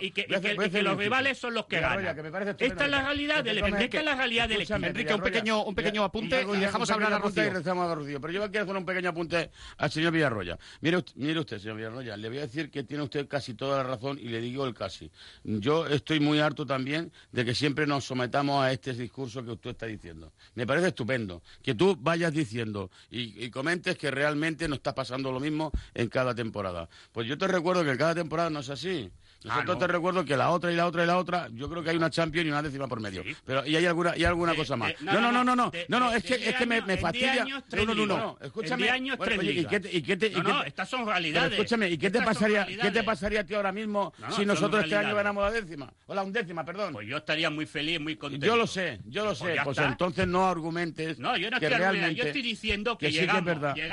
y 0.00 0.10
que, 0.10 0.82
los 0.82 0.96
rivales 0.96 1.38
son 1.38 1.54
los 1.54 1.66
que 1.66 1.76
Villarroya, 1.76 2.14
ganan. 2.14 2.56
que 2.56 2.66
Esta 2.66 2.84
es 2.84 2.90
la 2.90 3.02
realidad 3.02 3.44
del 3.44 3.58
esta 3.58 3.98
es 3.98 4.04
la 4.04 4.14
realidad 4.14 4.48
del 4.48 4.62
equipo. 4.62 4.76
Enrique, 4.86 5.14
un 5.14 5.20
pequeño- 5.20 5.62
un 5.64 5.74
pequeño 5.74 6.04
apunte 6.04 6.42
y 6.54 6.56
dejamos 6.58 6.90
hablar 6.90 7.12
a 7.12 7.18
Rocío. 7.18 8.20
Pero 8.20 8.32
yo 8.32 8.50
quiero 8.50 8.64
hacer 8.64 8.76
un 8.76 8.84
pequeño 8.86 9.10
apunte 9.10 9.50
al 9.76 9.90
señor 9.90 10.12
Villarroya. 10.12 10.58
Mire, 10.80 10.96
usted- 10.98 11.12
mire 11.16 11.38
usted, 11.40 11.58
señor 11.58 11.76
Villarroya, 11.76 12.16
le 12.16 12.28
voy 12.28 12.38
a 12.38 12.42
decir 12.42 12.70
que 12.70 12.82
tiene 12.84 13.02
usted 13.02 13.28
casi 13.28 13.54
toda 13.54 13.78
la 13.78 13.82
razón 13.84 14.18
y 14.18 14.28
le 14.28 14.40
digo 14.40 14.66
el 14.66 14.74
casi. 14.74 15.10
Yo 15.44 15.86
estoy 15.86 16.20
muy 16.20 16.40
harto 16.40 16.66
también 16.66 17.12
de 17.30 17.44
que 17.44 17.54
siempre 17.54 17.86
nos 17.86 18.04
sometamos 18.04 18.64
a 18.64 18.72
este 18.72 18.92
discurso 18.94 19.44
que 19.44 19.50
usted 19.50 19.70
está 19.70 19.86
diciendo. 19.86 20.32
Me 20.54 20.66
parece 20.66 20.88
estupendo 20.88 21.42
que 21.62 21.74
tú 21.74 21.96
vayas 22.00 22.32
diciendo 22.32 22.90
y, 23.10 23.44
y 23.44 23.50
comentes 23.50 23.96
que 23.96 24.10
realmente 24.10 24.68
nos 24.68 24.78
está 24.78 24.94
pasando 24.94 25.32
lo 25.32 25.40
mismo 25.40 25.72
en 25.94 26.08
cada 26.08 26.34
temporada. 26.34 26.88
Pues 27.12 27.26
yo 27.26 27.38
te 27.38 27.46
recuerdo 27.46 27.84
que 27.84 27.90
en 27.90 27.98
cada 27.98 28.14
temporada 28.14 28.50
no 28.50 28.60
es 28.60 28.70
así. 28.70 29.10
Nosotros 29.44 29.76
no. 29.76 29.78
te 29.78 29.86
recuerdo 29.86 30.24
que 30.24 30.36
la 30.36 30.50
otra 30.50 30.72
y 30.72 30.76
la 30.76 30.86
otra 30.86 31.04
y 31.04 31.06
la 31.06 31.18
otra, 31.18 31.48
yo 31.52 31.68
creo 31.68 31.82
que 31.82 31.90
hay 31.90 31.96
una 31.96 32.10
Champions 32.10 32.46
y 32.46 32.50
una 32.50 32.62
décima 32.62 32.86
por 32.88 33.00
medio. 33.00 33.22
Pero 33.44 33.66
y 33.66 33.76
hay 33.76 33.86
alguna 33.86 34.16
y 34.16 34.24
alguna 34.24 34.54
cosa 34.54 34.76
más. 34.76 34.88
de- 34.98 35.04
no, 35.04 35.20
no, 35.20 35.32
no, 35.32 35.44
no, 35.44 35.56
no, 35.56 35.70
de- 35.70 35.86
no, 35.88 36.00
no, 36.00 36.10
de- 36.10 36.18
es 36.18 36.24
que 36.24 36.38
de 36.38 36.48
es 36.50 36.56
que 36.56 36.66
me, 36.66 36.80
me 36.82 36.96
fastidia. 36.96 37.42
años, 37.42 37.64
no, 37.72 37.84
no, 37.86 37.94
no, 37.94 38.06
no, 38.06 38.38
escúchame. 38.40 38.88
años, 38.90 39.16
Bueno, 39.18 39.40
oye, 39.40 39.50
¿y 39.50 39.54
ligas. 39.54 39.70
qué 39.70 39.80
te- 39.80 39.96
y 39.96 40.02
qué 40.02 40.16
te- 40.16 40.26
y 40.28 40.34
No, 40.34 40.42
qué 40.44 40.48
no, 40.52 40.64
estas 40.64 40.88
son 40.88 41.00
Pero 41.00 41.10
realidades. 41.12 41.52
escúchame, 41.52 41.88
¿y 41.90 41.98
qué 41.98 42.10
te 42.10 42.18
Estas 42.18 42.34
pasaría, 42.34 42.66
qué 42.66 42.90
te 42.90 43.02
pasaría 43.02 43.40
a 43.40 43.44
ti 43.44 43.54
ahora 43.54 43.72
mismo 43.72 44.12
No, 44.18 44.28
no, 44.28 44.34
si 44.36 44.44
nosotros 44.46 44.84
este 44.84 44.96
año 44.96 45.14
ganamos 45.14 45.42
la 45.44 45.50
décima? 45.50 45.92
O 46.06 46.14
la 46.14 46.22
undécima, 46.22 46.64
perdón. 46.64 46.92
Pues 46.92 47.08
yo 47.08 47.16
estaría 47.16 47.50
muy 47.50 47.66
feliz, 47.66 48.00
muy 48.00 48.16
contento. 48.16 48.46
Yo 48.46 48.56
lo 48.56 48.66
sé, 48.66 49.00
yo 49.06 49.24
lo 49.24 49.34
Pues 49.34 49.38
sé. 49.38 49.56
Pues 49.64 49.78
entonces 49.78 50.26
no 50.26 50.46
argumentes 50.48 51.18
No, 51.18 51.36
yo 51.36 51.50
no 51.50 51.56
estoy 51.56 51.68
realmente... 51.70 52.14
yo 52.14 52.24
estoy 52.24 52.42
diciendo 52.42 52.98
que, 52.98 53.06
sí 53.10 53.12
llegamos, 53.20 53.42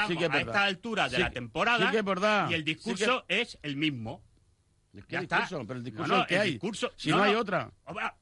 sí 0.07 0.17
a 0.23 0.39
esta 0.39 0.63
altura 0.63 1.09
de 1.09 1.15
Sí 1.17 1.21
la 1.21 1.31
temporada 1.31 1.89
sí 1.91 2.51
y 2.51 2.53
el 2.53 2.59
sí 2.61 2.63
discurso 2.63 3.25
es 3.27 3.57
el 3.63 3.77
mismo. 3.77 4.23
¿Qué 4.91 5.03
Ya 5.09 5.19
discurso? 5.21 5.55
está. 5.61 5.67
Pero 5.67 5.77
el 5.79 5.83
discurso 5.85 6.07
No, 6.11 6.15
no, 6.17 6.21
es 6.23 6.27
que 6.27 6.35
el 6.35 6.41
hay. 6.41 6.51
discurso- 6.53 6.91
si 6.95 7.09
no, 7.11 7.21
hay 7.21 7.35
otra. 7.35 7.71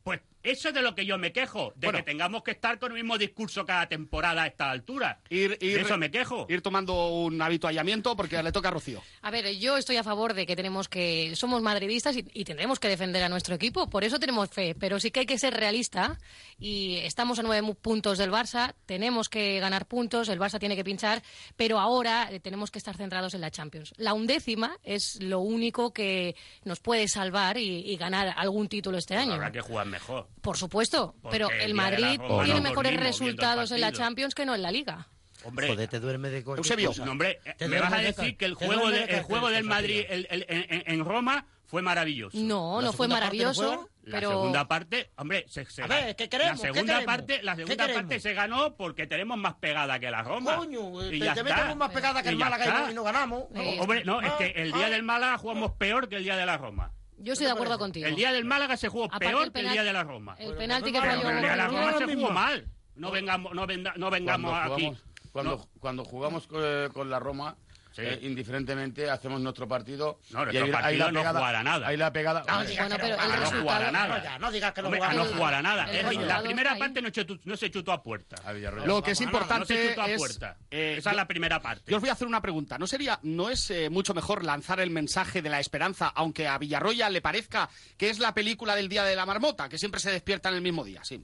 Pues 0.04 0.20
eso 0.52 0.70
es 0.70 0.74
de 0.74 0.82
lo 0.82 0.96
que 0.96 1.06
yo 1.06 1.18
me 1.18 1.32
quejo, 1.32 1.74
de 1.76 1.88
Bueno. 1.88 2.00
que 2.00 2.04
tengamos 2.04 2.44
que 2.44 2.52
estar 2.52 2.80
con 2.80 2.92
el 2.92 2.98
mismo 2.98 3.18
discurso 3.18 3.66
cada 3.66 3.88
temporada 3.88 4.44
a 4.44 4.48
esta 4.48 4.70
altura. 4.72 5.20
Ir, 5.30 5.58
ir- 5.62 5.76
de 5.76 5.82
eso 5.82 5.98
me 5.98 6.12
quejo. 6.12 6.46
Ir 6.50 6.62
tomando 6.62 7.08
un 7.10 7.42
habituallamiento 7.42 8.16
porque 8.16 8.42
le 8.42 8.52
toca 8.52 8.70
a 8.70 8.72
Rocío. 8.72 9.02
A 9.22 9.32
ver, 9.32 9.58
yo 9.58 9.78
estoy 9.78 9.98
a 9.98 10.04
favor 10.04 10.34
de 10.34 10.46
que 10.46 10.56
tenemos 10.56 10.88
que 10.90 11.36
somos 11.36 11.62
madridistas 11.62 12.16
y, 12.18 12.26
y 12.34 12.44
tendremos 12.46 12.80
que 12.80 12.88
defender 12.88 13.24
a 13.24 13.30
nuestro 13.30 13.56
equipo, 13.56 13.90
por 13.90 14.04
eso 14.04 14.20
tenemos 14.20 14.50
fe, 14.50 14.76
pero 14.76 15.00
sí 15.00 15.12
que 15.12 15.22
hay 15.22 15.26
que 15.26 15.38
ser 15.38 15.54
realista 15.54 16.18
y 16.60 16.98
estamos 16.98 17.40
a 17.40 17.44
nueve 17.44 17.74
puntos 17.82 18.18
del 18.18 18.32
Barça, 18.32 18.74
tenemos 18.86 19.30
que 19.30 19.60
ganar 19.60 19.86
puntos, 19.88 20.30
el 20.30 20.40
Barça 20.40 20.60
tiene 20.60 20.76
que 20.76 20.84
pinchar, 20.84 21.22
pero 21.56 21.80
ahora 21.80 22.30
eh, 22.32 22.40
tenemos 22.40 22.72
que 22.72 22.80
estar 22.80 22.96
centrados 22.96 23.34
en 23.34 23.42
la 23.42 23.52
Champions. 23.52 23.94
La 23.98 24.14
undécima 24.14 24.78
es 24.84 25.22
lo 25.22 25.40
único 25.40 25.92
que 25.94 26.36
nos 26.64 26.80
puede 26.80 27.08
salvar 27.08 27.58
y, 27.58 27.80
y 27.92 27.98
ganar 27.98 28.34
algún 28.38 28.68
título 28.70 28.98
este 28.98 29.16
año. 29.16 29.34
Habrá 29.34 29.52
que 29.52 29.62
jugar 29.62 29.88
mejor. 29.88 30.28
Por 30.48 30.56
supuesto, 30.56 31.14
pero 31.30 31.52
el 31.52 31.74
Madrid 31.74 32.22
tiene 32.46 32.62
mejores 32.62 32.98
resultados 32.98 33.70
en 33.72 33.82
la 33.82 33.92
Champions 33.92 34.34
que 34.34 34.46
no 34.46 34.56
en 34.56 34.62
la 34.62 34.72
Liga. 34.72 35.10
Hombre, 35.44 35.88
te 35.90 36.00
duerme 36.00 36.30
de 36.30 36.40
Eusebio, 36.40 36.94
no, 37.04 37.12
hombre, 37.12 37.42
te 37.58 37.68
me 37.68 37.82
vas 37.82 37.92
a 37.92 37.98
decir 37.98 38.38
que 38.38 38.46
el 38.46 38.54
juego, 38.54 38.90
de, 38.90 39.04
el 39.04 39.24
juego 39.24 39.50
del 39.50 39.66
Madrid 39.66 40.06
en, 40.08 41.04
Roma 41.04 41.46
fue 41.66 41.82
maravilloso. 41.82 42.38
No, 42.38 42.82
no 42.82 42.94
fue 42.94 43.10
maravilloso. 43.10 43.90
La 44.04 44.22
segunda 44.22 44.70
parte, 44.70 45.12
hombre, 45.18 45.44
se, 45.50 45.66
se 45.66 45.84
¿qué 46.18 46.30
queremos? 46.30 46.62
La 46.62 46.74
segunda 46.74 47.02
parte, 47.02 47.44
la 47.44 47.58
segunda 47.58 47.94
parte 47.94 48.22
se 48.22 48.34
ganó 48.34 48.78
porque 48.78 49.06
tenemos 49.06 49.38
más 49.38 49.56
pegada 49.56 50.00
que 50.00 50.10
la 50.10 50.24
Roma. 50.24 50.56
Coño, 50.56 51.12
y 51.12 51.20
te, 51.20 51.26
ya 51.26 51.34
tenemos 51.34 51.76
más 51.76 51.92
pegada 51.92 52.24
que 52.24 52.30
el 52.30 52.38
Málaga 52.38 52.66
y 52.66 52.70
no, 52.70 52.92
y 52.92 52.94
no 52.94 53.04
ganamos. 53.04 53.44
Eh, 53.54 53.80
hombre, 53.82 54.06
no, 54.06 54.22
es 54.22 54.32
ah, 54.32 54.38
que 54.38 54.46
el 54.56 54.72
día 54.72 54.86
ah. 54.86 54.92
del 54.92 55.04
Málaga 55.04 55.38
jugamos 55.38 55.74
peor 55.74 56.08
que 56.08 56.16
el 56.16 56.24
día 56.24 56.38
de 56.38 56.46
la 56.46 56.56
Roma. 56.58 56.94
Yo 57.18 57.34
estoy 57.34 57.48
de 57.48 57.54
acuerdo 57.54 57.80
contigo. 57.80 58.08
El 58.08 58.16
día 58.16 58.32
del 58.32 58.46
Málaga 58.46 58.78
se 58.78 58.90
jugó 58.90 59.10
peor 59.10 59.52
que 59.52 59.60
el 59.62 59.70
día 59.70 59.84
de 59.84 59.94
la 59.94 60.04
Roma. 60.04 60.36
El 60.40 60.56
penalti 60.56 60.92
que 60.92 61.00
falló. 61.00 61.30
El 61.30 61.42
día 61.42 61.52
de 61.52 61.58
la 61.58 61.68
Roma 61.68 61.98
se 61.98 62.16
jugó 62.16 62.30
mal. 62.30 62.68
No 62.96 63.12
vengamos, 63.12 63.54
no 63.54 63.68
vengamos 63.68 64.10
cuando 64.10 64.48
jugamos, 64.48 64.72
aquí. 64.72 64.98
Cuando, 65.32 65.70
cuando 65.80 66.06
jugamos 66.06 66.48
eh, 66.56 66.90
con 66.94 67.10
la 67.10 67.20
Roma 67.20 67.56
eh, 67.98 68.20
indiferentemente 68.24 69.10
hacemos 69.10 69.42
nuestro 69.42 69.68
partido. 69.68 70.20
No, 70.32 70.44
nuestro 70.44 70.66
ahí, 70.66 70.72
partido 70.72 71.10
jugará 71.10 71.64
nada. 71.64 71.88
Ahí 71.88 71.98
la 71.98 72.12
pegada. 72.12 72.44
No, 72.48 72.64
no, 72.64 72.98
pero 72.98 73.18
no 73.18 73.62
jugará 73.62 73.92
nada. 73.92 74.40
No 74.40 74.52
digas 74.52 74.74
que 74.74 74.82
nada. 74.82 75.88
La 76.28 76.42
primera 76.42 76.78
parte 76.78 77.02
no, 77.02 77.10
chutó, 77.10 77.38
no, 77.46 77.58
se 77.58 77.72
chutó 77.72 77.92
a 77.92 78.04
puerta. 78.04 78.38
A 78.44 78.54
Lo 78.54 79.02
que 79.02 79.12
es 79.12 79.22
importante 79.22 79.94
es, 79.94 80.40
eh, 80.72 80.96
Esa 80.98 81.10
es 81.12 81.16
la 81.16 81.28
primera 81.28 81.62
parte. 81.62 81.92
Yo 81.92 81.98
os 81.98 82.02
voy 82.02 82.10
a 82.10 82.14
hacer 82.14 82.28
una 82.28 82.42
pregunta. 82.42 82.78
¿No 82.78 82.88
sería, 82.88 83.20
no 83.24 83.50
es 83.50 83.70
eh, 83.72 83.90
mucho 83.90 84.14
mejor 84.14 84.44
lanzar 84.44 84.80
el 84.80 84.90
mensaje 84.90 85.42
de 85.42 85.50
la 85.50 85.60
esperanza, 85.60 86.08
aunque 86.16 86.48
a 86.48 86.58
Villarroya 86.58 87.10
le 87.10 87.22
parezca 87.22 87.70
que 87.98 88.10
es 88.10 88.20
la 88.20 88.34
película 88.34 88.76
del 88.76 88.90
día 88.90 89.04
de 89.04 89.16
la 89.16 89.26
marmota, 89.26 89.70
que 89.70 89.78
siempre 89.78 90.00
se 90.00 90.12
despierta 90.12 90.50
en 90.50 90.56
el 90.56 90.62
mismo 90.62 90.84
día? 90.84 91.04
Sí. 91.04 91.24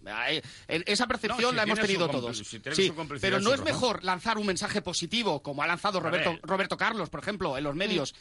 Esa 0.68 1.08
percepción 1.08 1.56
la 1.56 1.64
hemos 1.64 1.80
tenido 1.80 2.10
todos. 2.10 2.42
pero 3.22 3.40
no 3.40 3.54
es 3.54 3.62
mejor 3.62 4.04
lanzar 4.04 4.38
un 4.38 4.48
mensaje 4.48 4.82
positivo 4.82 5.42
como 5.42 5.64
ha 5.64 5.68
lanzado 5.68 6.00
Roberto 6.00 6.40
Roberto 6.64 6.78
Carlos, 6.78 7.10
por 7.10 7.20
ejemplo, 7.20 7.58
en 7.58 7.64
los 7.64 7.76
mm. 7.76 7.78
medios. 7.78 8.16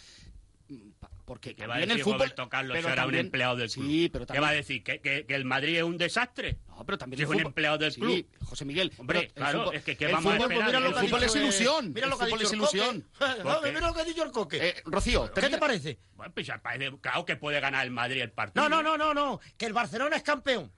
Porque 1.25 1.55
¿Qué 1.55 1.67
va 1.67 1.77
a 1.77 1.79
decir 1.79 1.93
el 1.93 2.03
fútbol, 2.03 2.19
Roberto 2.19 2.49
Carlos 2.49 2.77
pero 2.77 2.89
era 2.89 3.03
también, 3.03 3.21
un 3.21 3.27
empleado 3.27 3.57
del 3.57 3.71
club? 3.71 3.87
Sí, 3.87 4.09
pero 4.13 4.27
también, 4.27 4.41
¿Qué 4.41 4.45
va 4.45 4.49
a 4.49 4.55
decir? 4.55 4.83
¿Que, 4.83 5.01
que, 5.01 5.25
que 5.25 5.35
el 5.35 5.45
Madrid 5.45 5.77
es 5.77 5.83
un 5.83 5.97
desastre? 5.97 6.59
No, 6.69 6.85
pero 6.85 6.99
también. 6.99 7.19
Si 7.19 7.23
es 7.23 7.29
un 7.29 7.41
empleado 7.41 7.79
del 7.79 7.95
club. 7.95 8.11
Sí, 8.11 8.27
José 8.45 8.65
Miguel. 8.65 8.93
Hombre, 8.99 9.29
claro, 9.29 9.61
fútbol, 9.61 9.77
es 9.77 9.85
que 9.85 9.97
¿qué 9.97 10.07
vamos 10.07 10.23
fútbol, 10.23 10.33
a 10.33 10.43
esperar? 10.43 10.65
Pues 10.65 10.67
mira 10.67 10.81
lo 10.81 10.99
el 10.99 11.07
fútbol 11.07 11.23
es 11.23 11.37
ilusión. 11.37 11.93
Mira 11.93 12.07
lo 12.09 12.19
que 12.19 12.25
ha 12.25 12.27
dicho 12.27 12.43
es 12.43 12.53
ilusión. 12.53 13.07
Mira 13.63 13.81
lo 13.81 13.95
que 13.95 14.01
ha 14.01 14.05
dicho 14.05 14.25
el 14.25 14.33
Coque. 14.33 14.69
Eh, 14.69 14.75
Rocío, 14.85 15.33
¿qué 15.33 15.49
te 15.49 15.59
parece? 15.59 15.99
Bueno, 16.17 16.33
pues 16.35 16.51
parece, 16.61 16.99
claro 17.01 17.25
que 17.25 17.37
puede 17.37 17.61
ganar 17.61 17.85
el 17.85 17.93
Madrid 17.93 18.23
el 18.23 18.33
partido. 18.33 18.69
No, 18.69 18.83
no, 18.83 18.83
no, 18.83 18.99
no, 18.99 19.15
no. 19.15 19.41
Que 19.57 19.67
el 19.67 19.73
Barcelona 19.73 20.17
es 20.17 20.23
campeón. 20.23 20.73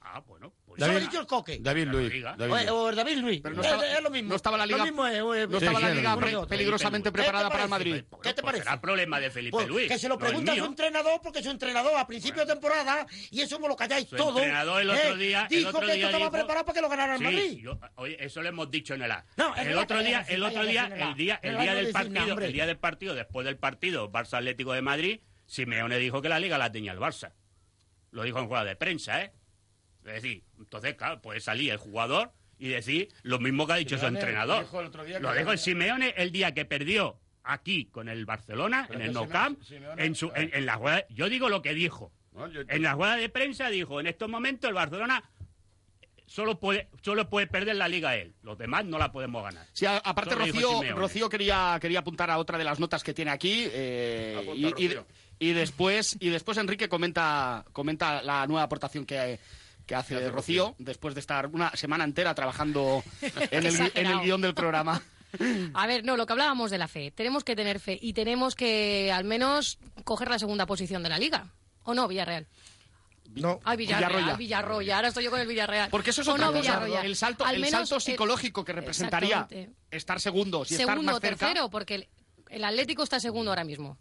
Ah, 0.00 0.20
bueno. 0.20 0.52
David, 0.78 0.92
Solo 0.94 1.06
dicho 1.06 1.20
el 1.20 1.26
coque. 1.26 1.58
David 1.60 1.88
Luis. 1.88 2.22
David 2.22 2.52
Luis. 2.52 2.70
O, 2.70 2.84
o, 2.84 2.92
David 2.92 3.16
Luis. 3.16 3.40
Pero 3.42 3.56
no 3.56 3.62
estaba, 3.62 3.84
es, 3.84 3.96
es, 3.96 4.02
lo 4.02 4.10
mismo. 4.10 4.28
No 4.28 4.36
estaba 4.36 4.56
la 4.56 4.64
liga, 4.64 4.78
lo 4.78 4.84
mismo 4.84 5.06
es, 5.08 5.18
no 5.18 5.34
eh, 5.34 5.42
estaba 5.42 5.78
sí, 5.80 5.84
la 5.84 5.94
liga 5.94 6.16
pre, 6.16 6.46
peligrosamente 6.46 7.10
preparada 7.10 7.50
para 7.50 7.64
el 7.64 7.68
Madrid. 7.68 8.04
¿Qué 8.22 8.32
te 8.32 8.34
pues 8.34 8.44
parece? 8.44 8.62
Será 8.62 8.74
el 8.74 8.80
problema 8.80 9.18
de 9.18 9.30
Felipe 9.30 9.56
pues, 9.56 9.66
Luis. 9.66 9.88
Que 9.88 9.98
se 9.98 10.08
lo 10.08 10.16
pregunta 10.16 10.52
a 10.52 10.56
su 10.56 10.64
entrenador, 10.64 11.20
porque 11.20 11.42
su 11.42 11.50
entrenador 11.50 11.96
a 11.96 12.06
principio 12.06 12.42
de 12.42 12.52
temporada, 12.52 13.06
y 13.32 13.40
eso 13.40 13.58
me 13.58 13.66
lo 13.66 13.74
calláis 13.74 14.08
su 14.08 14.14
todo. 14.14 14.38
entrenador 14.38 14.80
el 14.82 14.90
otro 14.90 15.14
¿eh? 15.14 15.16
día. 15.16 15.46
Dijo 15.50 15.60
el 15.60 15.66
otro 15.74 15.80
que 15.80 15.94
día 15.94 16.06
esto 16.06 16.16
estaba 16.16 16.30
preparado 16.30 16.64
para 16.64 16.74
que 16.74 16.80
lo 16.80 16.88
ganara 16.88 17.14
el 17.14 17.18
sí, 17.18 17.24
Madrid. 17.24 17.58
Yo, 17.60 17.80
oye, 17.96 18.16
eso 18.20 18.40
lo 18.40 18.48
hemos 18.48 18.70
dicho 18.70 18.94
en 18.94 19.02
el 19.02 19.10
A. 19.10 19.24
No, 19.36 19.56
el, 19.56 19.76
otro 19.76 20.00
día, 20.00 20.24
el 20.28 20.44
otro 20.44 20.64
día, 20.64 20.86
el 20.86 21.14
día, 21.16 21.40
el 21.42 21.58
día 21.58 21.74
del 21.74 21.90
partido, 21.90 22.38
el 22.38 22.52
día 22.52 22.66
del 22.66 22.78
partido, 22.78 23.14
después 23.14 23.44
del 23.44 23.56
partido, 23.56 24.12
Barça 24.12 24.34
Atlético 24.34 24.74
de 24.74 24.82
Madrid, 24.82 25.20
Simeone 25.46 25.98
dijo 25.98 26.22
que 26.22 26.28
la 26.28 26.38
liga 26.38 26.56
la 26.56 26.70
tenía 26.70 26.92
el 26.92 27.00
Barça. 27.00 27.32
Lo 28.12 28.22
dijo 28.22 28.38
en 28.38 28.48
rueda 28.48 28.64
de 28.64 28.76
prensa, 28.76 29.22
¿eh? 29.22 29.32
Es 30.08 30.22
decir, 30.22 30.44
entonces, 30.58 30.94
claro, 30.94 31.20
puede 31.20 31.40
salir 31.40 31.70
el 31.72 31.78
jugador 31.78 32.32
y 32.58 32.68
decir 32.68 33.08
lo 33.22 33.38
mismo 33.38 33.66
que 33.66 33.72
ha 33.74 33.76
dicho 33.76 33.98
su 33.98 34.06
entrenador. 34.06 34.64
Dijo 34.64 34.80
el 34.80 35.06
día 35.06 35.20
lo 35.20 35.32
dijo 35.32 35.52
el 35.52 35.58
Simeone 35.58 36.14
el 36.16 36.32
día 36.32 36.52
que 36.54 36.64
perdió 36.64 37.18
aquí 37.44 37.86
con 37.86 38.08
el 38.08 38.26
Barcelona, 38.26 38.88
en 38.90 39.00
el 39.00 39.12
No 39.12 39.28
Camp, 39.28 39.60
en, 39.96 40.14
su, 40.14 40.30
en, 40.34 40.50
en 40.52 40.66
la 40.66 40.76
jugada, 40.76 41.06
yo 41.08 41.28
digo 41.28 41.48
lo 41.48 41.62
que 41.62 41.74
dijo. 41.74 42.12
En 42.68 42.82
la 42.82 42.94
jugada 42.94 43.16
de 43.16 43.28
prensa 43.28 43.68
dijo, 43.68 44.00
en 44.00 44.06
estos 44.06 44.28
momentos 44.28 44.68
el 44.68 44.74
Barcelona 44.74 45.24
solo 46.26 46.60
puede, 46.60 46.88
solo 47.02 47.28
puede 47.28 47.46
perder 47.46 47.76
la 47.76 47.88
liga 47.88 48.14
él. 48.16 48.34
Los 48.42 48.58
demás 48.58 48.84
no 48.84 48.98
la 48.98 49.10
podemos 49.10 49.42
ganar. 49.42 49.66
Sí, 49.72 49.86
aparte, 49.86 50.34
Rocío, 50.34 50.82
Rocío, 50.94 51.28
quería, 51.28 51.78
quería 51.80 52.00
apuntar 52.00 52.30
a 52.30 52.38
otra 52.38 52.58
de 52.58 52.64
las 52.64 52.78
notas 52.78 53.02
que 53.02 53.14
tiene 53.14 53.30
aquí. 53.30 53.66
Eh, 53.72 54.46
y, 54.54 54.94
y, 55.40 55.52
después, 55.52 56.16
y 56.20 56.28
después 56.28 56.58
Enrique 56.58 56.88
comenta, 56.88 57.64
comenta 57.72 58.22
la 58.22 58.46
nueva 58.46 58.64
aportación 58.64 59.04
que, 59.04 59.40
que 59.88 59.94
hace, 59.94 60.14
hace 60.14 60.30
Rocío, 60.30 60.66
Rocío, 60.66 60.74
después 60.78 61.14
de 61.14 61.20
estar 61.20 61.46
una 61.46 61.74
semana 61.74 62.04
entera 62.04 62.34
trabajando 62.34 63.02
en, 63.50 63.66
el, 63.66 63.92
en 63.94 64.06
el 64.06 64.20
guion 64.20 64.40
del 64.40 64.54
programa. 64.54 65.02
A 65.74 65.86
ver, 65.86 66.04
no, 66.04 66.16
lo 66.16 66.26
que 66.26 66.32
hablábamos 66.32 66.70
de 66.70 66.78
la 66.78 66.88
fe. 66.88 67.10
Tenemos 67.10 67.42
que 67.42 67.56
tener 67.56 67.80
fe 67.80 67.98
y 68.00 68.12
tenemos 68.12 68.54
que 68.54 69.10
al 69.10 69.24
menos 69.24 69.78
coger 70.04 70.28
la 70.28 70.38
segunda 70.38 70.66
posición 70.66 71.02
de 71.02 71.08
la 71.08 71.18
liga. 71.18 71.48
¿O 71.84 71.94
no, 71.94 72.06
Villarreal? 72.06 72.46
No. 73.34 73.60
Ay, 73.64 73.76
Villarreal, 73.76 74.10
Villarroya. 74.10 74.36
Villarroya. 74.36 74.96
Ahora 74.96 75.08
estoy 75.08 75.24
yo 75.24 75.30
con 75.30 75.40
el 75.40 75.46
Villarreal. 75.46 75.90
Porque 75.90 76.10
eso 76.10 76.22
es 76.22 76.28
otra 76.28 76.46
no, 76.46 76.52
cosa. 76.52 77.02
El 77.02 77.16
salto, 77.16 77.44
Al 77.44 77.56
menos, 77.56 77.80
el 77.80 77.86
salto 77.86 78.00
psicológico 78.00 78.64
que 78.64 78.72
representaría 78.72 79.46
estar 79.90 80.20
segundos 80.20 80.70
y 80.70 80.76
segundo, 80.76 81.00
estar 81.00 81.04
más 81.14 81.20
cerca. 81.20 81.46
tercero, 81.46 81.70
porque 81.70 81.94
el, 81.94 82.08
el, 82.50 82.64
Atlético 82.64 83.02
está 83.02 83.20
segundo 83.20 83.50
ahora 83.50 83.64
mismo. 83.64 83.98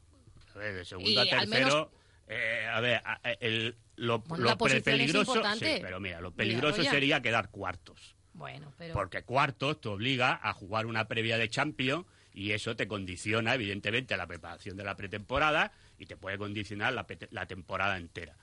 A 0.53 0.59
ver, 0.59 0.75
de 0.75 0.85
segundo 0.85 1.09
y 1.09 1.17
a 1.17 1.23
tercero... 1.23 1.47
Menos... 1.47 1.87
eh, 2.27 2.67
a 2.71 2.79
ver, 2.79 3.01
el, 3.39 3.75
lo, 3.97 4.23
lo 4.37 4.57
peligroso, 4.57 5.41
pero 5.59 5.99
mira, 5.99 6.21
lo 6.21 6.31
peligroso 6.31 6.83
sería 6.83 7.21
quedar 7.21 7.49
cuartos. 7.49 8.15
Bueno, 8.33 8.71
pero... 8.77 8.93
Porque 8.93 9.23
cuartos 9.23 9.81
te 9.81 9.89
obliga 9.89 10.39
a 10.41 10.53
jugar 10.53 10.85
una 10.85 11.07
previa 11.07 11.37
de 11.37 11.49
Champions 11.49 12.05
y 12.33 12.51
eso 12.51 12.75
te 12.75 12.87
condiciona, 12.87 13.55
evidentemente, 13.55 14.13
a 14.13 14.17
la 14.17 14.27
preparación 14.27 14.77
de 14.77 14.83
la 14.83 14.95
pretemporada 14.95 15.71
y 15.97 16.05
te 16.05 16.15
puede 16.15 16.37
condicionar 16.37 16.93
la, 16.93 17.07
la 17.31 17.47
temporada 17.47 17.97
entera. 17.97 18.35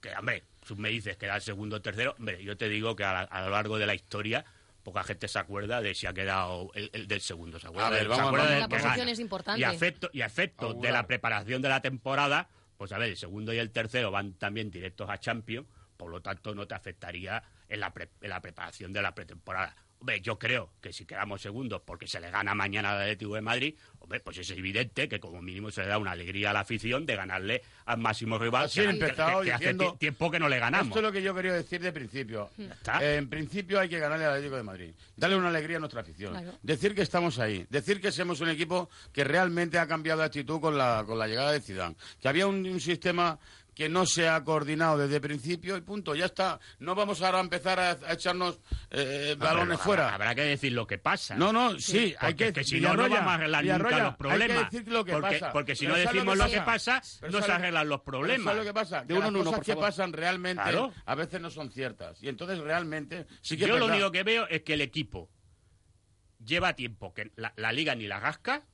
Que, 0.00 0.10
hombre, 0.16 0.44
tú 0.64 0.76
me 0.76 0.90
dices 0.90 1.16
que 1.16 1.26
era 1.26 1.34
el 1.34 1.42
segundo 1.42 1.76
o 1.76 1.82
tercero, 1.82 2.14
hombre, 2.18 2.42
yo 2.44 2.56
te 2.56 2.68
digo 2.68 2.94
que 2.94 3.02
a, 3.02 3.12
la, 3.12 3.20
a 3.22 3.42
lo 3.42 3.50
largo 3.50 3.78
de 3.78 3.86
la 3.86 3.94
historia 3.96 4.44
poca 4.84 5.02
gente 5.02 5.26
se 5.26 5.40
acuerda 5.40 5.80
de 5.80 5.96
si 5.96 6.06
ha 6.06 6.14
quedado 6.14 6.70
el, 6.74 6.88
el 6.92 7.08
del 7.08 7.20
segundo. 7.20 7.58
Se 7.58 7.66
acuerda, 7.66 7.90
la 7.90 8.68
posición 8.68 9.08
es 9.08 9.18
importante. 9.18 9.60
Y 9.60 9.64
afecto, 9.64 10.08
y 10.12 10.20
afecto 10.20 10.74
de 10.74 10.92
la 10.92 11.08
preparación 11.08 11.60
de 11.60 11.68
la 11.68 11.82
temporada 11.82 12.48
pues 12.76 12.92
a 12.92 12.98
ver, 12.98 13.10
el 13.10 13.16
segundo 13.16 13.52
y 13.52 13.58
el 13.58 13.70
tercero 13.70 14.10
van 14.10 14.34
también 14.34 14.70
directos 14.70 15.08
a 15.08 15.18
Champions, 15.18 15.66
por 15.96 16.10
lo 16.10 16.20
tanto 16.20 16.54
no 16.54 16.66
te 16.66 16.74
afectaría 16.74 17.42
en 17.68 17.80
la, 17.80 17.92
pre 17.92 18.10
en 18.20 18.30
la 18.30 18.40
preparación 18.40 18.92
de 18.92 19.02
la 19.02 19.14
pretemporada. 19.14 19.74
Hombre, 19.98 20.20
yo 20.20 20.38
creo 20.38 20.70
que 20.80 20.92
si 20.92 21.06
quedamos 21.06 21.40
segundos 21.40 21.80
porque 21.84 22.06
se 22.06 22.20
le 22.20 22.30
gana 22.30 22.54
mañana 22.54 22.92
al 22.92 23.02
Atlético 23.02 23.34
de 23.34 23.40
Madrid, 23.40 23.74
hombre, 23.98 24.20
pues 24.20 24.38
es 24.38 24.50
evidente 24.50 25.08
que 25.08 25.18
como 25.18 25.40
mínimo 25.40 25.70
se 25.70 25.82
le 25.82 25.88
da 25.88 25.98
una 25.98 26.12
alegría 26.12 26.50
a 26.50 26.52
la 26.52 26.60
afición 26.60 27.06
de 27.06 27.16
ganarle 27.16 27.62
al 27.86 27.98
máximo 27.98 28.38
rival 28.38 28.66
Así 28.66 28.80
que, 28.80 28.90
empezado 28.90 29.42
que, 29.42 29.52
hace 29.52 29.74
tiempo 29.98 30.30
que 30.30 30.38
no 30.38 30.48
le 30.48 30.58
ganamos. 30.58 30.88
Esto 30.88 30.98
es 30.98 31.02
lo 31.04 31.12
que 31.12 31.22
yo 31.22 31.34
quería 31.34 31.54
decir 31.54 31.80
de 31.80 31.92
principio. 31.92 32.50
Eh, 32.58 33.16
en 33.16 33.28
principio 33.28 33.80
hay 33.80 33.88
que 33.88 33.98
ganarle 33.98 34.26
al 34.26 34.32
Atlético 34.32 34.56
de 34.56 34.62
Madrid, 34.62 34.90
darle 35.16 35.36
una 35.36 35.48
alegría 35.48 35.78
a 35.78 35.80
nuestra 35.80 36.02
afición, 36.02 36.52
decir 36.62 36.94
que 36.94 37.02
estamos 37.02 37.38
ahí, 37.38 37.66
decir 37.70 38.00
que 38.00 38.12
somos 38.12 38.40
un 38.40 38.50
equipo 38.50 38.90
que 39.12 39.24
realmente 39.24 39.78
ha 39.78 39.86
cambiado 39.86 40.20
de 40.20 40.26
actitud 40.26 40.60
con 40.60 40.76
la, 40.76 41.04
con 41.06 41.18
la 41.18 41.26
llegada 41.26 41.52
de 41.52 41.60
Zidane, 41.60 41.96
que 42.20 42.28
había 42.28 42.46
un 42.46 42.80
sistema 42.80 43.38
que 43.76 43.90
no 43.90 44.06
se 44.06 44.26
ha 44.26 44.42
coordinado 44.42 44.96
desde 44.96 45.16
el 45.16 45.20
principio 45.20 45.76
y 45.76 45.82
punto, 45.82 46.14
ya 46.14 46.24
está. 46.24 46.58
No 46.78 46.94
vamos 46.94 47.20
ahora 47.20 47.38
a 47.38 47.40
empezar 47.42 47.78
a, 47.78 47.98
echarnos 48.10 48.58
eh, 48.90 49.36
balones 49.38 49.78
fuera. 49.78 50.14
Habrá 50.14 50.34
que 50.34 50.44
decir 50.44 50.72
lo 50.72 50.86
que 50.86 50.96
pasa. 50.96 51.36
No, 51.36 51.52
no, 51.52 51.78
sí, 51.78 52.14
porque 52.18 52.44
hay 52.44 52.52
que 52.54 52.64
si 52.64 52.80
no, 52.80 52.96
no 52.96 53.02
vamos 53.02 53.28
a 53.28 53.34
arreglar 53.34 53.64
nunca 53.66 53.98
los 53.98 54.16
problemas. 54.16 54.72
Hay 54.72 54.80
porque. 54.80 55.40
Porque 55.52 55.76
si 55.76 55.86
no 55.86 55.94
decimos 55.94 56.38
lo 56.38 56.48
que 56.48 56.62
pasa, 56.62 57.02
no 57.30 57.42
se 57.42 57.52
arreglan 57.52 57.86
los 57.86 58.00
problemas. 58.00 58.56
Lo 58.56 58.64
que 58.64 58.72
pasa? 58.72 59.04
De 59.04 59.12
uno 59.12 59.30
las 59.30 59.46
uno, 59.46 59.60
que 59.60 59.76
pasan 59.76 60.14
realmente 60.14 60.62
a 61.04 61.14
veces 61.14 61.38
no 61.38 61.50
son 61.50 61.70
ciertas. 61.70 62.22
Y 62.22 62.28
entonces 62.28 62.58
realmente 62.58 63.26
sí 63.42 63.58
que 63.58 63.68
Yo 63.68 63.78
lo 63.78 63.86
único 63.86 64.10
que 64.10 64.22
veo 64.22 64.48
es 64.48 64.62
que 64.62 64.72
el 64.72 64.80
equipo 64.80 65.28
lleva 66.42 66.74
tiempo 66.74 67.12
que 67.12 67.30
la, 67.36 67.72
liga 67.72 67.94
ni 67.94 68.06
la 68.06 68.20
rasca. 68.20 68.64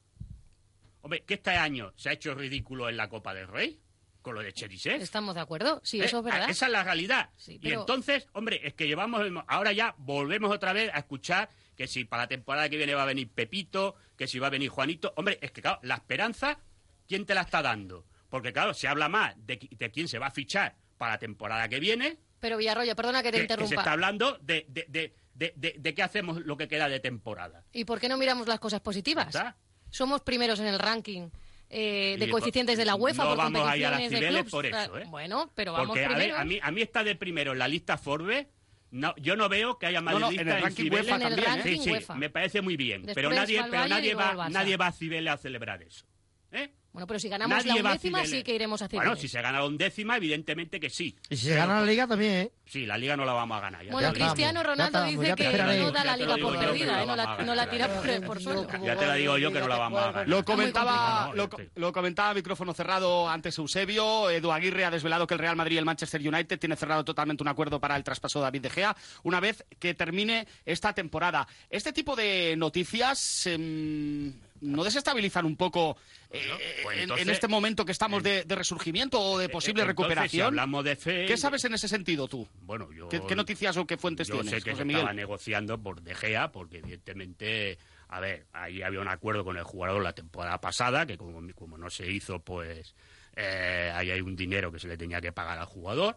Hombre, 1.01 1.25
que 1.25 1.35
este 1.35 1.51
año 1.51 1.93
se 1.97 2.11
ha 2.11 2.13
hecho 2.13 2.37
ridículo 2.37 2.89
en 2.89 2.97
la 2.97 3.09
Copa 3.09 3.35
del 3.35 3.49
Rey 3.49 3.81
con 4.23 4.35
lo 4.35 4.43
de 4.43 4.53
Cherisev. 4.53 5.03
Estamos 5.03 5.35
de 5.35 5.41
acuerdo, 5.41 5.81
sí, 5.85 6.01
eso 6.01 6.21
es 6.21 6.27
eh, 6.27 6.31
verdad. 6.31 6.51
Esa 6.51 6.67
es 6.67 6.73
la 6.73 6.85
realidad. 6.85 7.31
Y 7.47 7.73
entonces, 7.73 8.27
hombre, 8.33 8.61
es 8.65 8.75
que 8.75 8.87
llevamos. 8.87 9.23
Ahora 9.49 9.73
ya 9.73 9.95
volvemos 9.99 10.51
otra 10.51 10.73
vez 10.73 10.91
a 10.95 10.99
escuchar 10.99 11.51
que 11.77 11.87
si 11.87 12.05
para 12.05 12.25
la 12.25 12.29
temporada 12.29 12.69
que 12.69 12.77
viene 12.77 12.95
va 12.95 13.03
a 13.03 13.07
venir 13.07 13.29
Pepito, 13.29 13.97
que 14.17 14.27
si 14.27 14.39
va 14.39 14.47
a 14.47 14.51
venir 14.51 14.71
Juanito. 14.71 15.13
Hombre, 15.17 15.39
es 15.43 15.51
que 15.51 15.61
claro, 15.61 15.81
la 15.83 15.97
esperanza, 15.97 16.59
¿quién 17.07 17.27
te 17.27 17.35
la 17.35 17.43
está 17.43 17.61
dando? 17.61 18.07
Porque 18.31 18.53
claro, 18.53 18.73
se 18.73 18.89
habla 18.89 19.09
más 19.09 19.35
de, 19.37 19.59
quién 19.59 20.09
se 20.09 20.19
va 20.19 20.29
a 20.29 20.31
fichar 20.31 20.77
para 20.97 21.13
la 21.13 21.19
temporada 21.19 21.69
que 21.69 21.81
viene. 21.81 22.19
Pero 22.41 22.57
Villarroya, 22.57 22.95
perdona 22.95 23.23
que 23.23 23.33
te 23.33 23.41
interrumpa. 23.41 23.69
Que 23.69 23.75
se 23.75 23.81
está 23.81 23.93
hablando 23.93 24.39
de, 24.39 24.67
de, 24.69 25.13
de, 25.35 25.95
qué 25.95 26.03
hacemos 26.03 26.41
lo 26.41 26.57
que 26.57 26.69
queda 26.69 26.89
de 26.89 27.01
temporada. 27.01 27.65
¿Y 27.73 27.85
por 27.85 28.01
qué 28.01 28.09
no 28.09 28.17
miramos 28.17 28.49
las 28.49 28.61
cosas 28.61 28.81
positivas? 28.81 29.29
¿Está? 29.29 29.57
Somos 29.91 30.23
primeros 30.23 30.59
en 30.61 30.67
el 30.67 30.79
ranking 30.79 31.29
eh, 31.73 32.17
de 32.19 32.29
coeficientes 32.29 32.77
de 32.79 32.85
la 32.85 32.95
UEFA 32.95 33.25
no 33.25 33.29
por 33.31 33.39
vamos 33.39 33.67
a 33.67 33.77
ir 33.77 33.87
a 33.87 33.91
las 33.93 34.09
Cibeles 34.09 34.51
por 34.51 34.67
eso, 34.67 34.99
¿eh? 34.99 35.05
Bueno, 35.09 35.51
pero 35.55 35.73
vamos 35.73 35.89
Porque 35.89 36.05
a, 36.05 36.09
ver, 36.09 36.17
primero. 36.19 36.39
a, 36.39 36.45
mí, 36.45 36.61
a 36.63 36.71
mí 36.71 36.83
está 36.83 37.03
de 37.03 37.17
primero 37.17 37.53
en 37.53 37.59
la 37.59 37.67
lista 37.69 37.97
Forbes. 37.99 38.47
No, 38.91 39.15
yo 39.17 39.37
no 39.37 39.49
veo 39.49 39.79
que 39.79 39.87
haya 39.87 40.03
No, 40.03 40.11
no, 40.13 40.21
madridistas 40.21 40.47
en 40.47 40.57
el 40.57 40.63
ranking. 40.63 40.91
UEFA 40.93 41.15
En 41.17 41.23
el 41.23 41.29
también, 41.29 41.39
¿eh? 41.41 41.57
ranking 41.57 41.77
Sí, 41.79 41.85
sí, 41.85 41.91
UEFA. 41.93 42.15
me 42.15 42.29
parece 42.29 42.61
muy 42.61 42.77
bien. 42.77 43.03
Después 43.03 43.15
pero 43.15 43.31
nadie, 43.31 43.65
pero 43.71 43.89
nadie 43.89 44.15
va, 44.15 44.49
nadie 44.51 44.77
va 44.77 44.89
a 44.89 44.93
Cibeles 44.93 45.33
a 45.33 45.37
celebrar 45.39 45.83
eso. 45.83 46.05
¿eh? 46.53 46.71
Bueno, 46.93 47.07
pero 47.07 47.19
si 47.19 47.29
ganamos 47.29 47.57
Nadie 47.57 47.83
la 47.83 47.91
undécima, 47.91 48.25
sí 48.27 48.43
que 48.43 48.55
iremos 48.55 48.83
a 48.83 48.89
Cibeles. 48.89 49.09
Bueno, 49.09 49.21
si 49.21 49.27
se 49.27 49.41
gana 49.41 49.61
la 49.61 49.65
undécima, 49.65 50.19
evidentemente 50.19 50.79
que 50.79 50.91
sí. 50.91 51.17
Y 51.31 51.37
si 51.37 51.47
se 51.49 51.55
gana 51.55 51.81
la 51.81 51.87
liga 51.87 52.07
también, 52.07 52.33
¿eh? 52.33 52.53
Sí, 52.67 52.85
la 52.85 52.99
liga 52.99 53.17
no 53.17 53.25
la 53.25 53.33
vamos 53.33 53.57
a 53.57 53.61
ganar. 53.61 53.85
ya 53.85 53.93
Bueno. 53.93 54.13
Cristiano 54.13 54.63
Ronaldo 54.63 54.99
estamos, 54.99 55.21
dice 55.21 55.35
te 55.35 55.43
que 55.43 55.45
esperaré. 55.51 55.81
no 55.81 55.91
da 55.91 56.05
la 56.05 56.17
liga 56.17 56.37
por 56.37 56.59
perdida, 56.59 56.97
no 56.97 57.03
¿eh? 57.03 57.07
no, 57.07 57.17
la 57.17 57.37
no 57.45 57.55
la 57.55 57.71
tira 57.71 57.89
por, 57.89 58.27
por 58.27 58.43
suelo. 58.43 58.67
Ya 58.85 58.97
te 58.97 59.07
la 59.07 59.15
digo 59.15 59.39
yo 59.39 59.51
que 59.51 59.61
no 59.61 59.69
la 59.69 59.79
vamos 59.79 60.01
a 60.03 60.07
ganar. 60.13 60.29
Lo 60.29 60.45
comentaba, 60.45 61.29
Muy 61.29 61.37
lo, 61.37 61.49
lo 61.77 61.93
comentaba 61.93 62.35
micrófono 62.35 62.75
cerrado 62.75 63.29
antes 63.29 63.57
Eusebio. 63.57 64.29
Edu 64.31 64.53
Aguirre 64.53 64.85
ha 64.85 64.91
desvelado 64.91 65.27
que 65.27 65.35
el 65.35 65.41
Real 65.41 65.57
Madrid 65.57 65.77
y 65.77 65.79
el 65.79 65.85
Manchester 65.87 66.21
United 66.21 66.59
tienen 66.59 66.77
cerrado 66.77 67.05
totalmente 67.05 67.43
un 67.43 67.49
acuerdo 67.49 67.81
para 67.81 67.97
el 67.97 68.05
traspaso 68.05 68.39
de 68.39 68.45
David 68.45 68.63
De 68.63 68.71
Gea 68.71 68.97
una 69.23 69.41
vez 69.41 69.65
que 69.79 69.95
termine 69.95 70.47
esta 70.67 70.93
temporada. 70.93 71.47
Este 71.71 71.93
tipo 71.93 72.15
de 72.17 72.55
noticias 72.57 73.47
em, 73.47 74.33
no 74.63 74.83
desestabilizan 74.85 75.45
un 75.45 75.57
poco 75.57 75.97
eh, 76.31 76.41
pues 76.83 76.97
en- 76.97 76.99
en, 76.99 77.11
entonces- 77.11 77.29
este 77.29 77.49
momento 77.49 77.85
que 77.85 77.93
estamos 77.93 78.23
de, 78.23 78.45
de 78.45 78.55
resurgimiento 78.55 79.21
o 79.21 79.39
de 79.39 79.49
posible 79.49 79.83
Entonces, 79.83 79.89
recuperación. 79.89 80.31
si 80.31 80.41
hablamos 80.41 80.85
de 80.85 80.97
fe... 80.97 81.27
¿Qué 81.27 81.37
sabes 81.37 81.65
en 81.67 81.75
ese 81.75 81.89
sentido 81.89 82.27
tú? 82.29 82.49
Bueno, 82.63 82.91
yo... 82.93 83.09
¿Qué, 83.09 83.21
qué 83.29 83.37
noticias 83.37 83.77
o 83.77 83.87
qué 83.87 83.97
fuentes 83.97 84.29
Yo 84.29 84.35
tienes, 84.41 84.51
sé 84.51 84.63
que 84.63 84.71
José 84.71 84.81
se 84.81 84.85
Miguel? 84.87 85.01
estaba 85.03 85.13
negociando 85.15 85.79
por 85.83 86.01
De 86.03 86.15
Gea, 86.15 86.51
porque 86.53 86.79
evidentemente, 86.79 87.79
a 88.09 88.21
ver, 88.21 88.47
ahí 88.53 88.83
había 88.83 89.01
un 89.01 89.09
acuerdo 89.09 89.45
con 89.45 89.57
el 89.57 89.65
jugador 89.65 90.03
la 90.03 90.15
temporada 90.15 90.61
pasada, 90.61 91.05
que 91.07 91.19
como, 91.19 91.41
como 91.55 91.77
no 91.79 91.91
se 91.91 92.11
hizo, 92.11 92.39
pues 92.41 92.95
eh, 93.37 93.91
ahí 93.95 94.11
hay 94.11 94.21
un 94.21 94.37
dinero 94.37 94.71
que 94.73 94.79
se 94.79 94.89
le 94.89 94.97
tenía 94.97 95.21
que 95.21 95.33
pagar 95.33 95.59
al 95.59 95.67
jugador, 95.67 96.17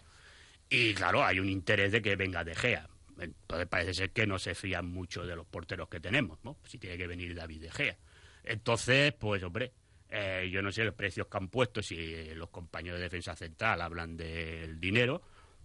y 0.70 0.94
claro, 0.94 1.24
hay 1.24 1.40
un 1.40 1.50
interés 1.50 1.92
de 1.92 2.02
que 2.02 2.16
venga 2.16 2.44
De 2.44 2.56
Gea. 2.56 2.88
Entonces 3.18 3.68
parece 3.68 3.94
ser 3.94 4.10
que 4.12 4.28
no 4.28 4.38
se 4.40 4.56
fían 4.56 4.88
mucho 4.88 5.26
de 5.26 5.36
los 5.38 5.46
porteros 5.46 5.88
que 5.88 6.02
tenemos, 6.02 6.38
¿no? 6.44 6.58
Si 6.66 6.78
tiene 6.78 6.98
que 6.98 7.08
venir 7.08 7.34
David 7.34 7.62
De 7.62 7.72
Gea. 7.72 7.98
Entonces, 8.46 9.14
pues 9.14 9.44
hombre, 9.44 9.72
eh, 10.10 10.50
yo 10.52 10.62
no 10.62 10.72
sé 10.72 10.84
los 10.84 10.94
precios 10.94 11.28
que 11.28 11.38
han 11.38 11.50
puesto, 11.50 11.82
si 11.82 12.34
los 12.36 12.50
compañeros 12.50 13.00
de 13.00 13.04
defensa 13.04 13.36
central 13.36 13.82
hablan 13.82 14.16
del 14.16 14.80
dinero, 14.80 15.22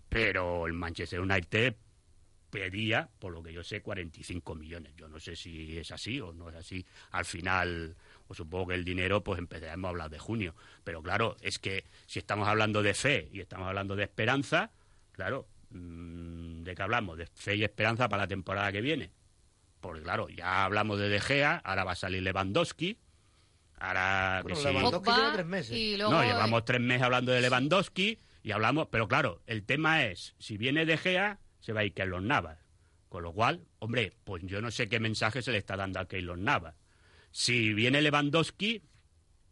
pero 0.09 0.67
el 0.67 0.73
Manchester 0.73 1.21
United 1.21 1.77
pedía, 2.51 3.09
por 3.19 3.33
lo 3.33 3.43
que 3.43 3.53
yo 3.53 3.63
sé, 3.63 3.81
45 3.81 4.55
millones. 4.55 4.93
Yo 4.97 5.09
no 5.09 5.21
sé 5.21 5.37
si 5.37 5.79
es 5.79 5.91
así 5.93 6.21
o 6.21 6.33
no 6.33 6.49
es 6.51 6.57
así. 6.57 6.85
Al 7.13 7.25
final, 7.25 7.95
pues 8.27 8.39
supongo 8.39 8.69
que 8.69 8.75
el 8.75 8.85
dinero, 8.85 9.23
pues 9.23 9.39
empezaremos 9.39 9.89
a 9.89 9.91
hablar 9.91 10.11
de 10.11 10.19
junio. 10.19 10.55
Pero 10.83 11.03
claro, 11.03 11.37
es 11.41 11.59
que 11.59 11.85
si 12.07 12.19
estamos 12.19 12.49
hablando 12.49 12.83
de 12.83 12.95
fe 12.95 13.29
y 13.33 13.41
estamos 13.41 13.69
hablando 13.69 13.95
de 13.95 14.05
esperanza, 14.05 14.73
claro, 15.13 15.47
mm, 15.71 16.63
¿de 16.65 16.75
qué 16.75 16.83
hablamos? 16.83 17.17
¿De 17.19 17.27
fe 17.27 17.55
y 17.55 17.65
esperanza 17.65 18.09
para 18.09 18.25
la 18.25 18.29
temporada 18.29 18.73
que 18.73 18.81
viene? 18.81 19.11
Porque 19.81 20.03
claro, 20.03 20.29
ya 20.29 20.65
hablamos 20.65 20.99
de 20.99 21.09
De 21.09 21.21
Gea, 21.21 21.57
ahora 21.65 21.85
va 21.85 21.93
a 21.93 21.97
salir 21.97 22.23
Lewandowski, 22.23 22.99
ahora 23.79 24.43
que 24.47 24.53
Bueno, 24.53 24.57
sí. 24.59 24.65
Lewandowski 24.77 25.11
lleva 25.11 25.33
tres 25.33 25.47
meses. 25.47 25.77
luego- 25.97 26.13
No, 26.13 26.23
llevamos 26.23 26.65
tres 26.65 26.81
meses 26.81 27.03
hablando 27.03 27.33
de 27.33 27.41
Lewandowski 27.41 28.19
y 28.43 28.51
hablamos, 28.53 28.89
pero 28.91 29.09
claro, 29.09 29.43
el 29.47 29.65
tema 29.65 30.05
es, 30.05 30.35
si 30.39 30.57
viene 30.59 30.85
De 30.87 30.97
Gea, 30.97 31.39
se 31.61 31.73
va 31.73 31.81
a 31.81 31.85
ir 31.85 31.95
Keylor 31.95 32.23
Navas. 32.23 32.59
Con 33.09 33.23
lo 33.25 33.33
cual, 33.33 33.67
hombre, 33.81 34.13
pues 34.25 34.43
yo 34.47 34.61
no 34.61 34.71
sé 34.71 34.89
qué 34.89 35.01
mensaje 35.01 35.43
se 35.43 35.51
le 35.51 35.59
está 35.59 35.77
dando 35.77 35.99
a 35.99 36.07
Keylor 36.07 36.39
Navas. 36.39 36.75
Si 37.33 37.73
viene 37.75 38.03
Lewandowski, 38.03 38.83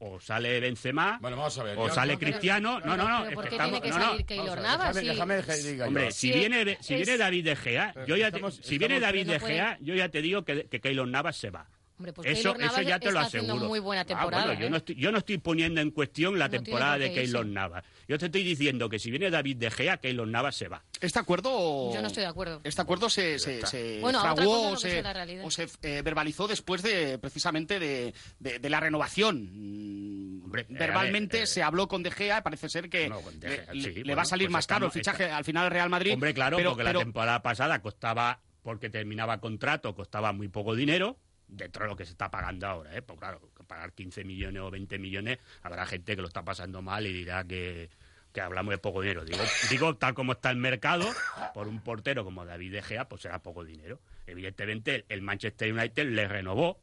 o 0.00 0.20
sale 0.20 0.60
Benzema, 0.60 1.18
Bueno, 1.20 1.36
vamos 1.36 1.58
a 1.58 1.62
ver. 1.64 1.76
o 1.78 1.88
sale 1.90 2.16
Cristiano, 2.18 2.80
no, 2.80 2.96
no, 2.96 3.08
no. 3.08 3.18
¿Pero 3.18 3.28
es 3.30 3.34
por 3.34 3.44
que 3.44 3.50
qué 3.50 3.56
estamos- 3.56 3.80
tiene 3.82 3.94
que 3.96 3.98
no, 3.98 4.12
no. 4.18 4.26
Keylor 4.26 4.60
Navas? 4.60 4.94
déjame- 4.96 5.36
déjame. 5.42 5.82
Hombre, 5.84 6.12
Sí, 6.12 6.32
si 6.32 6.38
viene, 6.38 6.78
si 6.80 6.94
es- 6.94 7.00
viene 7.06 7.18
David 7.18 7.44
De 7.44 7.56
Gea, 7.56 7.90
Pero 7.94 8.06
yo 8.06 8.16
ya 8.16 8.26
estamos- 8.28 8.56
te- 8.60 8.62
si 8.68 8.78
viene 8.78 9.00
David 9.00 9.26
no 9.26 9.32
De 9.32 9.40
puede- 9.40 9.54
Gea, 9.54 9.78
yo 9.80 9.94
ya 9.94 10.08
te 10.08 10.22
digo 10.22 10.44
que, 10.44 10.66
que 10.68 10.80
Keylor 10.80 11.08
Navas 11.08 11.36
se 11.36 11.50
va. 11.50 11.66
Hombre, 11.98 12.12
pues 12.12 12.28
eso, 12.28 12.54
Keylor 12.54 12.70
eso 12.72 12.82
ya 12.82 12.98
te 13.00 13.10
lo 13.10 13.20
está 13.20 13.38
aseguro. 13.38 13.66
muy 13.66 13.80
buena 13.80 14.06
Ah, 14.08 14.54
yo, 14.54 14.66
¿eh? 14.66 14.70
no 14.70 14.76
estoy, 14.76 14.94
yo 14.94 15.10
no 15.10 15.18
estoy 15.18 15.38
poniendo 15.38 15.80
en 15.80 15.90
cuestión 15.90 16.38
la 16.38 16.46
No 16.46 16.52
temporada 16.52 16.92
por 16.92 17.00
de 17.00 17.12
Keylor 17.12 17.44
irse. 17.44 17.54
Navas. 17.54 17.84
Yo 18.06 18.18
te 18.18 18.26
estoy 18.26 18.44
diciendo 18.44 18.88
que 18.88 18.98
si 19.00 19.10
viene 19.10 19.30
David 19.30 19.56
De 19.56 19.70
Gea, 19.70 19.96
Keylor 19.96 20.28
Navas 20.28 20.54
se 20.54 20.68
va. 20.68 20.84
¿Este 21.00 21.18
acuerdo? 21.18 21.92
Yo 21.92 22.00
no 22.00 22.06
estoy 22.06 22.22
de 22.22 22.28
acuerdo. 22.28 22.60
Este 22.62 22.80
acuerdo 22.80 23.10
se, 23.10 23.38
se, 23.40 23.66
se 23.66 23.98
Bueno, 24.00 24.20
fraguó 24.20 24.70
o 24.70 24.76
se, 24.76 24.90
sea 24.92 25.02
la 25.02 25.12
realidad. 25.12 25.44
o 25.44 25.50
se, 25.50 25.68
eh, 25.82 26.02
verbalizó 26.02 26.46
después 26.46 26.82
de 26.82 27.18
precisamente 27.18 27.80
de, 27.80 28.14
de- 28.38 28.58
de 28.60 28.70
la 28.70 28.78
renovación. 28.80 29.50
Mm, 29.52 30.44
Hombre, 30.44 30.62
eh, 30.62 30.66
Verbalmente 30.70 31.42
eh, 31.42 31.46
se 31.46 31.62
habló 31.64 31.88
con 31.88 32.02
De 32.04 32.10
Gea, 32.12 32.42
parece 32.42 32.68
ser 32.68 32.88
que 32.88 33.08
No, 33.08 33.20
le, 33.40 33.48
Gea, 33.48 33.74
le- 33.74 33.82
sí, 33.82 33.88
le 33.94 34.02
bueno, 34.02 34.16
va 34.16 34.22
a 34.22 34.24
salir 34.24 34.46
pues 34.46 34.52
más 34.52 34.66
caro 34.68 34.86
el 34.86 34.92
fichaje 34.92 35.24
al 35.30 35.44
final 35.44 35.64
al 35.66 35.70
Real 35.72 35.90
Madrid. 35.90 36.14
Hombre, 36.14 36.32
claro, 36.32 36.56
pero, 36.56 36.70
porque 36.70 36.84
pero- 36.84 36.98
la 37.00 37.04
temporada 37.04 37.42
pasada 37.42 37.82
costaba, 37.82 38.40
porque 38.62 38.88
terminaba 38.90 39.40
contrato, 39.40 39.94
costaba 39.94 40.32
muy 40.32 40.48
poco 40.48 40.74
dinero, 40.74 41.16
dentro 41.48 41.84
de 41.84 41.90
lo 41.90 41.96
que 41.96 42.04
se 42.04 42.12
está 42.12 42.30
pagando 42.30 42.66
ahora, 42.66 42.96
¿eh? 42.96 43.02
Pues 43.02 43.18
claro, 43.18 43.40
pagar 43.66 43.92
15 43.92 44.24
millones 44.24 44.62
o 44.62 44.70
20 44.70 44.98
millones, 44.98 45.38
habrá 45.62 45.86
gente 45.86 46.14
que 46.14 46.22
lo 46.22 46.28
está 46.28 46.44
pasando 46.44 46.82
mal 46.82 47.06
y 47.06 47.12
dirá 47.12 47.44
que, 47.44 47.90
que 48.32 48.40
hablamos 48.40 48.72
de 48.72 48.78
poco 48.78 49.00
dinero. 49.00 49.24
Digo, 49.24 49.42
digo, 49.70 49.96
tal 49.96 50.14
como 50.14 50.32
está 50.32 50.50
el 50.50 50.56
mercado, 50.56 51.06
por 51.54 51.68
un 51.68 51.80
portero 51.80 52.24
como 52.24 52.44
David 52.44 52.72
De 52.72 52.82
Gea, 52.82 53.08
pues 53.08 53.22
será 53.22 53.42
poco 53.42 53.64
dinero. 53.64 54.00
Evidentemente, 54.26 55.04
el 55.08 55.22
Manchester 55.22 55.72
United 55.72 56.06
le 56.08 56.28
renovó 56.28 56.80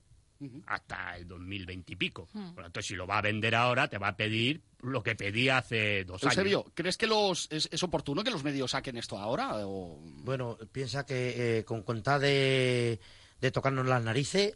hasta 0.67 1.15
el 1.15 1.27
2020 1.27 1.93
y 1.93 1.95
pico. 1.95 2.27
Hmm. 2.33 2.53
Por 2.53 2.57
lo 2.57 2.63
tanto, 2.63 2.81
si 2.81 2.95
lo 2.95 3.07
va 3.07 3.19
a 3.19 3.21
vender 3.21 3.55
ahora, 3.55 3.87
te 3.87 3.97
va 3.97 4.09
a 4.09 4.17
pedir 4.17 4.61
lo 4.81 5.01
que 5.01 5.15
pedía 5.15 5.57
hace 5.57 6.03
dos 6.03 6.23
años. 6.23 6.37
Eusebio, 6.37 6.65
¿crees 6.73 6.97
que 6.97 7.07
los, 7.07 7.47
es, 7.51 7.69
es 7.71 7.83
oportuno 7.83 8.23
que 8.23 8.31
los 8.31 8.43
medios 8.43 8.71
saquen 8.71 8.97
esto 8.97 9.17
ahora? 9.17 9.65
O... 9.65 9.97
Bueno, 10.23 10.57
piensa 10.71 11.05
que 11.05 11.59
eh, 11.59 11.63
con 11.63 11.83
contar 11.83 12.19
de, 12.19 12.99
de 13.41 13.51
tocarnos 13.51 13.85
las 13.85 14.03
narices, 14.03 14.55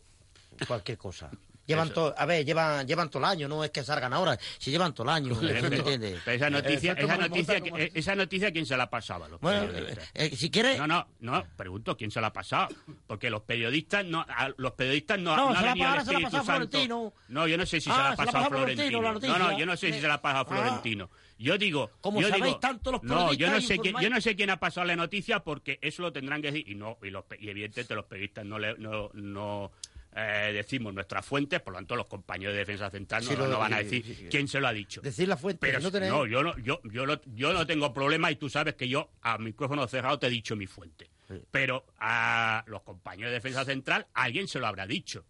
cualquier 0.67 0.97
cosa. 0.97 1.31
Llevan 1.69 1.93
todo, 1.93 2.13
a 2.17 2.25
ver, 2.25 2.43
llevan, 2.45 2.87
llevan 2.87 3.09
todo 3.09 3.19
el 3.19 3.29
año, 3.29 3.47
no 3.47 3.63
es 3.63 3.69
que 3.71 3.83
salgan 3.83 4.11
ahora, 4.11 4.37
si 4.57 4.71
llevan 4.71 4.93
todo 4.93 5.03
el 5.03 5.09
año, 5.15 5.35
¿sí 5.35 5.45
me 5.71 5.75
entiendes? 5.77 6.19
Pero 6.25 6.35
esa 6.37 6.49
noticia, 6.49 6.91
Eh, 6.93 6.95
esa 6.97 7.01
como- 7.15 7.27
noticia, 7.27 7.59
como- 7.61 7.77
eh, 7.77 7.91
esa 7.93 8.15
noticia, 8.15 8.51
¿quién 8.51 8.65
se 8.65 8.75
la 8.75 8.83
ha 8.83 8.89
pasado 8.89 9.25
a 9.25 9.29
los 9.29 9.39
Bueno, 9.39 9.67
periodistas? 9.71 10.03
eh, 10.15 10.29
eh, 10.33 10.35
si 10.35 10.49
quieres- 10.49 10.77
No, 10.79 10.87
no, 10.87 11.07
no, 11.19 11.45
pregunto, 11.55 11.95
¿quién 11.95 12.09
se 12.11 12.19
la 12.19 12.27
ha 12.27 12.33
pasado? 12.33 12.69
Porque 13.07 13.29
los 13.29 13.43
periodistas 13.43 14.03
no, 14.05 14.25
a 14.27 14.49
los 14.57 14.71
periodistas 14.73 15.19
no, 15.19 15.35
No, 15.37 15.49
no 15.49 15.53
se 15.53 15.59
ha 15.59 15.61
la- 15.61 15.73
se 15.73 15.77
la 15.79 15.91
ha 15.93 15.97
Espíritu 15.99 16.23
pasado 16.23 16.41
a 16.41 16.45
Santo. 16.45 16.69
Florentino. 16.71 17.13
No, 17.29 17.47
yo 17.47 17.57
no 17.57 17.65
sé 17.65 17.79
si 17.81 17.89
Ah, 17.89 17.93
se 17.93 17.99
la 18.01 18.07
ha 18.09 18.15
pasado 18.15 18.29
a 18.29 18.31
pasado 18.31 18.45
a 18.45 18.49
Florentino, 18.57 19.01
No, 19.01 19.37
no, 19.51 19.57
yo 19.59 19.65
no 19.65 19.77
sé 19.77 19.93
si 19.93 19.99
se 20.01 20.07
la 20.07 20.13
ha 20.15 20.21
pasado 20.21 20.39
a 20.39 20.41
Ah. 20.41 20.45
Florentino. 20.63 21.09
Yo 21.37 21.57
digo, 21.57 21.91
Como 22.01 22.19
yo 22.19 22.27
sabéis 22.27 22.43
digo, 22.45 22.59
tanto 22.59 22.91
los 22.91 23.03
no, 23.03 23.31
yo 23.33 23.47
no 23.47 23.53
periodistas 23.53 23.63
sé 23.67 23.79
quién, 23.79 23.95
yo 24.01 24.09
no 24.09 24.19
sé 24.19 24.35
quién 24.35 24.49
ha 24.49 24.59
pasado 24.59 24.85
la 24.87 24.95
noticia 24.97 25.39
porque 25.39 25.79
eso 25.81 26.01
lo 26.01 26.11
tendrán 26.11 26.41
que 26.41 26.51
decir 26.51 26.67
y 26.67 26.75
no 26.75 26.97
y, 27.01 27.11
los, 27.11 27.23
pe- 27.25 27.37
y 27.39 27.47
evidentemente 27.49 27.95
los 27.95 28.05
periodistas 28.05 28.43
no 28.45 28.59
le, 28.59 28.77
no, 28.77 29.09
no 29.13 29.71
eh, 30.15 30.51
decimos 30.53 30.93
nuestras 30.93 31.25
fuentes, 31.25 31.61
por 31.61 31.73
lo 31.73 31.77
tanto 31.79 31.95
los 31.95 32.07
compañeros 32.07 32.53
de 32.53 32.59
defensa 32.59 32.89
central 32.89 33.23
no, 33.23 33.29
Sí, 33.31 33.35
lo- 33.37 33.47
no 33.47 33.59
van 33.59 33.73
a 33.73 33.77
decir 33.79 34.03
sí, 34.03 34.15
sí. 34.15 34.27
quién 34.29 34.47
se 34.47 34.59
lo 34.59 34.67
ha 34.67 34.73
dicho. 34.73 35.01
Decir 35.01 35.27
la 35.27 35.37
fuente, 35.37 35.59
Pero 35.61 35.79
no 35.79 35.85
si- 35.87 35.91
tenéis... 35.91 36.11
no, 36.11 36.25
yo 36.25 36.41
no, 36.43 36.57
yo, 36.59 36.81
yo, 36.85 37.05
lo- 37.05 37.21
yo 37.35 37.53
no 37.53 37.65
tengo 37.67 37.93
problema 37.93 38.31
y 38.31 38.35
tú 38.35 38.49
sabes 38.49 38.75
que 38.75 38.87
yo 38.89 39.11
a 39.21 39.37
micrófono 39.37 39.87
cerrado 39.87 40.17
te 40.19 40.27
he 40.27 40.29
dicho 40.29 40.55
mi 40.55 40.67
fuente. 40.67 41.09
Pero 41.51 41.85
a 41.99 42.63
los 42.67 42.81
compañeros 42.81 43.29
de 43.29 43.35
defensa 43.35 43.63
central 43.63 44.07
alguien 44.15 44.47
se 44.47 44.57
lo 44.59 44.65
habrá 44.65 44.87
dicho. 44.87 45.25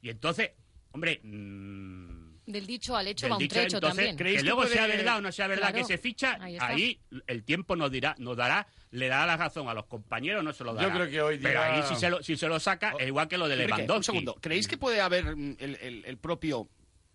Y 0.00 0.08
entonces, 0.08 0.52
hombre, 0.92 1.20
mm, 1.22 2.34
Del 2.46 2.66
dicho 2.66 2.94
al 2.96 3.06
hecho 3.08 3.26
del 3.26 3.32
va 3.32 3.36
un 3.36 3.42
dicho, 3.42 3.54
trecho 3.54 3.76
entonces, 3.78 4.16
también. 4.16 4.36
que 4.36 4.42
luego 4.42 4.66
sea 4.66 4.86
verdad 4.86 5.18
o 5.18 5.20
no 5.22 5.32
sea 5.32 5.46
verdad 5.46 5.70
Claro. 5.70 5.78
que 5.78 5.84
se 5.84 5.98
ficha, 5.98 6.38
Ahí 6.40 6.56
ahí 6.60 7.00
el 7.26 7.42
tiempo 7.44 7.74
nos 7.76 7.90
dirá, 7.90 8.14
nos 8.18 8.36
dará, 8.36 8.66
le 8.94 9.08
dará 9.08 9.26
la 9.26 9.36
razón 9.36 9.68
a 9.68 9.74
los 9.74 9.86
compañeros, 9.86 10.42
no 10.44 10.52
se 10.52 10.64
lo 10.64 10.72
dará. 10.74 10.88
Yo 10.88 10.94
creo 10.94 11.10
que 11.10 11.20
hoy 11.22 11.38
Pero 11.38 11.60
día- 11.60 11.74
ahí 11.74 11.82
si 11.82 11.96
se 11.96 12.08
lo, 12.10 12.22
si 12.22 12.36
se 12.36 12.46
lo 12.48 12.58
saca, 12.60 12.94
es 12.98 13.06
igual 13.08 13.28
que 13.28 13.36
lo 13.38 13.48
de 13.48 13.54
Enrique, 13.54 13.70
Lewandowski. 13.82 13.98
un 13.98 14.04
segundo. 14.04 14.34
¿Creéis 14.40 14.68
que 14.68 14.76
puede 14.78 15.00
haber 15.00 15.36
mm, 15.36 15.56
el, 15.58 15.74
el- 15.80 16.04
el 16.04 16.18
propio 16.18 16.68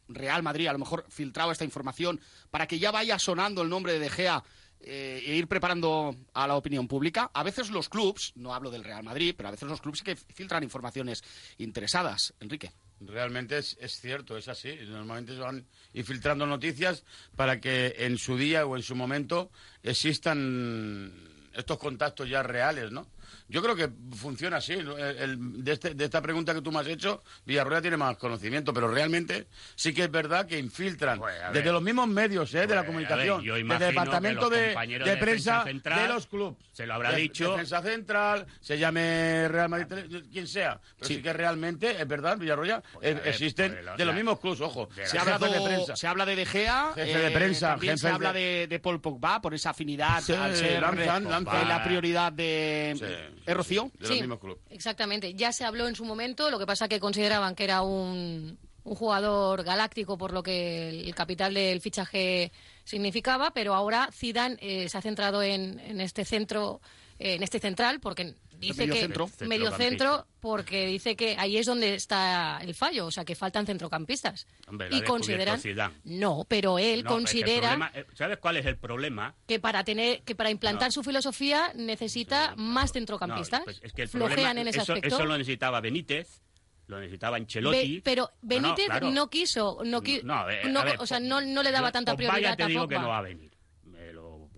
Real 0.09 0.43
Madrid 0.43 0.67
a 0.67 0.73
lo 0.73 0.79
mejor 0.79 1.05
filtrado 1.09 1.51
esta 1.51 1.63
información 1.65 2.19
para 2.51 2.67
que 2.67 2.79
ya 2.79 2.91
vaya 2.91 3.17
sonando 3.19 3.61
el 3.61 3.69
nombre 3.69 3.93
de 3.93 3.99
De 3.99 4.09
Gea 4.09 4.43
eh, 4.81 5.21
e 5.25 5.35
ir 5.35 5.47
preparando 5.47 6.15
a 6.33 6.47
la 6.47 6.55
opinión 6.55 6.87
pública? 6.87 7.29
A 7.33 7.43
veces 7.43 7.69
los 7.69 7.89
clubs, 7.89 8.31
no 8.35 8.53
hablo 8.53 8.71
del 8.71 8.83
Real 8.83 9.03
Madrid, 9.03 9.33
pero 9.37 9.49
a 9.49 9.51
veces 9.51 9.67
los 9.69 9.81
clubs 9.81 9.99
sí 9.99 10.03
que 10.05 10.15
filtran 10.15 10.63
informaciones 10.63 11.21
interesadas. 11.57 12.33
Enrique. 12.39 12.71
Realmente 13.01 13.57
es, 13.57 13.77
es 13.79 13.99
cierto, 14.01 14.37
es 14.37 14.47
así. 14.49 14.75
Normalmente 14.87 15.33
se 15.33 15.39
van 15.39 15.65
infiltrando 15.93 16.45
noticias 16.45 17.03
para 17.35 17.59
que 17.61 17.95
en 17.99 18.17
su 18.17 18.35
día 18.37 18.65
o 18.65 18.75
en 18.75 18.83
su 18.83 18.95
momento 18.95 19.51
existan 19.83 21.11
estos 21.53 21.77
contactos 21.77 22.29
ya 22.29 22.43
reales, 22.43 22.91
¿no? 22.91 23.07
Yo 23.47 23.61
creo 23.61 23.75
que 23.75 23.89
funciona 24.15 24.57
así. 24.57 24.73
El, 24.73 25.63
de, 25.63 25.71
este, 25.71 25.93
de, 25.93 26.05
esta 26.05 26.21
pregunta 26.21 26.53
que 26.53 26.61
tú 26.61 26.71
me 26.71 26.79
has 26.79 26.87
hecho, 26.87 27.23
Villarroya 27.45 27.81
tiene 27.81 27.97
más 27.97 28.17
conocimiento, 28.17 28.73
pero 28.73 28.87
realmente 28.87 29.47
sí 29.75 29.93
que 29.93 30.03
es 30.03 30.11
verdad 30.11 30.45
que 30.45 30.57
infiltran 30.59 31.19
pues, 31.19 31.35
desde 31.53 31.71
los 31.71 31.81
mismos 31.81 32.07
medios 32.07 32.53
eh, 32.53 32.67
de 32.67 32.75
la 32.75 32.81
pues, 32.81 32.87
comunicación, 32.87 33.43
ver, 33.43 33.63
desde 33.63 33.73
el 33.73 33.79
departamento 33.79 34.49
de, 34.49 35.17
prensa 35.19 35.63
de 35.65 36.07
los 36.07 36.27
clubes. 36.27 36.57
Se 36.71 36.85
lo 36.85 36.93
habrá 36.93 37.13
dicho. 37.13 37.51
Defensa 37.51 37.81
central, 37.81 38.45
se 38.61 38.77
llame 38.77 39.47
Real 39.47 39.69
Madrid, 39.69 39.87
ah. 39.91 40.21
quien 40.31 40.47
sea. 40.47 40.79
Pero 40.97 41.07
sí, 41.07 41.21
que 41.21 41.33
realmente 41.33 42.01
es 42.01 42.07
verdad, 42.07 42.37
Villarroya, 42.37 42.81
pues, 42.93 43.05
eh, 43.05 43.21
existen 43.25 43.77
de 43.97 44.05
los 44.05 44.15
mismos 44.15 44.39
clubes, 44.39 44.61
ojo. 44.61 44.89
Se, 45.03 45.17
habla 45.17 45.37
de 45.37 45.61
prensa. 45.61 45.95
se 45.95 46.07
habla 46.07 46.25
de 46.25 46.35
De 46.35 46.45
Gea, 46.45 46.91
jefe 46.95 47.19
de 47.19 47.27
eh, 47.27 47.31
prensa, 47.31 47.69
también 47.71 47.97
se 47.97 48.09
habla 48.09 48.33
de, 48.33 48.79
Paul 48.81 49.01
Pogba 49.01 49.41
por 49.41 49.53
esa 49.53 49.71
afinidad 49.71 50.21
sí, 50.21 50.33
lanzan. 50.79 51.45
la 51.45 51.83
prioridad 51.83 52.31
de, 52.31 53.18
de 53.99 54.07
los 54.07 54.11
mismos 54.11 54.39
clubes. 54.39 54.63
Exactamente. 54.69 55.33
Ya 55.33 55.51
se 55.51 55.65
habló 55.65 55.87
en 55.87 55.95
su 55.95 56.05
momento, 56.05 56.49
lo 56.49 56.59
que 56.59 56.65
pasa 56.65 56.87
que 56.87 56.99
consideraban 56.99 57.55
que 57.55 57.63
era 57.63 57.81
un, 57.81 58.57
un 58.83 58.95
jugador 58.95 59.63
galáctico 59.63 60.17
por 60.17 60.33
lo 60.33 60.43
que 60.43 60.89
el 60.89 61.15
capital 61.15 61.53
del 61.53 61.81
fichaje 61.81 62.51
significaba, 62.83 63.51
pero 63.51 63.75
ahora 63.75 64.09
Zidane 64.11 64.57
eh, 64.59 64.89
se 64.89 64.97
ha 64.97 65.01
centrado 65.01 65.43
en, 65.43 65.79
este 66.01 66.25
centro, 66.25 66.81
eh, 67.19 67.35
en 67.35 67.43
este 67.43 67.59
central, 67.59 67.99
porque 67.99 68.33
dice 68.59 68.81
medio 68.81 68.93
que 68.93 68.99
centro. 68.99 69.29
medio 69.47 69.71
centro 69.71 70.27
porque 70.39 70.85
dice 70.85 71.15
que 71.15 71.35
ahí 71.37 71.57
es 71.57 71.65
donde 71.65 71.95
está 71.95 72.59
el 72.61 72.75
fallo, 72.75 73.07
o 73.07 73.11
sea 73.11 73.25
que 73.25 73.35
faltan 73.35 73.65
centrocampistas. 73.65 74.47
Hombre, 74.67 74.89
y 74.91 75.01
consideran 75.01 75.59
no, 76.03 76.45
pero 76.47 76.79
él 76.79 77.03
no, 77.03 77.09
considera 77.09 77.69
problema, 77.69 77.91
eh, 77.93 78.05
¿Sabes 78.13 78.37
cuál 78.37 78.57
es 78.57 78.65
el 78.65 78.77
problema? 78.77 79.35
Que 79.47 79.59
para 79.59 79.83
tener 79.83 80.21
que 80.23 80.35
para 80.35 80.49
implantar 80.49 80.89
no. 80.89 80.91
su 80.91 81.03
filosofía 81.03 81.71
necesita 81.75 82.55
no, 82.55 82.63
más 82.63 82.91
centrocampistas. 82.91 83.61
Pues 83.63 83.79
es 83.81 83.93
que 83.93 84.03
el 84.03 84.09
Flojean 84.09 84.35
problema, 84.35 84.61
en 84.61 84.67
ese 84.67 84.81
eso, 84.81 84.93
aspecto. 84.93 85.15
Eso 85.15 85.25
lo 85.25 85.37
necesitaba 85.37 85.81
Benítez 85.81 86.41
lo 86.87 86.99
necesitaba 86.99 87.37
Ancelotti. 87.37 87.95
Be 87.95 88.01
pero 88.01 88.31
Benítez 88.41 88.87
no, 88.87 88.93
no, 88.95 88.99
claro. 88.99 89.11
no 89.11 89.29
quiso, 89.29 89.77
no, 89.85 90.01
qui 90.01 90.21
no, 90.23 90.43
no 90.65 90.83
o 90.97 91.05
sea, 91.05 91.19
no, 91.19 91.39
le 91.39 91.71
daba 91.71 91.91
tanta 91.91 92.15
prioridad. 92.15 92.41
Vaya 92.41 92.55
te 92.55 92.65
digo 92.65 92.87
que 92.87 92.97
no 92.97 93.09
va 93.09 93.19
a 93.19 93.21
venir 93.21 93.51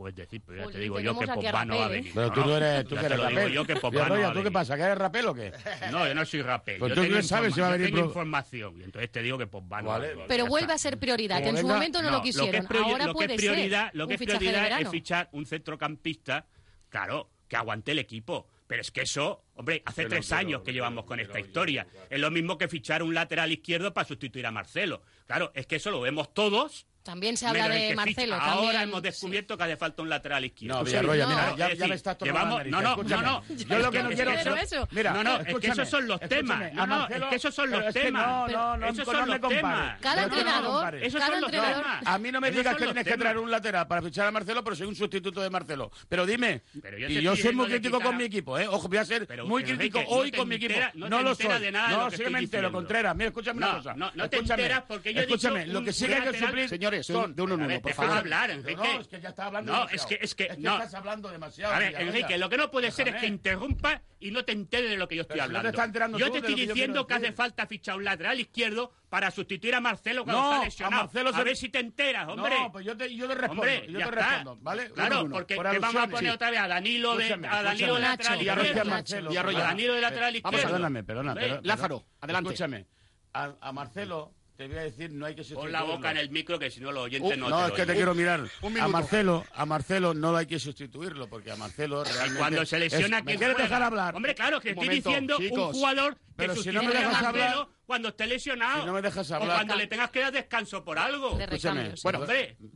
puedes 0.02 0.16
decir, 0.16 0.42
pero 0.44 0.58
ya 0.58 0.64
pues 0.64 0.76
te 0.76 0.82
digo 0.82 1.00
yo 1.00 1.18
que 1.18 1.28
Popá 1.28 1.64
no 1.64 1.78
va 1.78 1.86
a 1.86 1.90
venir. 1.90 2.08
¿eh? 2.08 2.12
Pero 2.16 2.32
tú 2.32 2.42
no 2.42 2.58
eres, 2.58 2.86
tú 2.86 2.96
que 2.96 4.34
¿Tú 4.34 4.44
qué 4.44 4.52
pasa? 4.52 4.76
¿Que 4.76 4.82
eres 4.82 4.98
rapero 4.98 5.32
o 5.32 5.34
qué? 5.36 5.54
No, 5.92 6.08
yo 6.08 6.16
no 6.16 6.26
soy 6.26 6.42
rapel 6.42 6.80
Pues 6.80 6.94
tú 6.96 7.04
no 7.06 7.22
sabes 7.22 7.54
si 7.54 7.62
va 7.62 7.68
a 7.68 7.72
venir. 7.72 7.90
Yo 7.90 7.96
tengo 7.96 8.08
información 8.08 8.80
y 8.80 8.84
entonces 8.84 9.12
te 9.12 9.22
digo 9.22 9.38
que 9.38 9.46
Popá 9.48 9.82
no 9.82 9.90
va 9.90 9.98
a 9.98 10.00
venir. 10.00 10.26
Pero 10.28 10.48
vuelve 10.48 10.74
a 10.74 10.78
ser 10.78 10.98
prioridad, 10.98 11.42
que 11.44 11.50
en 11.50 11.58
su 11.58 11.68
momento 11.68 12.02
no 12.02 12.10
lo 12.10 12.22
quisieron. 12.22 12.68
Ahora 12.84 13.14
puede 13.14 13.38
ser. 13.38 13.92
Lo 13.94 14.08
que 14.08 14.16
es 14.16 14.22
prioridad 14.22 14.82
es 14.82 14.90
fichar 14.90 15.30
un 15.34 15.46
centrocampista, 15.46 16.48
claro, 16.90 17.30
que 17.48 17.56
aguante 17.56 17.92
el 17.92 18.00
equipo. 18.00 18.48
Pero 18.66 18.82
es 18.82 18.92
que 18.92 19.02
eso, 19.02 19.44
hombre, 19.56 19.84
hace 19.86 20.06
tres 20.06 20.32
años 20.32 20.62
que 20.62 20.72
llevamos 20.72 21.04
con 21.04 21.20
esta 21.20 21.40
historia. 21.40 21.86
Es 22.10 22.20
lo 22.20 22.32
mismo 22.32 22.58
que 22.58 22.68
fichar 22.68 23.04
un 23.04 23.14
lateral 23.14 23.52
izquierdo 23.52 23.94
para 23.94 24.08
sustituir 24.08 24.48
a 24.48 24.52
Marcelo. 24.52 25.02
Claro, 25.28 25.52
es 25.54 25.68
que 25.68 25.76
eso 25.76 25.92
lo 25.92 26.02
vemos 26.02 26.34
todos 26.34 26.88
también 27.04 27.36
se 27.36 27.48
habla 27.48 27.68
de 27.68 27.96
Marcelo. 27.96 28.36
Ficha. 28.36 28.52
Ahora 28.52 28.62
también, 28.62 28.82
hemos 28.84 29.02
descubierto 29.02 29.54
sí. 29.54 29.58
que 29.58 29.64
hace 29.64 29.78
falta 29.78 30.02
un 30.04 30.10
lateral 30.10 30.46
izquierdo. 30.46 30.78
No, 30.78 30.84
Villarroya, 30.84 31.24
no. 31.26 31.30
mira, 31.30 31.56
ya, 31.58 31.74
ya, 31.74 31.88
me 31.88 31.96
estás 31.96 32.18
tomando 32.18 32.64
No, 32.66 32.82
no, 32.82 32.96
no, 32.98 33.22
no. 33.22 33.44
Yo 33.50 33.80
lo 33.80 33.92
que 33.92 34.04
no 34.04 34.10
quiero... 34.10 34.32
Eso, 34.32 34.56
eso. 34.56 34.88
Mira, 34.92 35.14
no, 35.14 35.24
no, 35.24 35.40
es 35.40 35.56
que 35.58 35.68
esos 35.68 35.90
son 35.90 36.08
los 36.08 36.20
temas. 36.22 36.74
No, 36.74 36.86
no, 36.86 37.08
es 37.08 37.24
que 37.24 37.36
esos 37.36 37.56
son 37.56 37.72
los 37.72 37.94
temas. 37.94 38.28
No, 38.28 38.48
no, 38.48 38.78
no, 38.78 38.88
esos 38.88 39.06
son 39.06 39.30
los 39.30 39.42
temas. 39.42 40.00
Cada 40.00 40.24
entrenador... 40.24 40.96
Esos 40.96 41.24
son 41.24 41.42
los 41.42 41.52
temas. 41.52 41.76
A 42.06 42.18
mí 42.20 42.32
no 42.32 42.40
me 42.40 42.52
digas 42.52 42.76
que 42.76 42.86
tienes 42.86 43.06
que 43.06 43.18
traer 43.18 43.38
un 43.38 43.50
lateral 43.50 43.88
para 43.88 44.02
fichar 44.02 44.28
a 44.28 44.32
Marcelo, 44.32 44.64
pero 44.64 44.76
soy 44.76 44.88
un 44.88 44.96
sustituto 44.96 45.42
de 45.42 45.50
Marcelo. 45.50 45.92
Pero 46.08 46.26
dime, 46.26 46.62
y 47.08 47.22
yo 47.22 47.36
soy 47.36 47.56
muy 47.56 47.68
crítico 47.68 48.00
con 48.00 48.16
mi 48.16 48.26
equipo, 48.26 48.60
¿eh? 48.60 48.68
Ojo, 48.68 48.88
voy 48.88 48.98
a 48.98 49.06
ser 49.06 49.28
muy 49.46 49.64
crítico 49.64 50.00
hoy 50.08 50.32
con 50.32 50.48
mi 50.48 50.56
equipo. 50.56 50.76
No 50.94 51.22
lo 51.22 51.34
soy. 51.34 51.48
No, 51.72 52.12
sí 52.12 52.24
me 52.30 52.40
entero, 52.40 52.72
Contreras. 52.72 53.16
Mira, 53.16 53.30
escúchame 53.30 53.58
una 53.58 53.78
cosa. 53.78 53.94
No, 53.96 54.12
no 54.14 54.30
te 54.30 54.38
enteras 54.38 54.84
porque 54.88 55.14
yo 55.14 55.22
Escúchame, 55.22 55.66
lo 55.66 55.84
que 55.84 55.94
sí 55.94 56.06
hay 56.06 56.22
que 56.22 56.38
suplir 56.38 56.70
señores, 56.92 57.08
son 57.08 57.36
de 57.36 57.42
uno 57.42 57.56
en 57.56 57.62
uno, 57.62 57.82
por 57.82 57.94
favor. 57.94 58.18
hablar, 58.18 58.52
Enrique. 58.52 58.82
No, 58.82 59.00
es 59.02 59.08
que 59.08 59.22
ya 59.22 59.30
está 59.30 59.46
hablando 59.46 59.72
No, 59.72 59.78
demasiado. 59.80 59.96
es 59.96 60.06
que, 60.06 60.26
es 60.26 60.36
que, 60.36 60.44
es 60.44 60.56
que 60.56 60.62
no. 60.62 60.74
estás 60.74 60.94
hablando 60.94 61.30
demasiado. 61.30 61.74
A 61.74 61.80
ver, 61.80 61.88
mira, 61.90 62.02
Enrique, 62.02 62.26
mira. 62.28 62.38
lo 62.38 62.50
que 62.50 62.58
no 62.58 62.72
puede 62.72 62.88
Déjame. 62.88 63.06
ser 63.06 63.16
es 63.16 63.22
que 63.22 63.28
interrumpa 63.28 64.02
y 64.20 64.32
no 64.32 64.46
te 64.46 64.52
entere 64.52 64.90
de 64.90 64.98
lo 64.98 65.08
que 65.08 65.16
yo 65.16 65.22
estoy 65.24 65.36
Pero 65.36 65.46
hablando. 65.46 65.72
Si 65.72 65.78
no 65.78 65.92
te 66.12 66.20
yo 66.20 66.32
te 66.32 66.38
estoy 66.40 66.56
diciendo 66.56 67.08
que, 67.08 67.14
que 67.14 67.18
hace 67.26 67.32
falta 67.34 67.66
fichar 67.66 67.98
un 67.98 68.04
lateral 68.04 68.40
izquierdo 68.40 68.92
para 69.10 69.32
sustituir 69.32 69.76
a 69.76 69.82
Marcelo 69.82 70.24
cuando 70.24 70.42
no, 70.42 70.54
está 70.54 70.66
lesionado. 70.66 71.02
A, 71.02 71.04
Marcelo 71.06 71.34
se... 71.34 71.40
a 71.40 71.44
ver 71.44 71.56
si 71.58 71.70
te 71.70 71.80
enteras, 71.80 72.28
hombre. 72.30 72.60
No, 72.60 72.72
pues 72.72 72.86
yo 72.86 72.96
te, 72.96 73.14
yo 73.14 73.28
te 73.28 73.36
respondo. 73.36 73.62
Hombre, 73.64 73.88
yo 73.88 73.98
te 73.98 74.04
está. 74.04 74.12
respondo, 74.12 74.58
¿vale? 74.62 74.92
Claro, 74.92 75.24
uno, 75.24 75.36
porque 75.36 75.56
por 75.56 75.70
te 75.70 75.80
vamos 75.80 76.04
a 76.04 76.08
poner 76.08 76.32
sí. 76.32 76.36
otra 76.36 76.50
vez 76.52 76.60
a 76.60 76.68
Danilo 76.68 77.18
de, 77.18 77.34
a 77.34 77.64
Danilo 77.64 77.96
de 77.96 78.02
lateral 78.02 78.42
izquierdo. 78.42 79.32
Y 79.32 79.38
a 79.38 79.44
Danilo 79.44 79.94
de 79.96 80.02
lateral 80.02 80.36
izquierdo. 80.36 80.58
Vamos, 80.58 80.72
perdóname, 80.72 81.04
perdóname. 81.04 81.60
Lázaro, 81.64 82.06
adelante. 82.22 82.54
Escúchame. 82.54 82.86
a 83.34 83.72
Marcelo 83.72 84.34
te 84.62 84.68
voy 84.68 84.78
a 84.78 84.84
decir, 84.84 85.12
no 85.12 85.26
hay 85.26 85.34
que 85.34 85.44
sustituirlo. 85.44 85.80
Pon 85.80 85.88
la 85.88 85.96
boca 85.96 86.12
en 86.12 86.18
el 86.18 86.30
micro 86.30 86.60
que 86.60 86.70
si 86.70 86.80
no 86.80 86.92
los 86.92 87.06
oyentes 87.06 87.36
uh, 87.36 87.40
no. 87.40 87.50
No, 87.50 87.58
te 87.58 87.64
es 87.64 87.70
lo 87.70 87.76
que 87.76 87.82
oyen. 87.82 87.88
te 87.88 87.96
quiero 87.96 88.14
mirar. 88.14 88.42
Un 88.62 88.80
a 88.80 88.88
Marcelo, 88.88 89.44
a 89.54 89.66
Marcelo 89.66 90.14
no 90.14 90.36
hay 90.38 90.46
que 90.46 90.60
sustituirlo 90.60 91.28
porque 91.28 91.52
a 91.52 91.56
Marcelo 91.56 92.04
realmente 92.04 92.38
cuando 92.38 92.66
se 92.66 92.78
lesiona 92.78 93.20
es, 93.20 93.24
¿me 93.24 93.38
quieres 93.38 93.58
dejar 93.58 93.82
hablar? 93.82 94.16
Hombre, 94.16 94.36
claro, 94.36 94.62
que 94.62 94.72
estoy 94.72 94.90
diciendo 94.90 95.38
Chicos, 95.38 95.74
un 95.74 95.74
jugador 95.74 96.16
que 96.16 96.22
pero 96.36 96.56
si 96.56 96.72
no 96.72 96.84
me 96.84 96.92
dejas 96.92 97.16
a 97.16 97.22
Marcelo, 97.24 97.44
hablar, 97.44 97.68
cuando 97.92 98.08
esté 98.08 98.26
lesionado. 98.26 98.86
O 98.86 99.46
cuando 99.46 99.76
le 99.76 99.86
tengas 99.86 100.10
que 100.12 100.22
dar 100.22 100.32
descanso 100.32 100.82
por 100.82 100.98
algo. 100.98 101.38
Escúchame. 101.38 101.94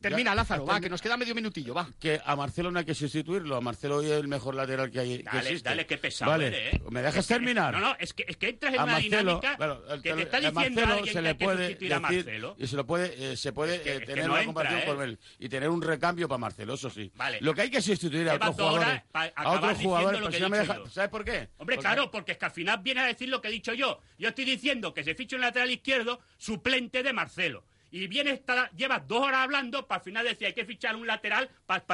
Termina, 0.02 0.36
Lázaro, 0.36 0.66
va, 0.66 0.82
que 0.82 0.90
nos 0.90 1.02
queda 1.02 1.16
medio 1.16 1.34
minutillo, 1.34 1.74
va. 1.74 1.88
Que 1.98 2.20
a 2.26 2.36
Marcelo 2.36 2.70
no 2.70 2.80
hay 2.80 2.86
que 2.86 2.94
sustituirlo. 2.94 3.56
A 3.56 3.62
Marcelo 3.62 3.98
hoy 3.98 4.08
es 4.08 4.20
el 4.20 4.28
mejor 4.28 4.56
lateral 4.56 4.92
que 4.92 5.00
hay. 5.00 5.24
Dale, 5.24 5.54
que 5.54 5.60
dale, 5.60 5.86
qué 5.86 5.98
pesado 5.98 6.32
vale. 6.32 6.48
eres, 6.48 6.74
¿eh? 6.74 6.82
¿Me 6.90 7.02
dejas 7.02 7.26
terminar? 7.26 7.74
No, 7.74 7.80
no, 7.80 7.96
es 7.98 8.14
que, 8.14 8.26
es 8.28 8.36
que 8.36 8.50
entras 8.50 8.74
en 8.74 8.80
a 8.82 8.84
una 8.84 8.98
dinámica 8.98 9.58
que 10.04 10.14
te 10.14 10.22
está 10.24 10.40
diciendo 10.42 10.82
a 10.82 10.94
alguien 10.94 11.14
se 11.14 11.22
le 11.22 11.36
puede 11.36 11.66
sustituir 11.68 11.94
a 11.94 12.00
Marcelo. 12.02 12.56
Y 12.60 12.68
se 12.68 12.76
lo 12.76 12.86
puede, 12.86 13.32
eh, 13.32 13.38
se 13.38 13.54
puede 13.54 13.76
eh, 13.76 14.02
tener 14.02 14.28
no 14.28 14.34
una 14.34 14.44
comparación 14.44 14.82
¿eh? 14.82 14.86
con 14.86 15.02
él 15.02 15.20
y 15.40 15.48
tener 15.48 15.70
un 15.70 15.82
recambio 15.82 16.28
para 16.28 16.40
Marcelo, 16.40 16.74
eso 16.74 16.90
sí. 16.90 17.10
Vale. 17.16 17.38
Lo 17.40 17.54
que 17.54 17.62
hay 17.62 17.70
que 17.70 17.82
sustituir 17.82 18.30
a 18.30 18.36
otros 18.36 18.56
jugadores. 18.56 19.02
A 19.14 19.52
otros 19.52 19.78
jugadores, 19.78 20.92
¿sabes 20.92 21.10
por 21.10 21.24
qué? 21.24 21.48
Hombre, 21.56 21.78
claro, 21.78 22.12
porque 22.12 22.34
es 22.34 22.38
que 22.38 22.46
al 22.46 22.52
final 22.52 22.82
viene 22.84 23.00
a 23.00 23.06
decir 23.06 23.30
lo 23.30 23.42
que 23.42 23.48
he 23.48 23.52
dicho 23.52 23.74
yo. 23.74 24.02
Yo 24.18 24.28
estoy 24.28 24.44
diciendo 24.44 24.94
que 24.94 25.05
se 25.06 25.16
Ficha 25.16 25.36
un 25.36 25.42
lateral 25.42 25.72
izquierdo 25.72 26.20
suplente 26.38 27.04
de 27.04 27.14
Marcelo. 27.14 27.64
Y 27.92 28.08
viene, 28.08 28.32
estar, 28.32 28.70
llevas 28.76 29.08
dos 29.08 29.22
horas 29.22 29.42
hablando 29.42 29.88
para 29.88 30.00
al 30.00 30.04
final 30.04 30.26
decir 30.26 30.48
hay 30.48 30.54
que 30.54 30.66
fichar 30.66 30.96
un 30.96 31.08
lateral 31.08 31.50
para 31.66 31.86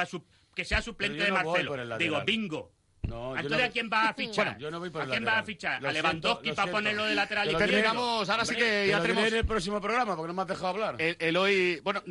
que 0.54 0.64
sea 0.64 0.82
suplente 0.82 1.22
de 1.22 1.30
Marcelo. 1.30 1.96
Digo, 1.98 2.20
bingo. 2.24 2.72
No, 3.02 3.36
Entonces, 3.36 3.68
¿a 3.68 3.70
quién 3.70 3.90
va 3.92 4.08
a 4.08 4.14
fichar? 4.14 4.48
¿A 4.48 5.06
quién 5.06 5.26
va 5.26 5.38
a 5.38 5.42
fichar? 5.42 5.84
¿A 5.84 5.92
Lewandowski 5.92 6.52
para 6.52 6.72
ponerlo 6.72 7.04
de 7.04 7.14
lateral 7.14 7.48
izquierdo? 7.50 7.66
Terminamos, 7.72 8.28
ahora 8.30 8.44
sí 8.44 8.54
que 8.56 8.88
ya 8.88 9.00
tenemos... 9.00 9.26
en 9.26 9.34
el 9.34 9.46
próximo 9.46 9.80
programa, 9.80 10.16
porque 10.16 10.28
no 10.28 10.34
me 10.34 10.42
has 10.42 10.48
dejado 10.48 10.68
hablar. 10.68 10.96
El 10.98 11.36
hoy... 11.36 11.80
Bueno, 11.84 12.02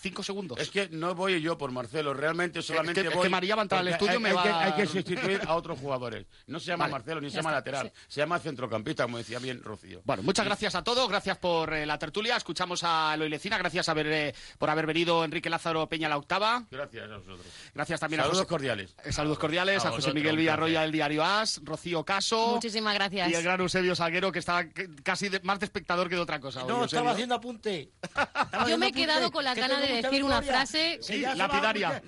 cinco 0.00 0.22
segundos. 0.22 0.58
Es 0.58 0.70
que 0.70 0.88
no 0.90 1.14
voy 1.14 1.40
yo 1.40 1.56
por 1.58 1.70
Marcelo, 1.70 2.14
realmente 2.14 2.62
solamente 2.62 3.02
voy... 3.02 3.12
Es 3.14 3.22
que 3.22 3.28
María 3.28 3.54
va 3.54 3.62
a 3.62 3.64
entrar 3.64 3.80
al 3.80 3.88
estudio 3.88 4.12
hay, 4.12 4.18
me 4.18 4.32
va... 4.32 4.42
que, 4.42 4.48
hay 4.48 4.72
que 4.72 4.86
sustituir 4.86 5.40
a 5.46 5.54
otros 5.54 5.78
jugadores. 5.78 6.26
No 6.46 6.58
se 6.58 6.66
llama 6.66 6.88
Marcelo, 6.88 7.20
ni 7.20 7.30
se 7.30 7.36
llama 7.36 7.52
lateral, 7.52 7.92
se 8.08 8.20
llama 8.20 8.38
centrocampista, 8.38 9.04
como 9.04 9.18
decía 9.18 9.38
bien 9.38 9.62
Rocío. 9.62 10.02
Bueno, 10.04 10.22
muchas 10.22 10.44
gracias 10.44 10.74
a 10.74 10.82
todos, 10.82 11.08
gracias 11.08 11.38
por 11.38 11.72
eh, 11.72 11.86
la 11.86 11.98
tertulia, 11.98 12.36
escuchamos 12.36 12.82
a 12.84 13.12
Eloy 13.14 13.28
Lecina, 13.28 13.58
gracias 13.58 13.88
a 13.88 13.94
ver, 13.94 14.06
eh, 14.06 14.34
por 14.58 14.70
haber 14.70 14.86
venido 14.86 15.24
Enrique 15.24 15.50
Lázaro 15.50 15.88
Peña 15.88 16.08
la 16.08 16.16
octava. 16.16 16.64
Gracias 16.70 17.10
a 17.10 17.16
vosotros. 17.16 17.46
Gracias 17.74 18.00
también 18.00 18.20
eh, 18.20 18.24
saludos 18.24 18.40
a 18.40 18.40
Saludos 18.40 18.48
cordiales. 18.48 18.94
Saludos 19.10 19.38
cordiales 19.38 19.84
a, 19.84 19.90
José 19.90 20.12
Miguel 20.12 20.36
Villarroya 20.36 20.82
del 20.82 20.92
Diario 20.92 21.24
As, 21.24 21.60
Rocío 21.62 22.04
Caso. 22.04 22.54
Muchísimas 22.54 22.94
gracias. 22.94 23.30
Y 23.30 23.34
el 23.34 23.42
gran 23.42 23.60
Eusebio 23.60 23.94
Salguero, 23.94 24.32
que 24.32 24.38
está 24.38 24.66
casi 25.02 25.28
de, 25.28 25.40
más 25.40 25.60
de 25.60 25.66
espectador 25.66 26.08
que 26.08 26.14
de 26.14 26.20
otra 26.20 26.40
cosa. 26.40 26.64
No, 26.64 26.84
estaba 26.84 27.12
haciendo 27.12 27.34
apunte. 27.34 27.90
yo 28.68 28.78
me 28.78 28.88
he 28.88 28.92
quedado 28.92 29.30
con 29.30 29.44
la 29.44 29.54
gana 29.54 29.80
de 29.80 29.89
decir 29.92 30.24
una 30.24 30.42
frase 30.42 30.98
sí, 31.02 31.20
ya 31.20 31.34
lapidaria. 31.34 32.02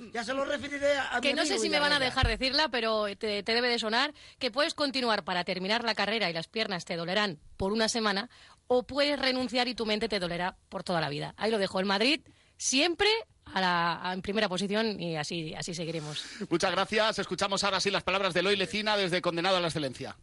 Que 1.20 1.34
no 1.34 1.44
sé 1.46 1.58
si 1.58 1.68
me 1.68 1.78
van 1.78 1.92
a 1.92 1.98
dejar 1.98 2.26
decirla, 2.26 2.68
pero 2.68 3.06
te, 3.16 3.42
debe 3.42 3.68
de 3.68 3.78
sonar 3.78 4.14
que 4.38 4.50
puedes 4.50 4.74
continuar 4.74 5.24
para 5.24 5.44
terminar 5.44 5.84
la 5.84 5.94
carrera 5.94 6.30
y 6.30 6.32
las 6.32 6.48
piernas 6.48 6.84
te 6.84 6.96
dolerán 6.96 7.38
por 7.56 7.72
una 7.72 7.88
semana 7.88 8.30
o 8.66 8.86
puedes 8.86 9.18
renunciar 9.18 9.68
y 9.68 9.74
tu 9.74 9.86
mente 9.86 10.08
te 10.08 10.18
dolerá 10.18 10.56
por 10.68 10.82
toda 10.84 11.00
la 11.00 11.08
vida. 11.08 11.34
Ahí 11.36 11.50
lo 11.50 11.58
dejo. 11.58 11.80
El 11.80 11.86
Madrid 11.86 12.20
siempre 12.56 13.08
en 13.54 14.22
primera 14.22 14.48
posición 14.48 15.00
y 15.00 15.16
así, 15.16 15.54
así 15.54 15.74
seguiremos. 15.74 16.24
Muchas 16.48 16.70
gracias. 16.70 17.18
Escuchamos 17.18 17.64
ahora 17.64 17.80
sí 17.80 17.90
las 17.90 18.02
palabras 18.02 18.34
de 18.34 18.40
Eloy 18.40 18.56
Lecina 18.56 18.96
desde 18.96 19.20
Condenado 19.20 19.56
a 19.56 19.60
la 19.60 19.68
Excelencia. 19.68 20.16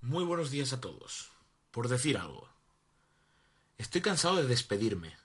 Muy 0.00 0.24
buenos 0.24 0.50
días 0.50 0.72
a 0.72 0.80
todos. 0.80 1.30
Por 1.70 1.88
decir 1.88 2.18
algo. 2.18 2.48
Estoy 3.78 4.00
cansado 4.00 4.36
de 4.36 4.46
despedirme, 4.46 5.16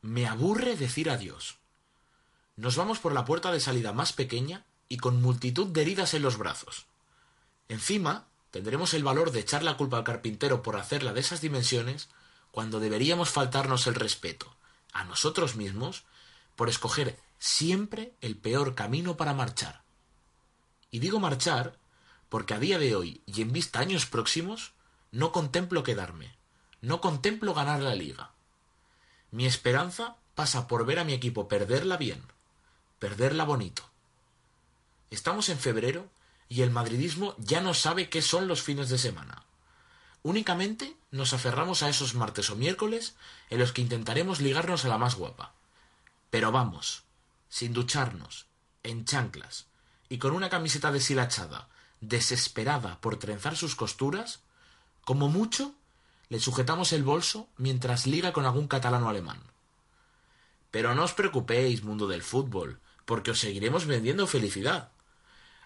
me 0.00 0.26
aburre 0.26 0.76
decir 0.76 1.10
adiós. 1.10 1.56
Nos 2.56 2.76
vamos 2.76 2.98
por 2.98 3.12
la 3.12 3.24
puerta 3.24 3.50
de 3.50 3.60
salida 3.60 3.92
más 3.92 4.12
pequeña 4.12 4.64
y 4.88 4.98
con 4.98 5.20
multitud 5.20 5.66
de 5.68 5.82
heridas 5.82 6.14
en 6.14 6.22
los 6.22 6.38
brazos. 6.38 6.86
Encima, 7.68 8.26
tendremos 8.50 8.94
el 8.94 9.04
valor 9.04 9.32
de 9.32 9.40
echar 9.40 9.62
la 9.62 9.76
culpa 9.76 9.98
al 9.98 10.04
carpintero 10.04 10.62
por 10.62 10.76
hacerla 10.76 11.12
de 11.12 11.20
esas 11.20 11.40
dimensiones 11.40 12.08
cuando 12.50 12.80
deberíamos 12.80 13.30
faltarnos 13.30 13.86
el 13.86 13.94
respeto 13.94 14.56
a 14.92 15.04
nosotros 15.04 15.56
mismos 15.56 16.04
por 16.56 16.68
escoger 16.68 17.18
siempre 17.38 18.14
el 18.20 18.36
peor 18.36 18.74
camino 18.74 19.16
para 19.16 19.34
marchar. 19.34 19.82
Y 20.90 21.00
digo 21.00 21.20
marchar 21.20 21.78
porque 22.28 22.54
a 22.54 22.58
día 22.58 22.78
de 22.78 22.94
hoy 22.94 23.22
y 23.26 23.42
en 23.42 23.52
vista 23.52 23.80
años 23.80 24.06
próximos, 24.06 24.72
no 25.10 25.32
contemplo 25.32 25.82
quedarme, 25.82 26.36
no 26.80 27.00
contemplo 27.00 27.54
ganar 27.54 27.80
la 27.80 27.94
liga. 27.94 28.32
Mi 29.30 29.46
esperanza 29.46 30.16
pasa 30.34 30.68
por 30.68 30.86
ver 30.86 30.98
a 30.98 31.04
mi 31.04 31.12
equipo 31.12 31.48
perderla 31.48 31.96
bien, 31.96 32.22
perderla 32.98 33.44
bonito. 33.44 33.82
Estamos 35.10 35.48
en 35.48 35.58
febrero 35.58 36.08
y 36.48 36.62
el 36.62 36.70
madridismo 36.70 37.34
ya 37.38 37.60
no 37.60 37.74
sabe 37.74 38.08
qué 38.08 38.22
son 38.22 38.48
los 38.48 38.62
fines 38.62 38.88
de 38.88 38.98
semana. 38.98 39.44
Únicamente 40.22 40.96
nos 41.10 41.32
aferramos 41.32 41.82
a 41.82 41.88
esos 41.88 42.14
martes 42.14 42.50
o 42.50 42.56
miércoles 42.56 43.14
en 43.50 43.58
los 43.58 43.72
que 43.72 43.82
intentaremos 43.82 44.40
ligarnos 44.40 44.84
a 44.84 44.88
la 44.88 44.98
más 44.98 45.14
guapa. 45.14 45.52
Pero 46.30 46.52
vamos, 46.52 47.04
sin 47.48 47.72
ducharnos, 47.72 48.46
en 48.82 49.04
chanclas 49.04 49.66
y 50.08 50.18
con 50.18 50.32
una 50.32 50.48
camiseta 50.48 50.90
deshilachada, 50.90 51.68
desesperada 52.00 53.00
por 53.00 53.18
trenzar 53.18 53.56
sus 53.56 53.76
costuras, 53.76 54.40
como 55.04 55.28
mucho 55.28 55.74
le 56.28 56.40
sujetamos 56.40 56.92
el 56.92 57.02
bolso 57.02 57.48
mientras 57.56 58.06
liga 58.06 58.32
con 58.32 58.44
algún 58.44 58.68
catalano 58.68 59.08
alemán. 59.08 59.40
Pero 60.70 60.94
no 60.94 61.04
os 61.04 61.14
preocupéis, 61.14 61.82
mundo 61.82 62.06
del 62.06 62.22
fútbol, 62.22 62.80
porque 63.06 63.30
os 63.30 63.40
seguiremos 63.40 63.86
vendiendo 63.86 64.26
felicidad. 64.26 64.92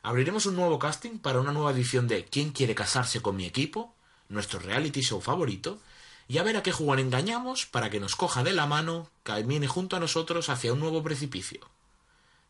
Abriremos 0.03 0.47
un 0.47 0.57
nuevo 0.57 0.79
casting 0.79 1.19
para 1.19 1.41
una 1.41 1.53
nueva 1.53 1.73
edición 1.73 2.07
de 2.07 2.25
¿Quién 2.25 2.53
quiere 2.53 2.75
casarse 2.75 3.21
con 3.21 3.37
mi 3.37 3.47
equipo? 3.47 3.95
nuestro 4.29 4.61
reality 4.61 5.03
show 5.03 5.21
favorito, 5.21 5.79
y 6.27 6.39
a 6.39 6.43
ver 6.43 6.57
a 6.57 6.63
qué 6.63 6.73
jugador 6.73 7.01
engañamos 7.01 7.67
para 7.67 7.91
que 7.91 8.01
nos 8.01 8.17
coja 8.17 8.43
de 8.43 8.55
la 8.55 8.67
mano, 8.67 9.11
camine 9.25 9.67
junto 9.67 9.97
a 9.97 10.01
nosotros 10.01 10.49
hacia 10.49 10.73
un 10.73 10.81
nuevo 10.81 11.03
precipicio. 11.03 11.61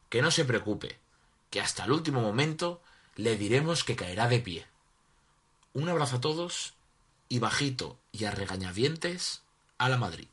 Que 0.08 0.22
no 0.22 0.30
se 0.30 0.44
preocupe, 0.44 1.00
que 1.50 1.60
hasta 1.60 1.84
el 1.84 1.90
último 1.90 2.20
momento 2.20 2.80
le 3.16 3.36
diremos 3.36 3.82
que 3.82 3.96
caerá 3.96 4.28
de 4.28 4.38
pie. 4.38 4.66
Un 5.72 5.88
abrazo 5.88 6.16
a 6.16 6.20
todos 6.20 6.74
y 7.28 7.40
bajito 7.40 7.98
y 8.12 8.24
a 8.24 8.30
regañadientes 8.30 9.42
a 9.78 9.88
la 9.88 9.96
Madrid. 9.96 10.28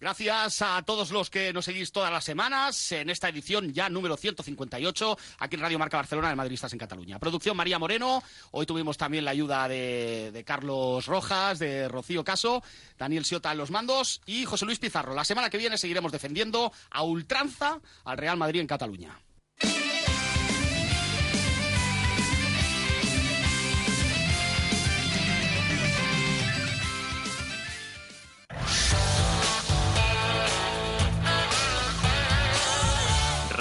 Gracias 0.00 0.60
a 0.60 0.82
todos 0.82 1.12
los 1.12 1.30
que 1.30 1.52
nos 1.54 1.64
seguís 1.64 1.90
todas 1.90 2.12
las 2.12 2.24
semanas 2.24 2.92
en 2.92 3.08
esta 3.08 3.30
edición 3.30 3.72
ya 3.72 3.88
número 3.88 4.18
158 4.18 5.16
aquí 5.38 5.54
en 5.56 5.62
Radio 5.62 5.78
Marca 5.78 5.96
Barcelona 5.96 6.28
de 6.28 6.36
Madridistas 6.36 6.72
en 6.74 6.78
Cataluña. 6.78 7.18
Producción 7.18 7.56
María 7.56 7.78
Moreno, 7.78 8.22
hoy 8.50 8.66
tuvimos 8.66 8.98
también 8.98 9.24
la 9.24 9.30
ayuda 9.30 9.66
de, 9.66 10.30
de 10.30 10.44
Carlos 10.44 11.06
Rojas, 11.06 11.58
de 11.58 11.88
Rocío 11.88 12.22
Caso, 12.22 12.62
Daniel 12.98 13.24
Siota 13.24 13.52
en 13.52 13.58
los 13.58 13.70
mandos 13.70 14.20
y 14.26 14.44
José 14.44 14.66
Luis 14.66 14.78
Pizarro. 14.78 15.14
La 15.14 15.24
semana 15.24 15.48
que 15.48 15.56
viene 15.56 15.78
seguiremos 15.78 16.12
defendiendo 16.12 16.70
a 16.90 17.02
ultranza 17.02 17.80
al 18.04 18.18
Real 18.18 18.36
Madrid 18.36 18.60
en 18.60 18.66
Cataluña. 18.66 19.18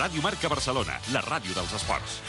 Ràdio 0.04 0.20
Marca 0.20 0.50
Barcelona, 0.52 0.98
la 1.16 1.22
ràdio 1.24 1.56
dels 1.56 1.78
esports. 1.80 2.20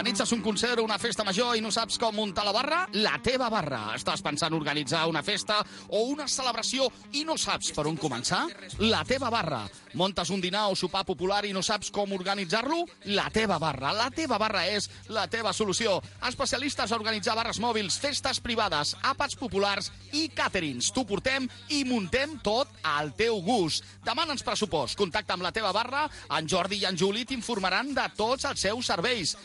Organitzes 0.00 0.32
un 0.32 0.40
concert 0.40 0.80
o 0.80 0.84
una 0.86 0.96
festa 0.96 1.26
major 1.28 1.58
i 1.58 1.60
no 1.60 1.68
saps 1.68 1.98
com 2.00 2.14
muntar 2.16 2.46
la 2.46 2.54
barra? 2.56 2.78
La 3.04 3.18
teva 3.20 3.50
barra. 3.52 3.82
Estàs 3.98 4.22
pensant 4.24 4.54
organitzar 4.56 5.02
una 5.10 5.20
festa 5.20 5.58
o 5.92 6.06
una 6.08 6.24
celebració 6.24 6.86
i 7.20 7.26
no 7.28 7.36
saps 7.36 7.68
per 7.76 7.84
on 7.84 8.00
començar? 8.00 8.46
La 8.80 9.02
teva 9.04 9.28
barra. 9.28 9.66
Montes 10.00 10.30
un 10.32 10.40
dinar 10.40 10.70
o 10.70 10.76
sopar 10.78 11.02
popular 11.04 11.42
i 11.44 11.52
no 11.52 11.60
saps 11.60 11.90
com 11.92 12.14
organitzar-lo? 12.16 12.78
La 13.12 13.26
teva 13.34 13.58
barra. 13.60 13.90
La 13.92 14.06
teva 14.14 14.38
barra 14.40 14.62
és 14.72 14.88
la 15.12 15.26
teva 15.28 15.52
solució. 15.52 15.98
Especialistes 16.30 16.94
a 16.94 16.96
organitzar 16.96 17.36
barres 17.36 17.60
mòbils, 17.60 18.00
festes 18.00 18.40
privades, 18.40 18.94
àpats 19.04 19.36
populars 19.36 19.90
i 20.16 20.30
càterings. 20.32 20.94
T'ho 20.94 21.04
portem 21.04 21.50
i 21.76 21.82
muntem 21.84 22.38
tot 22.40 22.72
al 22.88 23.12
teu 23.20 23.42
gust. 23.44 23.84
Demana'ns 24.06 24.46
pressupost. 24.48 24.96
Contacta 24.96 25.36
amb 25.36 25.44
la 25.44 25.52
teva 25.52 25.74
barra. 25.76 26.06
En 26.38 26.48
Jordi 26.48 26.80
i 26.80 26.88
en 26.88 26.96
Juli 26.96 27.28
t'informaran 27.28 27.92
de 27.92 28.08
tots 28.16 28.48
els 28.48 28.64
seus 28.64 28.88
serveis. 28.88 29.36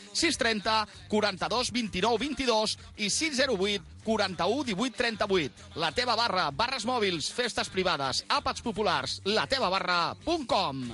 630 0.46 0.86
42 1.08 1.72
29 1.72 2.18
22 2.18 2.78
i 2.96 3.10
608 3.10 3.82
41 4.04 4.64
18 4.64 4.96
38. 4.96 5.52
La 5.82 5.90
teva 5.92 6.14
barra, 6.16 6.50
barres 6.54 6.86
mòbils, 6.86 7.30
festes 7.34 7.70
privades, 7.72 8.22
àpats 8.30 8.62
populars, 8.62 9.20
latevabarra.com. 9.26 10.86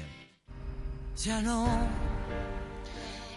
Ya 1.24 1.40
no. 1.42 2.21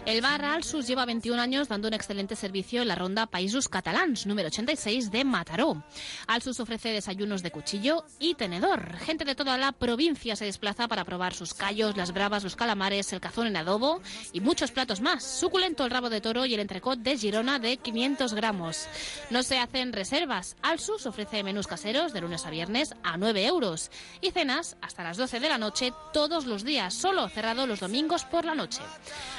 El 0.06 0.20
bar 0.20 0.44
Alsus 0.44 0.86
lleva 0.86 1.04
21 1.04 1.42
años 1.42 1.66
dando 1.66 1.88
un 1.88 1.94
excelente 1.94 2.36
servicio 2.36 2.80
en 2.80 2.86
la 2.86 2.94
ronda 2.94 3.26
Països 3.26 3.68
Catalans, 3.68 4.24
número 4.24 4.46
86 4.46 5.10
de 5.10 5.24
Mataró. 5.24 5.82
Alsus 6.28 6.60
ofrece 6.60 6.90
desayunos 6.90 7.42
de 7.42 7.50
cuchillo 7.50 8.04
y 8.20 8.36
tenedor. 8.36 8.98
Gente 8.98 9.24
de 9.24 9.34
toda 9.34 9.58
la 9.58 9.72
provincia 9.72 10.36
se 10.36 10.44
desplaza 10.44 10.86
para 10.86 11.04
probar 11.04 11.34
sus 11.34 11.54
callos, 11.54 11.96
las 11.96 12.12
bravas, 12.12 12.44
los 12.44 12.54
calamares, 12.54 13.12
el 13.12 13.20
cazón 13.20 13.48
en 13.48 13.56
adobo 13.56 14.00
y 14.32 14.38
muchos 14.40 14.70
platos 14.70 15.00
más. 15.00 15.24
Suculento 15.24 15.84
el 15.84 15.90
rabo 15.90 16.08
de 16.08 16.20
toro 16.20 16.46
y 16.46 16.54
el 16.54 16.60
entrecot 16.60 17.00
de 17.00 17.18
Girona 17.18 17.58
de 17.58 17.76
500 17.76 18.32
gramos. 18.34 18.86
No 19.30 19.42
se 19.42 19.58
hacen 19.58 19.92
reservas. 19.92 20.56
Alsus 20.62 21.06
ofrece 21.06 21.42
menús 21.42 21.66
caseros 21.66 22.12
de 22.12 22.20
lunes 22.20 22.46
a 22.46 22.50
viernes 22.50 22.94
a 23.02 23.16
9 23.16 23.44
euros 23.44 23.90
y 24.20 24.30
cenas 24.30 24.76
hasta 24.82 25.02
las 25.02 25.16
12 25.16 25.40
de 25.40 25.48
la 25.48 25.58
noche 25.58 25.92
todos 26.12 26.46
los 26.46 26.62
días, 26.62 26.94
solo 26.94 27.28
cerrado 27.28 27.66
los 27.66 27.80
domingos 27.80 28.24
por 28.24 28.44
la 28.44 28.54
noche. 28.54 28.82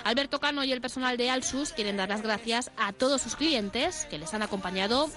Alberto 0.03 0.41
y 0.63 0.71
el 0.71 0.81
personal 0.81 1.17
de 1.17 1.29
Alsus 1.29 1.71
quieren 1.71 1.97
dar 1.97 2.09
las 2.09 2.21
gracias 2.21 2.71
a 2.77 2.93
todos 2.93 3.21
sus 3.21 3.35
clientes 3.35 4.05
que 4.09 4.17
les 4.17 4.33
han 4.33 4.41
acompañado 4.41 5.09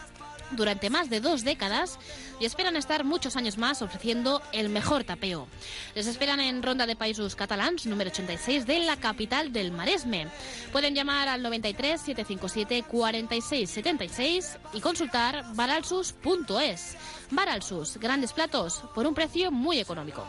durante 0.53 0.91
más 0.91 1.11
de 1.11 1.21
dos 1.21 1.45
décadas 1.45 1.99
y 2.41 2.45
esperan 2.45 2.77
estar 2.77 3.05
muchos 3.05 3.37
años 3.37 3.59
más 3.59 3.83
ofreciendo 3.83 4.43
el 4.53 4.69
mejor 4.69 5.05
tapeo. 5.05 5.47
Les 5.95 6.07
esperan 6.07 6.41
en 6.41 6.63
Ronda 6.63 6.87
de 6.87 6.97
Països 6.97 7.35
Catalans, 7.37 7.87
número 7.87 8.11
86 8.11 8.67
de 8.67 8.81
la 8.81 8.97
capital 8.97 9.53
del 9.53 9.73
Maresme. 9.73 10.29
Pueden 10.73 10.95
llamar 10.95 11.29
al 11.29 11.43
93 11.43 12.01
757 12.01 12.83
46 12.89 13.71
76 13.71 14.59
y 14.73 14.81
consultar 14.81 15.45
baralsus.es. 15.55 16.97
Baralsus, 17.31 17.99
grandes 17.99 18.33
platos 18.33 18.83
por 18.95 19.07
un 19.07 19.15
precio 19.15 19.51
muy 19.51 19.79
económico. 19.79 20.25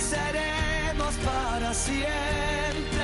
Seremos 0.00 1.14
para 1.24 1.72
siempre. 1.74 2.95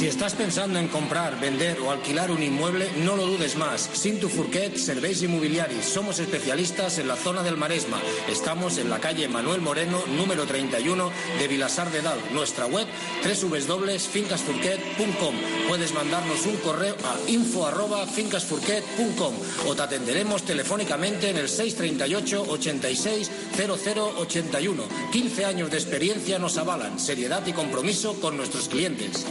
Si 0.00 0.08
estás 0.08 0.32
pensando 0.32 0.78
en 0.78 0.88
comprar, 0.88 1.38
vender 1.38 1.78
o 1.80 1.90
alquilar 1.90 2.30
un 2.30 2.42
inmueble, 2.42 2.88
no 3.04 3.16
lo 3.16 3.26
dudes 3.26 3.56
más. 3.56 3.90
Cinto 3.92 4.30
Furquet, 4.30 4.78
Serveis 4.78 5.22
Inmobiliaris. 5.22 5.84
Somos 5.84 6.18
especialistas 6.20 6.96
en 6.96 7.06
la 7.06 7.16
zona 7.16 7.42
del 7.42 7.58
Maresma. 7.58 8.00
Estamos 8.26 8.78
en 8.78 8.88
la 8.88 8.98
calle 8.98 9.28
Manuel 9.28 9.60
Moreno, 9.60 10.02
número 10.16 10.46
31 10.46 11.12
de 11.38 11.48
Vilasar 11.48 11.92
de 11.92 12.00
Dal. 12.00 12.18
Nuestra 12.32 12.64
web, 12.64 12.86
www.fincasfurquet.com. 13.22 15.34
Puedes 15.68 15.92
mandarnos 15.92 16.46
un 16.46 16.56
correo 16.56 16.96
a 17.04 17.18
info.fincasfurquet.com 17.30 19.34
o 19.66 19.76
te 19.76 19.82
atenderemos 19.82 20.44
telefónicamente 20.44 21.28
en 21.28 21.36
el 21.36 21.50
638 21.50 22.46
86 22.48 23.30
0081. 23.54 24.82
15 25.12 25.44
años 25.44 25.70
de 25.70 25.76
experiencia 25.76 26.38
nos 26.38 26.56
avalan. 26.56 26.98
Seriedad 26.98 27.46
y 27.46 27.52
compromiso 27.52 28.18
con 28.18 28.38
nuestros 28.38 28.70
clientes. 28.70 29.26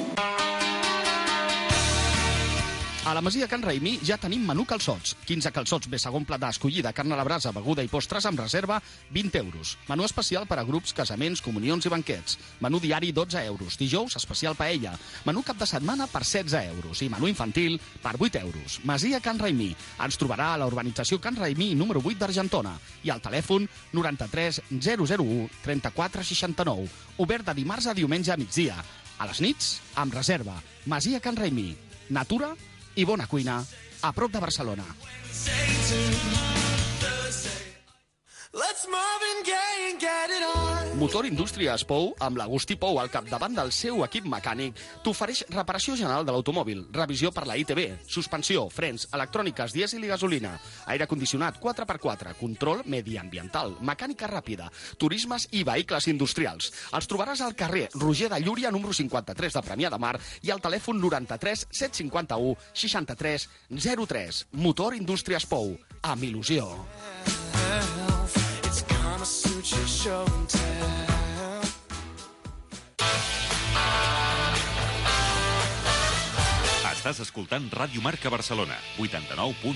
A 3.05 3.13
la 3.13 3.21
Masia 3.21 3.47
Can 3.47 3.63
Raimí 3.63 3.93
ja 4.03 4.17
tenim 4.19 4.43
menú 4.43 4.65
calçots. 4.67 5.13
15 5.25 5.53
calçots 5.55 5.87
bé 5.89 5.97
segon 5.97 6.25
plat 6.27 6.43
escollida, 6.49 6.91
carn 6.93 7.13
a 7.15 7.17
la 7.17 7.23
brasa, 7.23 7.53
beguda 7.55 7.81
i 7.81 7.87
postres 7.87 8.25
amb 8.27 8.41
reserva, 8.43 8.81
20 9.15 9.39
euros. 9.39 9.77
Menú 9.87 10.03
especial 10.03 10.45
per 10.49 10.57
a 10.59 10.65
grups, 10.67 10.91
casaments, 10.93 11.41
comunions 11.41 11.87
i 11.87 11.89
banquets. 11.93 12.37
Menú 12.59 12.81
diari, 12.83 13.13
12 13.15 13.45
euros. 13.47 13.79
Dijous, 13.79 14.17
especial 14.19 14.57
paella. 14.59 14.97
Menú 15.25 15.45
cap 15.47 15.57
de 15.57 15.65
setmana 15.65 16.09
per 16.11 16.25
16 16.27 16.75
euros. 16.75 17.01
I 17.01 17.09
menú 17.09 17.31
infantil 17.31 17.79
per 18.03 18.17
8 18.19 18.43
euros. 18.43 18.81
Masia 18.83 19.23
Can 19.23 19.39
Raimí. 19.39 19.71
Ens 20.03 20.19
trobarà 20.19 20.53
a 20.53 20.59
la 20.59 20.67
urbanització 20.67 21.21
Can 21.23 21.39
Raimí, 21.39 21.71
número 21.79 22.03
8 22.03 22.19
d'Argentona. 22.19 22.75
I 23.07 23.15
al 23.15 23.23
telèfon 23.23 23.69
93 23.93 24.65
001 24.75 25.47
34 25.63 26.23
69. 26.35 26.89
Obert 27.17 27.47
de 27.47 27.61
dimarts 27.63 27.87
a 27.87 27.95
diumenge 27.95 28.35
a 28.35 28.37
migdia. 28.37 28.83
A 29.19 29.25
les 29.31 29.39
nits, 29.39 29.77
amb 29.95 30.13
reserva. 30.13 30.59
Masia 30.85 31.23
Can 31.23 31.39
Raimí. 31.39 31.71
Natura 32.09 32.55
i 32.99 33.05
bona 33.07 33.27
cuina 33.31 33.61
a 34.01 34.11
prop 34.11 34.31
de 34.33 34.43
Barcelona. 34.43 34.83
Let's 38.51 38.87
Marvin 38.89 39.43
Gaye 39.45 39.91
and 39.91 39.99
get 40.01 40.31
it 40.33 40.43
on. 40.43 40.97
Motor 40.97 41.27
Indústries 41.29 41.83
Pou, 41.85 42.15
amb 42.17 42.39
l'Agustí 42.41 42.73
Pou 42.81 42.97
al 42.97 43.11
capdavant 43.13 43.53
del 43.53 43.69
seu 43.69 44.01
equip 44.01 44.25
mecànic, 44.25 44.79
t'ofereix 45.05 45.43
reparació 45.53 45.93
general 45.93 46.25
de 46.25 46.33
l'automòbil, 46.33 46.81
revisió 46.95 47.29
per 47.29 47.45
la 47.45 47.59
ITB, 47.61 48.01
suspensió, 48.09 48.63
frens, 48.73 49.05
electròniques, 49.13 49.75
dièsel 49.77 50.01
i 50.01 50.09
gasolina, 50.09 50.55
aire 50.89 51.05
condicionat 51.05 51.59
4x4, 51.61 52.33
control 52.39 52.81
mediambiental, 52.89 53.75
mecànica 53.85 54.31
ràpida, 54.33 54.71
turismes 54.97 55.45
i 55.53 55.61
vehicles 55.61 56.09
industrials. 56.09 56.71
Els 56.89 57.11
trobaràs 57.11 57.45
al 57.45 57.53
carrer 57.53 57.85
Roger 58.01 58.31
de 58.33 58.41
Llúria, 58.41 58.73
número 58.73 58.97
53 58.97 59.59
de 59.59 59.65
Premià 59.69 59.93
de 59.93 60.01
Mar 60.01 60.15
i 60.41 60.49
al 60.49 60.65
telèfon 60.65 60.97
93 60.97 61.67
751 61.69 62.57
63 62.73 63.47
03. 64.09 64.43
Motor 64.65 64.97
Indústries 64.97 65.45
Pou, 65.45 65.75
amb 66.01 66.25
il·lusió. 66.25 66.73
It's 67.29 67.58
Show. 69.23 70.23
Estàs 76.99 77.19
escoltant 77.23 77.65
Ràdio 77.71 77.99
Marca 78.03 78.31
Barcelona, 78.31 78.75
89.1 78.99 79.75